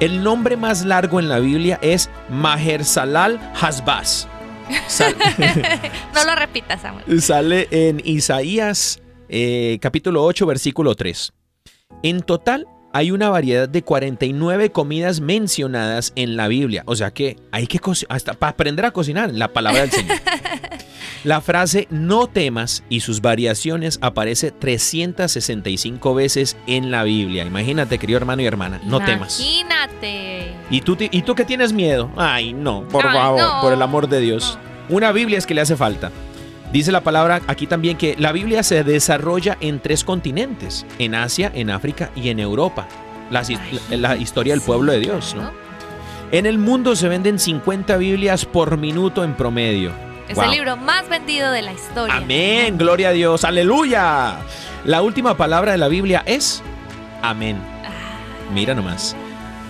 El 0.00 0.22
nombre 0.22 0.56
más 0.56 0.84
largo 0.84 1.18
en 1.20 1.28
la 1.28 1.38
Biblia 1.38 1.78
es 1.82 2.10
Mahersalal 2.28 3.38
Hasbaz. 3.60 4.28
No 6.14 6.24
lo 6.24 6.34
repitas, 6.34 6.82
Samuel. 6.82 7.22
sale 7.22 7.68
en 7.70 8.00
Isaías 8.04 9.00
eh, 9.28 9.78
capítulo 9.80 10.22
8, 10.24 10.46
versículo 10.46 10.94
3. 10.94 11.32
En 12.02 12.20
total 12.22 12.66
hay 12.92 13.10
una 13.10 13.28
variedad 13.30 13.68
de 13.68 13.82
49 13.82 14.70
comidas 14.72 15.20
mencionadas 15.20 16.12
en 16.16 16.36
la 16.36 16.48
Biblia. 16.48 16.82
O 16.86 16.96
sea 16.96 17.10
que 17.12 17.36
hay 17.52 17.66
que 17.66 17.78
co- 17.78 17.92
hasta 18.08 18.34
para 18.34 18.50
aprender 18.50 18.84
a 18.84 18.90
cocinar 18.90 19.32
la 19.32 19.48
palabra 19.48 19.82
del 19.82 19.90
Señor. 19.90 20.16
La 21.24 21.40
frase 21.40 21.88
no 21.90 22.28
temas 22.28 22.84
y 22.88 23.00
sus 23.00 23.20
variaciones 23.20 23.98
aparece 24.02 24.52
365 24.52 26.14
veces 26.14 26.56
en 26.66 26.90
la 26.90 27.02
Biblia. 27.02 27.44
Imagínate, 27.44 27.98
querido 27.98 28.18
hermano 28.18 28.42
y 28.42 28.46
hermana, 28.46 28.80
no 28.84 29.00
temas. 29.00 29.40
Imagínate. 29.40 30.52
¿Y 30.70 30.80
tú, 30.82 30.96
¿Y 30.98 31.22
tú 31.22 31.34
que 31.34 31.44
tienes 31.44 31.72
miedo? 31.72 32.10
Ay, 32.16 32.52
no, 32.52 32.86
por 32.88 33.06
Ay, 33.06 33.12
favor, 33.14 33.40
no. 33.40 33.60
por 33.60 33.72
el 33.72 33.82
amor 33.82 34.08
de 34.08 34.20
Dios. 34.20 34.58
Una 34.88 35.10
Biblia 35.12 35.38
es 35.38 35.46
que 35.46 35.54
le 35.54 35.60
hace 35.60 35.76
falta. 35.76 36.12
Dice 36.72 36.92
la 36.92 37.00
palabra 37.00 37.40
aquí 37.46 37.66
también 37.66 37.96
que 37.96 38.14
la 38.18 38.30
Biblia 38.30 38.62
se 38.62 38.84
desarrolla 38.84 39.56
en 39.60 39.80
tres 39.80 40.04
continentes, 40.04 40.86
en 40.98 41.14
Asia, 41.14 41.50
en 41.54 41.70
África 41.70 42.10
y 42.14 42.28
en 42.28 42.40
Europa. 42.40 42.86
La, 43.30 44.16
historia 44.16 44.54
del 44.54 44.62
pueblo 44.62 44.92
de 44.92 45.00
Dios. 45.00 45.34
¿no? 45.34 45.50
En 46.30 46.46
el 46.46 46.58
mundo 46.58 46.94
se 46.94 47.08
venden 47.08 47.38
50 47.38 47.96
Biblias 47.96 48.44
por 48.44 48.76
minuto 48.76 49.24
en 49.24 49.34
promedio. 49.34 50.07
Es 50.28 50.34
Wow. 50.36 50.44
el 50.44 50.50
libro 50.50 50.76
más 50.76 51.08
vendido 51.08 51.50
de 51.52 51.62
la 51.62 51.72
historia. 51.72 52.16
Amén, 52.16 52.76
gloria 52.76 53.08
a 53.08 53.12
Dios, 53.12 53.44
aleluya. 53.44 54.38
La 54.84 55.02
última 55.02 55.36
palabra 55.36 55.72
de 55.72 55.78
la 55.78 55.88
Biblia 55.88 56.22
es 56.26 56.62
amén. 57.22 57.56
Mira 58.52 58.74
nomás. 58.74 59.16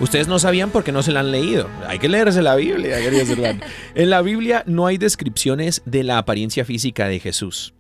Ustedes 0.01 0.29
no 0.29 0.39
sabían 0.39 0.71
porque 0.71 0.93
no 0.93 1.03
se 1.03 1.11
la 1.13 1.21
han 1.21 1.33
leído. 1.33 1.69
Hay 1.89 1.99
que 1.99 2.09
leerse 2.09 2.41
la 2.43 2.55
Biblia, 2.55 3.01
queridos 3.01 3.31
hermanos. 3.31 3.69
En 3.95 4.11
la 4.11 4.23
Biblia 4.23 4.63
no 4.67 4.87
hay 4.87 4.97
descripciones 4.99 5.83
de 5.85 6.05
la 6.05 6.19
apariencia 6.19 6.65
física 6.65 7.09
de 7.09 7.19
Jesús. 7.19 7.75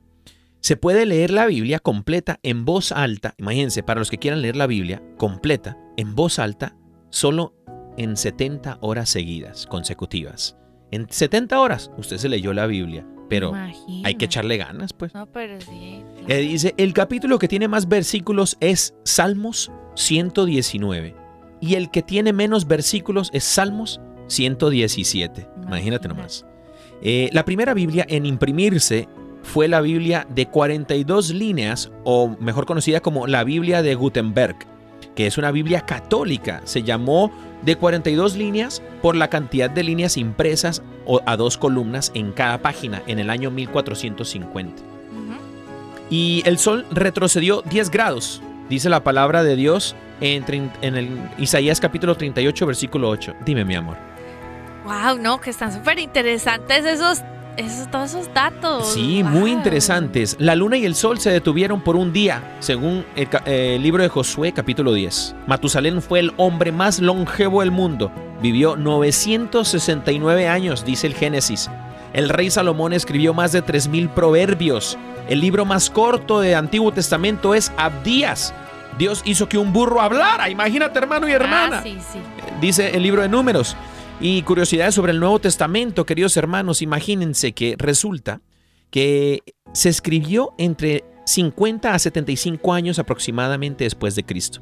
Se 0.60 0.76
puede 0.76 1.06
leer 1.06 1.30
la 1.30 1.46
Biblia 1.46 1.78
completa 1.78 2.40
en 2.42 2.64
voz 2.64 2.90
alta. 2.90 3.34
Imagínense, 3.38 3.84
para 3.84 4.00
los 4.00 4.10
que 4.10 4.18
quieran 4.18 4.42
leer 4.42 4.56
la 4.56 4.66
Biblia 4.66 5.00
completa 5.16 5.76
en 5.96 6.16
voz 6.16 6.40
alta, 6.40 6.74
solo 7.10 7.54
en 7.96 8.16
70 8.16 8.78
horas 8.80 9.08
seguidas, 9.08 9.66
consecutivas. 9.66 10.56
En 10.90 11.06
70 11.08 11.60
horas 11.60 11.90
usted 11.98 12.16
se 12.16 12.28
leyó 12.28 12.52
la 12.52 12.66
Biblia, 12.66 13.06
pero 13.28 13.52
hay 14.04 14.14
que 14.14 14.24
echarle 14.24 14.56
ganas, 14.56 14.92
pues. 14.92 15.14
No, 15.14 15.26
pero 15.26 15.60
sí. 15.60 16.02
Eh, 16.28 16.38
dice, 16.38 16.74
el 16.76 16.92
capítulo 16.92 17.38
que 17.38 17.48
tiene 17.48 17.68
más 17.68 17.88
versículos 17.88 18.56
es 18.60 18.94
Salmos 19.04 19.70
119 19.94 21.14
y 21.60 21.74
el 21.74 21.90
que 21.90 22.02
tiene 22.02 22.32
menos 22.32 22.66
versículos 22.66 23.30
es 23.32 23.44
Salmos 23.44 24.00
117. 24.28 25.48
Imagínate 25.66 26.08
nomás. 26.08 26.46
Eh, 27.02 27.30
la 27.32 27.44
primera 27.44 27.74
Biblia 27.74 28.04
en 28.08 28.26
imprimirse 28.26 29.08
fue 29.42 29.68
la 29.68 29.80
Biblia 29.80 30.26
de 30.28 30.46
42 30.46 31.30
líneas, 31.30 31.90
o 32.04 32.36
mejor 32.40 32.66
conocida 32.66 33.00
como 33.00 33.26
la 33.26 33.44
Biblia 33.44 33.82
de 33.82 33.94
Gutenberg, 33.94 34.56
que 35.14 35.26
es 35.26 35.38
una 35.38 35.50
Biblia 35.50 35.82
católica. 35.82 36.60
Se 36.64 36.82
llamó 36.82 37.32
de 37.62 37.76
42 37.76 38.36
líneas 38.36 38.82
por 39.02 39.16
la 39.16 39.28
cantidad 39.28 39.70
de 39.70 39.82
líneas 39.82 40.16
impresas 40.16 40.82
a 41.26 41.36
dos 41.36 41.56
columnas 41.58 42.12
en 42.14 42.32
cada 42.32 42.58
página 42.58 43.02
en 43.06 43.18
el 43.18 43.30
año 43.30 43.50
1450. 43.50 44.82
Y 46.10 46.42
el 46.46 46.58
sol 46.58 46.86
retrocedió 46.90 47.62
10 47.62 47.90
grados, 47.90 48.40
dice 48.70 48.88
la 48.88 49.04
palabra 49.04 49.42
de 49.42 49.56
Dios 49.56 49.94
en, 50.20 50.44
en 50.80 50.96
el 50.96 51.30
Isaías 51.36 51.80
capítulo 51.80 52.16
38, 52.16 52.66
versículo 52.66 53.10
8. 53.10 53.34
Dime, 53.44 53.64
mi 53.64 53.74
amor. 53.74 53.98
Wow, 54.84 55.18
no, 55.18 55.38
que 55.38 55.50
están 55.50 55.72
súper 55.72 55.98
interesantes 55.98 56.84
esos, 56.86 57.20
esos, 57.58 57.90
todos 57.90 58.10
esos 58.14 58.32
datos. 58.32 58.86
Sí, 58.94 59.22
Wow. 59.22 59.32
muy 59.32 59.50
interesantes. 59.52 60.36
La 60.38 60.54
luna 60.54 60.76
y 60.76 60.84
el 60.86 60.94
sol 60.94 61.18
se 61.18 61.30
detuvieron 61.30 61.80
por 61.82 61.96
un 61.96 62.12
día, 62.12 62.56
según 62.60 63.04
el, 63.16 63.28
eh, 63.46 63.74
el 63.76 63.82
libro 63.82 64.02
de 64.02 64.08
Josué, 64.08 64.52
capítulo 64.52 64.92
10. 64.92 65.34
Matusalén 65.46 66.00
fue 66.00 66.20
el 66.20 66.32
hombre 66.36 66.72
más 66.72 67.00
longevo 67.00 67.60
del 67.60 67.70
mundo. 67.70 68.10
Vivió 68.40 68.76
969 68.76 70.48
años, 70.48 70.84
dice 70.84 71.06
el 71.06 71.14
Génesis. 71.14 71.70
El 72.12 72.28
rey 72.28 72.50
Salomón 72.50 72.92
escribió 72.92 73.34
más 73.34 73.52
de 73.52 73.62
3.000 73.62 74.08
proverbios. 74.08 74.96
El 75.28 75.40
libro 75.40 75.64
más 75.64 75.90
corto 75.90 76.40
de 76.40 76.54
Antiguo 76.54 76.92
Testamento 76.92 77.54
es 77.54 77.70
Abdías. 77.76 78.54
Dios 78.96 79.20
hizo 79.24 79.48
que 79.48 79.58
un 79.58 79.72
burro 79.72 80.00
hablara. 80.00 80.48
Imagínate, 80.48 80.98
hermano 80.98 81.28
y 81.28 81.32
hermana 81.32 81.78
Ah, 81.78 81.82
sí, 81.82 81.98
sí. 82.12 82.18
dice 82.60 82.96
el 82.96 83.02
libro 83.02 83.22
de 83.22 83.28
números. 83.28 83.76
Y 84.20 84.42
curiosidades 84.42 84.96
sobre 84.96 85.12
el 85.12 85.20
Nuevo 85.20 85.38
Testamento, 85.38 86.04
queridos 86.04 86.36
hermanos, 86.36 86.82
imagínense 86.82 87.52
que 87.52 87.76
resulta 87.78 88.40
que 88.90 89.44
se 89.72 89.90
escribió 89.90 90.54
entre 90.58 91.04
50 91.24 91.94
a 91.94 91.98
75 91.98 92.72
años 92.72 92.98
aproximadamente 92.98 93.84
después 93.84 94.16
de 94.16 94.24
Cristo. 94.24 94.60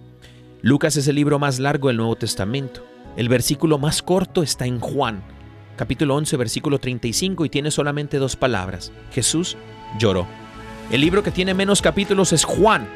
Lucas 0.60 0.98
es 0.98 1.08
el 1.08 1.16
libro 1.16 1.38
más 1.38 1.58
largo 1.58 1.88
del 1.88 1.96
Nuevo 1.96 2.16
Testamento. 2.16 2.84
El 3.16 3.30
versículo 3.30 3.78
más 3.78 4.02
corto 4.02 4.42
está 4.42 4.66
en 4.66 4.78
Juan, 4.78 5.22
capítulo 5.76 6.16
11, 6.16 6.36
versículo 6.36 6.78
35 6.78 7.46
y 7.46 7.48
tiene 7.48 7.70
solamente 7.70 8.18
dos 8.18 8.36
palabras. 8.36 8.92
Jesús 9.10 9.56
lloró. 9.98 10.26
El 10.90 11.00
libro 11.00 11.22
que 11.22 11.30
tiene 11.30 11.54
menos 11.54 11.80
capítulos 11.80 12.34
es 12.34 12.44
Juan, 12.44 12.86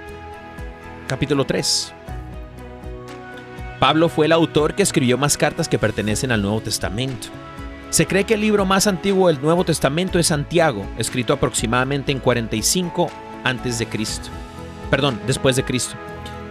capítulo 1.06 1.46
3. 1.46 1.94
Pablo 3.80 4.10
fue 4.10 4.26
el 4.26 4.32
autor 4.32 4.74
que 4.74 4.82
escribió 4.82 5.16
más 5.16 5.38
cartas 5.38 5.66
que 5.66 5.78
pertenecen 5.78 6.32
al 6.32 6.42
Nuevo 6.42 6.60
Testamento. 6.60 7.28
Se 7.88 8.06
cree 8.06 8.24
que 8.24 8.34
el 8.34 8.42
libro 8.42 8.66
más 8.66 8.86
antiguo 8.86 9.28
del 9.28 9.40
Nuevo 9.40 9.64
Testamento 9.64 10.18
es 10.18 10.26
Santiago, 10.26 10.86
escrito 10.98 11.32
aproximadamente 11.32 12.12
en 12.12 12.18
45 12.18 13.10
antes 13.42 13.78
de 13.78 13.86
Cristo. 13.86 14.28
Perdón, 14.90 15.18
después 15.26 15.56
de 15.56 15.64
Cristo. 15.64 15.94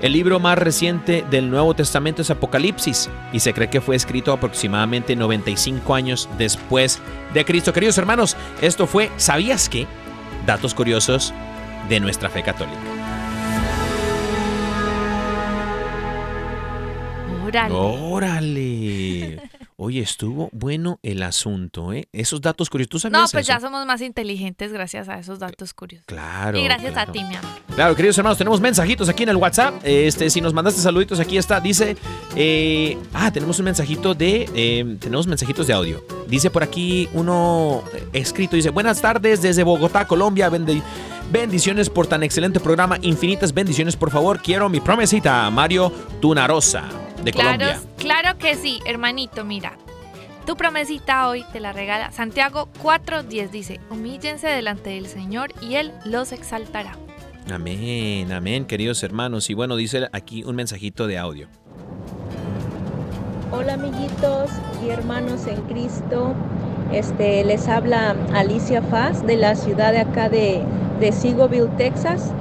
El 0.02 0.14
libro 0.14 0.40
más 0.40 0.58
reciente 0.58 1.24
del 1.30 1.52
Nuevo 1.52 1.76
Testamento 1.76 2.24
es 2.24 2.32
Apocalipsis 2.32 3.12
y 3.32 3.42
se 3.42 3.54
cree 3.54 3.70
que 3.70 3.82
fue 3.82 3.96
escrito 3.96 4.34
aproximadamente 4.34 5.16
95 5.16 5.94
años 5.94 6.28
después 6.40 7.00
de 7.36 7.46
Cristo. 7.46 7.74
Queridos 7.74 8.00
hermanos, 8.00 8.38
esto 8.60 8.88
fue 8.88 9.12
¿Sabías 9.18 9.70
qué? 9.70 9.86
Datos 10.48 10.74
curiosos 10.74 11.32
de 11.90 12.00
nuestra 12.00 12.30
fe 12.30 12.42
católica. 12.42 12.99
Órale. 17.50 17.76
Órale. 17.76 19.42
Oye, 19.82 20.02
estuvo 20.02 20.50
bueno 20.52 21.00
el 21.04 21.24
asunto, 21.24 21.94
¿eh? 21.94 22.10
Esos 22.12 22.42
datos 22.42 22.70
curiosos. 22.70 23.04
¿Tú 23.04 23.10
No, 23.10 23.20
pues 23.32 23.34
eso? 23.34 23.54
ya 23.54 23.60
somos 23.62 23.86
más 23.86 24.02
inteligentes 24.02 24.74
gracias 24.74 25.08
a 25.08 25.18
esos 25.20 25.40
datos 25.40 25.74
curiosos. 25.74 26.06
Claro. 26.06 26.58
y 26.58 26.64
gracias 26.66 26.92
claro. 26.92 27.10
a 27.10 27.14
ti, 27.14 27.24
mi 27.24 27.36
amor. 27.36 27.50
Claro, 27.76 27.96
queridos 27.96 28.18
hermanos, 28.18 28.38
tenemos 28.38 28.60
mensajitos 28.60 29.08
aquí 29.08 29.24
en 29.24 29.30
el 29.30 29.38
WhatsApp. 29.38 29.76
Este, 29.84 30.30
si 30.30 30.42
nos 30.42 30.54
mandaste 30.54 30.82
saluditos, 30.82 31.22
aquí 31.22 31.38
está. 31.38 31.62
Dice, 31.62 31.96
eh, 32.36 32.98
ah, 33.14 33.32
tenemos 33.32 33.58
un 33.60 33.66
mensajito 33.66 34.14
de, 34.14 34.50
eh, 34.54 34.98
tenemos 35.00 35.28
mensajitos 35.28 35.66
de 35.68 35.74
audio. 35.74 36.04
Dice 36.28 36.50
por 36.50 36.62
aquí 36.62 37.08
uno 37.14 37.82
escrito, 38.12 38.58
dice, 38.58 38.72
buenas 38.72 39.00
tardes 39.00 39.42
desde 39.42 39.64
Bogotá, 39.64 40.06
Colombia. 40.06 40.50
Bendi- 40.50 40.84
bendiciones 41.32 41.90
por 41.90 42.08
tan 42.08 42.24
excelente 42.24 42.60
programa. 42.60 42.98
Infinitas 43.02 43.54
bendiciones, 43.54 43.96
por 43.96 44.12
favor. 44.12 44.40
Quiero 44.42 44.70
mi 44.70 44.80
promesita, 44.80 45.50
Mario 45.50 45.92
Tunarosa, 46.22 46.84
de 47.24 47.32
Claro, 47.32 47.60
Colombia. 47.60 47.82
claro 47.98 48.38
que 48.38 48.56
sí, 48.56 48.80
hermanito, 48.86 49.44
mira. 49.46 49.74
Tu 50.46 50.56
promesita 50.56 51.28
hoy 51.30 51.46
te 51.54 51.60
la 51.60 51.74
regala 51.74 52.12
Santiago 52.12 52.70
4.10 52.82 53.50
dice, 53.52 53.80
humíllense 53.92 54.48
delante 54.48 54.90
del 54.90 55.06
Señor 55.06 55.52
y 55.62 55.76
Él 55.76 55.92
los 56.06 56.32
exaltará. 56.32 56.98
Amén, 57.54 58.32
amén, 58.32 58.66
queridos 58.66 59.04
hermanos. 59.04 59.50
Y 59.50 59.54
bueno, 59.54 59.76
dice 59.76 60.08
aquí 60.12 60.44
un 60.44 60.56
mensajito 60.56 61.06
de 61.06 61.18
audio. 61.20 61.48
Hola 63.52 63.74
amiguitos 63.74 64.50
y 64.84 64.90
hermanos 64.90 65.46
en 65.48 65.62
Cristo. 65.64 66.34
Este, 66.92 67.44
les 67.44 67.68
habla 67.68 68.16
Alicia 68.34 68.82
Faz 68.82 69.26
de 69.26 69.38
la 69.38 69.56
ciudad 69.56 69.92
de 69.92 70.00
acá 70.00 70.30
de, 70.30 70.64
de 71.00 71.12
Seagoville, 71.12 71.70
Texas. 71.78 72.32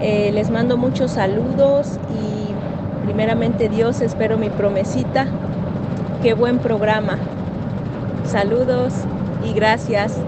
Eh, 0.00 0.30
les 0.32 0.50
mando 0.50 0.76
muchos 0.76 1.12
saludos 1.12 1.98
y 2.10 3.04
primeramente 3.04 3.68
Dios, 3.68 4.00
espero 4.00 4.36
mi 4.36 4.50
promesita. 4.50 5.26
Qué 6.22 6.34
buen 6.34 6.58
programa. 6.58 7.18
Saludos 8.24 8.92
y 9.48 9.52
gracias. 9.52 10.18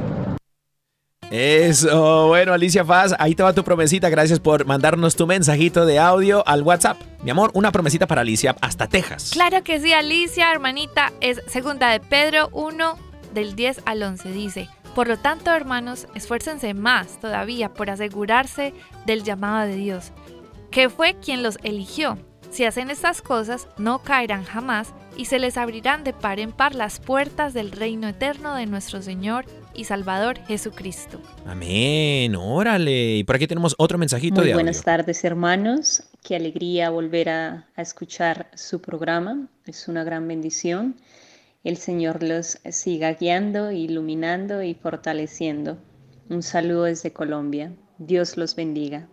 Eso, 1.30 2.28
bueno, 2.28 2.52
Alicia 2.52 2.84
Faz, 2.84 3.12
ahí 3.18 3.34
te 3.34 3.42
va 3.42 3.52
tu 3.52 3.64
promesita. 3.64 4.08
Gracias 4.08 4.38
por 4.38 4.64
mandarnos 4.64 5.16
tu 5.16 5.26
mensajito 5.26 5.84
de 5.84 5.98
audio 5.98 6.46
al 6.46 6.62
WhatsApp. 6.62 6.98
Mi 7.24 7.32
amor, 7.32 7.50
una 7.54 7.72
promesita 7.72 8.06
para 8.06 8.20
Alicia 8.20 8.54
hasta 8.60 8.86
Texas. 8.86 9.30
Claro 9.32 9.64
que 9.64 9.80
sí, 9.80 9.92
Alicia, 9.92 10.52
hermanita, 10.52 11.12
es 11.20 11.42
segunda 11.48 11.90
de 11.90 11.98
Pedro 11.98 12.48
1 12.52 13.05
del 13.36 13.54
10 13.54 13.82
al 13.86 14.02
11 14.02 14.32
dice, 14.32 14.68
por 14.96 15.06
lo 15.06 15.18
tanto, 15.18 15.52
hermanos, 15.52 16.08
esfuércense 16.16 16.74
más 16.74 17.20
todavía 17.20 17.72
por 17.72 17.90
asegurarse 17.90 18.72
del 19.04 19.22
llamado 19.22 19.68
de 19.68 19.76
Dios, 19.76 20.10
que 20.70 20.88
fue 20.88 21.14
quien 21.20 21.44
los 21.44 21.58
eligió. 21.62 22.18
Si 22.50 22.64
hacen 22.64 22.90
estas 22.90 23.22
cosas, 23.22 23.68
no 23.76 24.02
caerán 24.02 24.44
jamás 24.44 24.94
y 25.16 25.26
se 25.26 25.38
les 25.38 25.56
abrirán 25.56 26.04
de 26.04 26.12
par 26.12 26.40
en 26.40 26.52
par 26.52 26.74
las 26.74 27.00
puertas 27.00 27.52
del 27.54 27.72
reino 27.72 28.08
eterno 28.08 28.54
de 28.54 28.66
nuestro 28.66 29.02
Señor 29.02 29.44
y 29.74 29.84
Salvador 29.84 30.38
Jesucristo. 30.46 31.20
Amén, 31.44 32.34
órale. 32.34 33.16
Y 33.16 33.24
por 33.24 33.36
aquí 33.36 33.46
tenemos 33.46 33.74
otro 33.78 33.98
mensajito 33.98 34.36
Muy 34.36 34.46
de 34.46 34.52
audio. 34.52 34.64
buenas 34.64 34.82
tardes, 34.82 35.24
hermanos. 35.24 36.02
Qué 36.22 36.36
alegría 36.36 36.88
volver 36.90 37.28
a, 37.28 37.66
a 37.76 37.82
escuchar 37.82 38.48
su 38.54 38.80
programa. 38.80 39.46
Es 39.66 39.88
una 39.88 40.04
gran 40.04 40.26
bendición. 40.26 40.96
El 41.66 41.78
Señor 41.78 42.22
los 42.22 42.60
siga 42.70 43.14
guiando, 43.14 43.72
iluminando 43.72 44.62
y 44.62 44.74
fortaleciendo. 44.74 45.78
Un 46.28 46.44
saludo 46.44 46.84
desde 46.84 47.12
Colombia. 47.12 47.72
Dios 47.98 48.36
los 48.36 48.54
bendiga. 48.54 49.08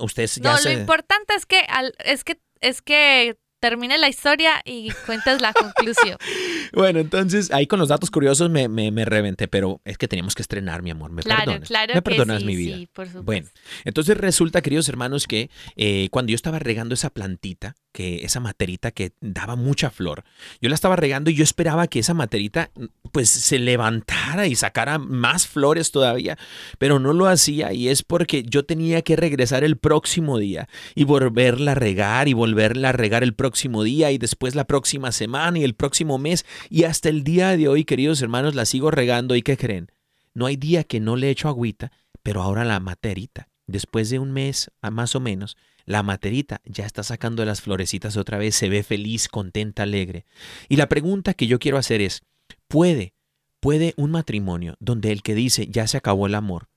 usted 0.00 0.28
ya 0.40 0.52
No, 0.52 0.58
se 0.58 0.74
lo 0.74 0.80
importante 0.80 1.34
es 1.34 1.46
que 1.46 1.66
es 2.04 2.24
que 2.24 2.40
es 2.60 2.82
que 2.82 3.38
termine 3.60 3.98
la 3.98 4.08
historia 4.08 4.60
y 4.64 4.90
cuentes 5.06 5.40
la 5.40 5.52
conclusión. 5.52 6.16
Bueno, 6.74 6.98
entonces 6.98 7.50
ahí 7.50 7.66
con 7.66 7.78
los 7.78 7.88
datos 7.88 8.10
curiosos 8.10 8.50
me, 8.50 8.68
me, 8.68 8.90
me 8.90 9.06
reventé, 9.06 9.48
pero 9.48 9.80
es 9.86 9.96
que 9.96 10.06
teníamos 10.06 10.34
que 10.34 10.42
estrenar, 10.42 10.82
mi 10.82 10.90
amor. 10.90 11.10
¿Me 11.10 11.22
Claro, 11.22 11.44
perdonas? 11.46 11.68
claro 11.68 11.94
¿Me 11.94 12.02
que 12.02 12.02
perdonas 12.02 12.40
sí, 12.40 12.46
mi 12.46 12.56
vida? 12.56 12.76
sí, 12.76 12.86
por 12.92 13.06
supuesto. 13.06 13.22
Bueno, 13.24 13.48
entonces 13.86 14.16
resulta, 14.18 14.60
queridos 14.60 14.86
hermanos, 14.90 15.26
que 15.26 15.48
eh, 15.76 16.08
cuando 16.10 16.28
yo 16.30 16.36
estaba 16.36 16.58
regando 16.58 16.92
esa 16.92 17.08
plantita, 17.08 17.74
que 17.92 18.16
esa 18.24 18.38
materita 18.40 18.90
que 18.90 19.12
daba 19.22 19.56
mucha 19.56 19.88
flor, 19.88 20.24
yo 20.60 20.68
la 20.68 20.74
estaba 20.74 20.94
regando 20.96 21.30
y 21.30 21.34
yo 21.36 21.42
esperaba 21.42 21.86
que 21.86 22.00
esa 22.00 22.12
materita 22.12 22.70
pues 23.12 23.30
se 23.30 23.58
levantara 23.58 24.46
y 24.46 24.54
sacara 24.54 24.98
más 24.98 25.46
flores 25.46 25.90
todavía, 25.90 26.36
pero 26.78 26.98
no 26.98 27.14
lo 27.14 27.26
hacía 27.26 27.72
y 27.72 27.88
es 27.88 28.02
porque 28.02 28.42
yo 28.42 28.66
tenía 28.66 29.00
que 29.00 29.16
regresar 29.16 29.64
el 29.64 29.78
próximo 29.78 30.36
día 30.38 30.68
y 30.94 31.04
volverla 31.04 31.72
a 31.72 31.76
regar 31.76 32.28
y 32.28 32.34
volverla 32.34 32.90
a 32.90 32.92
regar 32.92 33.22
el 33.22 33.32
próximo 33.32 33.47
día 33.84 34.10
y 34.10 34.18
después 34.18 34.54
la 34.54 34.66
próxima 34.66 35.12
semana 35.12 35.58
y 35.58 35.64
el 35.64 35.74
próximo 35.74 36.18
mes 36.18 36.44
y 36.70 36.84
hasta 36.84 37.08
el 37.08 37.24
día 37.24 37.56
de 37.56 37.68
hoy, 37.68 37.84
queridos 37.84 38.22
hermanos, 38.22 38.54
la 38.54 38.64
sigo 38.64 38.90
regando 38.90 39.36
y 39.36 39.42
¿qué 39.42 39.56
creen? 39.56 39.90
No 40.34 40.46
hay 40.46 40.56
día 40.56 40.84
que 40.84 41.00
no 41.00 41.16
le 41.16 41.30
echo 41.30 41.48
agüita, 41.48 41.90
pero 42.22 42.42
ahora 42.42 42.64
la 42.64 42.80
materita, 42.80 43.48
después 43.66 44.10
de 44.10 44.18
un 44.18 44.32
mes 44.32 44.70
más 44.80 45.14
o 45.14 45.20
menos, 45.20 45.56
la 45.84 46.02
materita 46.02 46.60
ya 46.64 46.84
está 46.84 47.02
sacando 47.02 47.44
las 47.44 47.62
florecitas 47.62 48.16
otra 48.16 48.38
vez, 48.38 48.54
se 48.54 48.68
ve 48.68 48.82
feliz, 48.82 49.28
contenta, 49.28 49.84
alegre. 49.84 50.26
Y 50.68 50.76
la 50.76 50.88
pregunta 50.88 51.34
que 51.34 51.46
yo 51.46 51.58
quiero 51.58 51.78
hacer 51.78 52.02
es, 52.02 52.20
¿puede, 52.68 53.14
puede 53.60 53.94
un 53.96 54.10
matrimonio 54.10 54.76
donde 54.80 55.12
el 55.12 55.22
que 55.22 55.34
dice 55.34 55.66
ya 55.66 55.86
se 55.86 55.96
acabó 55.96 56.26
el 56.26 56.34
amor, 56.34 56.68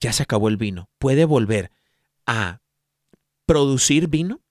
ya 0.00 0.12
se 0.12 0.24
acabó 0.24 0.48
el 0.48 0.56
vino, 0.56 0.90
puede 0.98 1.24
volver 1.24 1.70
a 2.26 2.60
producir 3.46 4.08
vino, 4.08 4.41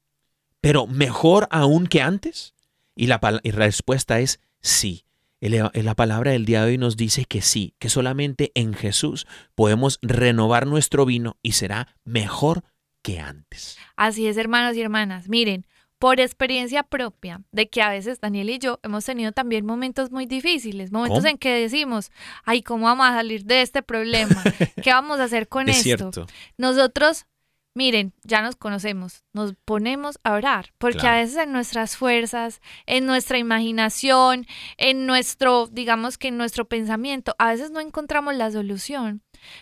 pero 0.62 0.88
mejor 0.88 1.48
aún 1.52 1.88
que 1.88 2.02
antes? 2.02 2.54
Y 2.96 3.08
la, 3.08 3.20
pal- 3.20 3.42
y 3.44 3.52
la 3.52 3.66
respuesta 3.66 4.20
es 4.20 4.40
sí. 4.62 5.06
El- 5.40 5.72
La 5.74 5.96
palabra 5.96 6.32
del 6.32 6.46
día 6.46 6.64
de 6.64 6.72
hoy 6.72 6.78
nos 6.78 6.96
dice 6.98 7.26
que 7.26 7.42
sí, 7.42 7.74
que 7.80 7.90
solamente 7.90 8.52
en 8.54 8.74
Jesús 8.74 9.26
podemos 9.56 9.98
renovar 10.04 10.68
nuestro 10.68 11.06
vino 11.06 11.38
y 11.42 11.54
será 11.54 11.96
mejor 12.04 12.64
que 13.02 13.20
antes. 13.20 13.78
Así 13.96 14.28
es, 14.28 14.38
hermanos 14.38 14.78
y 14.78 14.82
hermanas. 14.82 15.28
Miren, 15.30 15.66
por 15.98 16.20
experiencia 16.20 16.84
propia, 16.84 17.42
de 17.52 17.70
que 17.70 17.82
a 17.82 17.90
veces 17.90 18.20
Daniel 18.20 18.50
y 18.52 18.60
yo 18.60 18.80
hemos 18.84 19.06
tenido 19.06 19.32
también 19.32 19.66
momentos 19.66 20.12
muy 20.12 20.26
difíciles, 20.28 20.92
momentos 20.92 21.20
¿Cómo? 21.20 21.30
en 21.30 21.38
que 21.40 21.50
decimos, 21.54 22.12
ay, 22.44 22.62
¿cómo 22.64 22.86
vamos 22.86 23.08
a 23.08 23.14
salir 23.14 23.44
de 23.46 23.62
este 23.64 23.82
problema? 23.84 24.44
¿Qué 24.84 24.92
vamos 24.92 25.20
a 25.20 25.24
hacer 25.24 25.48
con 25.48 25.70
Es 25.70 25.78
esto? 25.86 26.12
cierto. 26.12 26.28
Nosotros 26.58 27.26
Miren, 27.74 28.14
ya 28.24 28.42
nos 28.42 28.58
conocemos, 28.58 29.24
nos 29.34 29.54
ponemos 29.64 30.20
a 30.24 30.34
orar, 30.34 30.74
porque 30.78 31.00
Claro. 31.00 31.16
a 31.18 31.22
veces 31.22 31.38
en 31.38 31.54
nuestras 31.54 31.96
fuerzas, 31.96 32.60
en 32.86 33.06
nuestra 33.06 33.38
imaginación, 33.38 34.46
en 34.78 35.06
nuestro, 35.06 35.68
digamos 35.68 36.18
que 36.18 36.28
en 36.28 36.38
nuestro 36.38 36.66
pensamiento, 36.66 37.34
a 37.40 37.48
veces 37.52 37.72
no 37.72 37.80
encontramos 37.80 38.36
la 38.36 38.52
solución, 38.52 39.22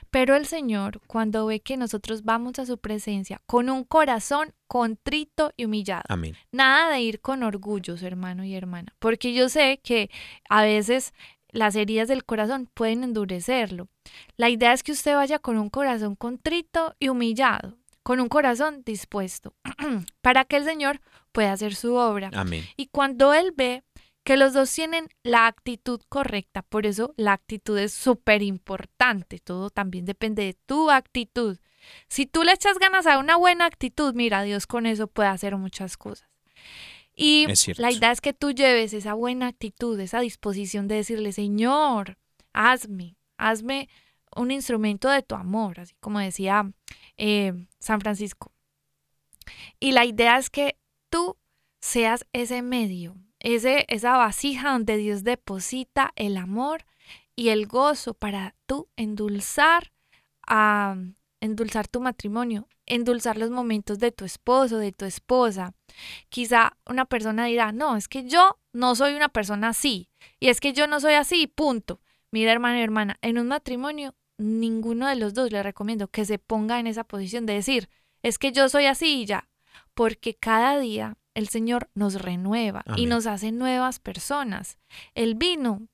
pero 0.09 0.35
el 0.35 0.47
Señor, 0.47 1.01
cuando 1.05 1.45
ve 1.45 1.59
que 1.59 1.77
nosotros 1.77 2.23
vamos 2.23 2.57
a 2.57 2.65
su 2.65 2.79
presencia 2.79 3.41
con 3.45 3.69
un 3.69 3.83
corazón 3.83 4.53
contrito 4.67 5.51
y 5.55 5.65
humillado, 5.65 6.03
Amén. 6.09 6.35
Nada 6.51 6.89
de 6.91 7.01
ir 7.01 7.21
con 7.21 7.43
orgullos, 7.43 8.01
hermano 8.01 8.43
y 8.43 8.55
hermana, 8.55 8.95
porque 8.99 9.33
yo 9.33 9.49
sé 9.49 9.79
que 9.83 10.09
a 10.49 10.63
veces 10.63 11.13
las 11.51 11.75
heridas 11.75 12.07
del 12.07 12.25
corazón 12.25 12.69
pueden 12.73 13.03
endurecerlo. 13.03 13.87
La 14.37 14.49
idea 14.49 14.71
es 14.73 14.83
que 14.83 14.91
usted 14.91 15.15
vaya 15.15 15.39
con 15.39 15.57
un 15.57 15.69
corazón 15.69 16.15
contrito 16.15 16.95
y 16.99 17.09
humillado, 17.09 17.78
con 18.03 18.19
un 18.19 18.29
corazón 18.29 18.83
dispuesto, 18.85 19.53
para 20.21 20.45
que 20.45 20.57
el 20.57 20.65
Señor 20.65 21.01
pueda 21.31 21.53
hacer 21.53 21.75
su 21.75 21.95
obra. 21.95 22.29
Amén. 22.33 22.65
Y 22.77 22.87
cuando 22.87 23.33
Él 23.33 23.53
ve 23.55 23.83
que 24.23 24.37
los 24.37 24.53
dos 24.53 24.71
tienen 24.71 25.07
la 25.23 25.47
actitud 25.47 26.01
correcta, 26.09 26.61
por 26.61 26.85
eso 26.85 27.13
la 27.17 27.33
actitud 27.33 27.77
es 27.77 27.93
súper 27.93 28.43
importante, 28.43 29.39
todo 29.39 29.69
también 29.69 30.05
depende 30.05 30.43
de 30.43 30.53
tu 30.53 30.91
actitud. 30.91 31.57
Si 32.07 32.25
tú 32.25 32.43
le 32.43 32.51
echas 32.51 32.77
ganas 32.77 33.07
a 33.07 33.17
una 33.17 33.37
buena 33.37 33.65
actitud, 33.65 34.13
mira, 34.13 34.43
Dios 34.43 34.67
con 34.67 34.85
eso 34.85 35.07
puede 35.07 35.29
hacer 35.29 35.55
muchas 35.55 35.97
cosas. 35.97 36.29
Y 37.15 37.47
la 37.77 37.91
idea 37.91 38.11
es 38.11 38.21
que 38.21 38.33
tú 38.33 38.51
lleves 38.51 38.93
esa 38.93 39.13
buena 39.13 39.47
actitud, 39.47 39.99
esa 39.99 40.21
disposición 40.21 40.87
de 40.87 40.95
decirle, 40.95 41.31
Señor, 41.33 42.17
hazme, 42.53 43.17
hazme 43.37 43.89
un 44.35 44.51
instrumento 44.51 45.09
de 45.09 45.21
tu 45.21 45.35
amor, 45.35 45.79
así 45.79 45.95
como 45.99 46.19
decía 46.19 46.71
eh, 47.19 47.53
San 47.79 48.01
Francisco. 48.01 48.51
Y 49.79 49.91
la 49.91 50.05
idea 50.05 50.37
es 50.37 50.49
que 50.49 50.77
tú 51.09 51.37
seas 51.81 52.25
ese 52.33 52.61
medio, 52.61 53.15
ese, 53.39 53.85
esa 53.89 54.17
vasija 54.17 54.71
donde 54.71 54.97
Dios 54.97 55.23
deposita 55.23 56.11
el 56.15 56.37
amor 56.37 56.85
y 57.35 57.49
el 57.49 57.67
gozo 57.67 58.13
para 58.13 58.55
tú 58.65 58.89
endulzar 58.95 59.91
a 60.47 60.95
endulzar 61.41 61.87
tu 61.87 62.01
matrimonio, 62.01 62.67
endulzar 62.85 63.37
los 63.37 63.49
momentos 63.49 63.99
de 63.99 64.11
tu 64.11 64.25
esposo, 64.25 64.77
de 64.77 64.91
tu 64.91 65.05
esposa. 65.05 65.73
Quizá 66.29 66.77
una 66.85 67.05
persona 67.05 67.45
dirá, 67.45 67.71
no, 67.71 67.95
es 67.95 68.07
que 68.07 68.27
yo 68.27 68.59
no 68.73 68.95
soy 68.95 69.13
una 69.13 69.29
persona 69.29 69.69
así, 69.69 70.09
y 70.39 70.49
es 70.49 70.59
que 70.59 70.73
yo 70.73 70.87
no 70.87 70.99
soy 70.99 71.13
así, 71.13 71.47
punto. 71.47 72.01
Mira, 72.31 72.51
hermano 72.51 72.77
y 72.77 72.81
hermana, 72.81 73.17
en 73.21 73.39
un 73.39 73.47
matrimonio, 73.47 74.15
ninguno 74.39 75.07
de 75.07 75.15
los 75.15 75.33
dos 75.33 75.51
le 75.51 75.61
recomiendo 75.61 76.07
que 76.07 76.25
se 76.25 76.39
ponga 76.39 76.79
en 76.79 76.87
esa 76.87 77.03
posición 77.03 77.45
de 77.45 77.53
decir, 77.53 77.89
es 78.23 78.39
que 78.39 78.51
yo 78.51 78.69
soy 78.69 78.85
así 78.85 79.21
y 79.21 79.25
ya, 79.25 79.49
porque 79.93 80.35
cada 80.35 80.79
día 80.79 81.17
el 81.35 81.47
Señor 81.49 81.89
nos 81.93 82.21
renueva 82.21 82.83
y 82.95 83.05
nos 83.05 83.27
hace 83.27 83.51
nuevas 83.51 83.99
personas. 83.99 84.79
El 85.13 85.35
vino 85.35 85.87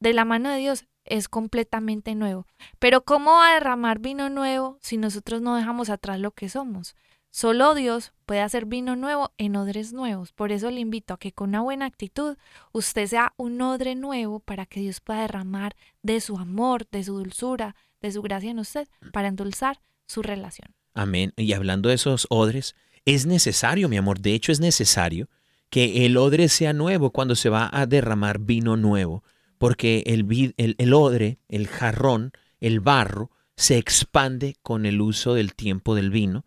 de 0.00 0.12
la 0.12 0.24
mano 0.24 0.50
de 0.50 0.58
Dios 0.58 0.86
es 1.04 1.28
completamente 1.28 2.14
nuevo. 2.14 2.46
Pero 2.78 3.04
¿cómo 3.04 3.32
va 3.32 3.50
a 3.50 3.54
derramar 3.54 3.98
vino 3.98 4.30
nuevo 4.30 4.78
si 4.80 4.96
nosotros 4.96 5.40
no 5.40 5.56
dejamos 5.56 5.90
atrás 5.90 6.20
lo 6.20 6.30
que 6.30 6.48
somos? 6.48 6.94
Solo 7.30 7.74
Dios 7.74 8.12
puede 8.26 8.40
hacer 8.40 8.66
vino 8.66 8.96
nuevo 8.96 9.32
en 9.38 9.56
odres 9.56 9.92
nuevos. 9.92 10.32
Por 10.32 10.50
eso 10.50 10.70
le 10.70 10.80
invito 10.80 11.14
a 11.14 11.18
que 11.18 11.32
con 11.32 11.50
una 11.50 11.60
buena 11.60 11.86
actitud 11.86 12.36
usted 12.72 13.06
sea 13.06 13.34
un 13.36 13.60
odre 13.60 13.94
nuevo 13.94 14.40
para 14.40 14.66
que 14.66 14.80
Dios 14.80 15.00
pueda 15.00 15.22
derramar 15.22 15.76
de 16.02 16.20
su 16.20 16.38
amor, 16.38 16.88
de 16.90 17.04
su 17.04 17.16
dulzura, 17.16 17.76
de 18.00 18.12
su 18.12 18.22
gracia 18.22 18.50
en 18.50 18.58
usted 18.58 18.88
para 19.12 19.28
endulzar 19.28 19.80
su 20.06 20.22
relación. 20.22 20.74
Amén. 20.94 21.32
Y 21.36 21.52
hablando 21.52 21.90
de 21.90 21.96
esos 21.96 22.26
odres, 22.30 22.74
es 23.04 23.26
necesario, 23.26 23.88
mi 23.88 23.96
amor, 23.96 24.20
de 24.20 24.34
hecho 24.34 24.52
es 24.52 24.60
necesario 24.60 25.28
que 25.70 26.06
el 26.06 26.16
odre 26.16 26.48
sea 26.48 26.72
nuevo 26.72 27.10
cuando 27.10 27.36
se 27.36 27.50
va 27.50 27.68
a 27.72 27.86
derramar 27.86 28.38
vino 28.38 28.76
nuevo, 28.76 29.22
porque 29.58 30.02
el, 30.06 30.54
el, 30.56 30.74
el 30.78 30.94
odre, 30.94 31.38
el 31.48 31.68
jarrón, 31.68 32.32
el 32.60 32.80
barro, 32.80 33.30
se 33.58 33.76
expande 33.76 34.54
con 34.62 34.86
el 34.86 35.00
uso 35.00 35.34
del 35.34 35.52
tiempo 35.52 35.96
del 35.96 36.10
vino 36.10 36.44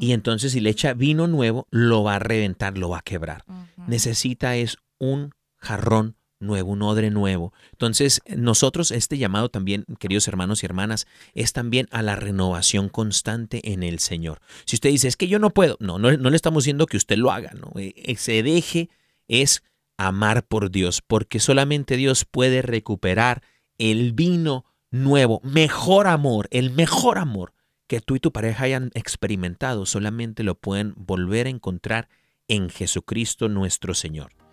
y 0.00 0.12
entonces 0.12 0.52
si 0.52 0.60
le 0.60 0.70
echa 0.70 0.94
vino 0.94 1.26
nuevo, 1.26 1.68
lo 1.70 2.02
va 2.02 2.16
a 2.16 2.18
reventar, 2.18 2.78
lo 2.78 2.88
va 2.88 2.98
a 2.98 3.02
quebrar. 3.02 3.44
Necesita 3.86 4.56
es 4.56 4.78
un 4.98 5.32
jarrón 5.58 6.16
nuevo, 6.40 6.72
un 6.72 6.80
odre 6.80 7.10
nuevo. 7.10 7.52
Entonces, 7.72 8.22
nosotros 8.34 8.92
este 8.92 9.18
llamado 9.18 9.50
también, 9.50 9.84
queridos 9.98 10.26
hermanos 10.26 10.62
y 10.62 10.66
hermanas, 10.66 11.06
es 11.34 11.52
también 11.52 11.86
a 11.90 12.00
la 12.00 12.16
renovación 12.16 12.88
constante 12.88 13.72
en 13.72 13.82
el 13.82 13.98
Señor. 13.98 14.40
Si 14.64 14.76
usted 14.76 14.88
dice, 14.88 15.06
es 15.08 15.18
que 15.18 15.28
yo 15.28 15.38
no 15.38 15.50
puedo, 15.50 15.76
no, 15.80 15.98
no, 15.98 16.16
no 16.16 16.30
le 16.30 16.36
estamos 16.36 16.64
diciendo 16.64 16.86
que 16.86 16.96
usted 16.96 17.18
lo 17.18 17.30
haga, 17.30 17.52
no, 17.52 17.78
Eh, 17.78 17.92
eh, 17.94 18.16
se 18.16 18.42
deje 18.42 18.88
es 19.28 19.62
amar 19.98 20.46
por 20.46 20.70
Dios, 20.70 21.02
porque 21.06 21.40
solamente 21.40 21.98
Dios 21.98 22.24
puede 22.24 22.62
recuperar 22.62 23.42
el 23.76 24.12
vino 24.14 24.64
nuevo, 24.94 25.40
mejor 25.42 26.06
amor, 26.06 26.48
el 26.50 26.70
mejor 26.70 27.18
amor 27.18 27.52
que 27.86 28.00
tú 28.00 28.16
y 28.16 28.20
tu 28.20 28.32
pareja 28.32 28.64
hayan 28.64 28.90
experimentado, 28.94 29.86
solamente 29.86 30.42
lo 30.42 30.54
pueden 30.54 30.94
volver 30.96 31.46
a 31.46 31.50
encontrar 31.50 32.08
en 32.48 32.70
Jesucristo 32.70 33.48
nuestro 33.48 33.94
Señor. 33.94 34.43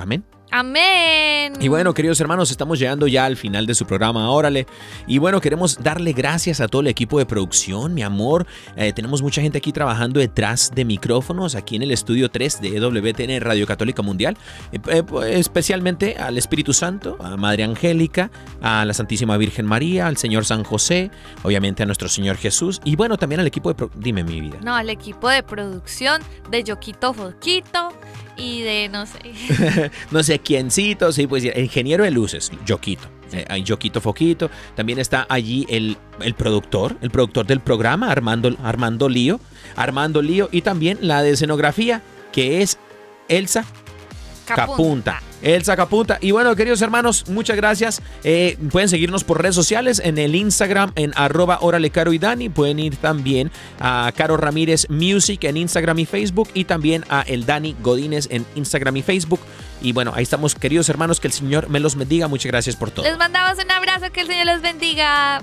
Amén. 0.00 0.24
Amén. 0.52 1.52
Y 1.60 1.68
bueno, 1.68 1.94
queridos 1.94 2.20
hermanos, 2.20 2.50
estamos 2.50 2.78
llegando 2.80 3.06
ya 3.06 3.24
al 3.24 3.36
final 3.36 3.66
de 3.66 3.74
su 3.76 3.86
programa, 3.86 4.30
órale. 4.32 4.66
Y 5.06 5.18
bueno, 5.18 5.40
queremos 5.40 5.78
darle 5.80 6.12
gracias 6.12 6.60
a 6.60 6.66
todo 6.66 6.82
el 6.82 6.88
equipo 6.88 7.20
de 7.20 7.26
producción, 7.26 7.94
mi 7.94 8.02
amor. 8.02 8.46
Eh, 8.76 8.92
tenemos 8.92 9.22
mucha 9.22 9.40
gente 9.42 9.58
aquí 9.58 9.70
trabajando 9.70 10.18
detrás 10.18 10.72
de 10.74 10.84
micrófonos, 10.84 11.54
aquí 11.54 11.76
en 11.76 11.82
el 11.82 11.92
estudio 11.92 12.30
3 12.32 12.60
de 12.62 12.80
WTN 12.80 13.40
Radio 13.40 13.64
Católica 13.64 14.02
Mundial. 14.02 14.36
Eh, 14.72 14.80
eh, 14.88 15.02
especialmente 15.38 16.16
al 16.16 16.36
Espíritu 16.36 16.72
Santo, 16.72 17.16
a 17.20 17.36
Madre 17.36 17.62
Angélica, 17.62 18.32
a 18.60 18.84
la 18.84 18.92
Santísima 18.92 19.36
Virgen 19.36 19.66
María, 19.66 20.08
al 20.08 20.16
Señor 20.16 20.44
San 20.44 20.64
José, 20.64 21.12
obviamente 21.44 21.84
a 21.84 21.86
nuestro 21.86 22.08
Señor 22.08 22.36
Jesús. 22.36 22.80
Y 22.84 22.96
bueno, 22.96 23.16
también 23.18 23.40
al 23.40 23.46
equipo 23.46 23.68
de... 23.68 23.76
pro- 23.76 23.90
Dime 23.94 24.24
mi 24.24 24.40
vida. 24.40 24.58
No, 24.64 24.74
al 24.74 24.90
equipo 24.90 25.28
de 25.28 25.44
producción 25.44 26.20
de 26.50 26.64
Yoquito 26.64 27.14
Foquito 27.14 27.90
y 28.40 28.62
de 28.62 28.88
no 28.88 29.06
sé. 29.06 29.90
no 30.10 30.22
sé 30.22 30.38
quiéncito, 30.38 31.12
sí, 31.12 31.26
pues 31.26 31.44
ingeniero 31.44 32.04
de 32.04 32.10
luces, 32.10 32.50
Yoquito. 32.64 33.08
Eh, 33.32 33.44
hay 33.48 33.62
Yoquito 33.62 34.00
Foquito. 34.00 34.50
También 34.74 34.98
está 34.98 35.26
allí 35.28 35.66
el, 35.68 35.96
el 36.20 36.34
productor, 36.34 36.96
el 37.00 37.10
productor 37.10 37.46
del 37.46 37.60
programa, 37.60 38.10
Armando, 38.10 38.56
Armando 38.62 39.08
Lío. 39.08 39.40
Armando 39.76 40.22
Lío. 40.22 40.48
Y 40.50 40.62
también 40.62 40.98
la 41.00 41.22
de 41.22 41.30
escenografía, 41.30 42.02
que 42.32 42.62
es 42.62 42.78
Elsa 43.28 43.64
Capunta. 44.54 45.22
Elsa 45.42 45.76
Capunta. 45.76 46.18
Y 46.20 46.32
bueno, 46.32 46.54
queridos 46.54 46.82
hermanos, 46.82 47.24
muchas 47.28 47.56
gracias. 47.56 48.02
Eh, 48.24 48.58
pueden 48.70 48.88
seguirnos 48.88 49.24
por 49.24 49.40
redes 49.40 49.54
sociales 49.54 50.00
en 50.04 50.18
el 50.18 50.34
Instagram 50.34 50.92
en 50.96 51.12
arroba 51.16 51.58
órale 51.60 51.90
Caro 51.90 52.12
y 52.12 52.18
Dani. 52.18 52.48
Pueden 52.48 52.78
ir 52.78 52.96
también 52.96 53.50
a 53.78 54.12
Caro 54.14 54.36
Ramírez 54.36 54.86
Music 54.90 55.44
en 55.44 55.56
Instagram 55.56 55.98
y 55.98 56.06
Facebook 56.06 56.48
y 56.54 56.64
también 56.64 57.04
a 57.08 57.22
el 57.22 57.46
Dani 57.46 57.76
Godínez 57.82 58.28
en 58.30 58.44
Instagram 58.54 58.96
y 58.98 59.02
Facebook. 59.02 59.40
Y 59.82 59.92
bueno, 59.92 60.12
ahí 60.14 60.22
estamos, 60.22 60.54
queridos 60.54 60.88
hermanos, 60.88 61.20
que 61.20 61.28
el 61.28 61.32
Señor 61.32 61.68
me 61.70 61.80
los 61.80 61.96
bendiga. 61.96 62.28
Muchas 62.28 62.52
gracias 62.52 62.76
por 62.76 62.90
todo. 62.90 63.04
Les 63.04 63.16
mandamos 63.16 63.62
un 63.62 63.70
abrazo, 63.70 64.10
que 64.12 64.20
el 64.20 64.26
Señor 64.26 64.46
les 64.46 64.60
bendiga. 64.60 65.40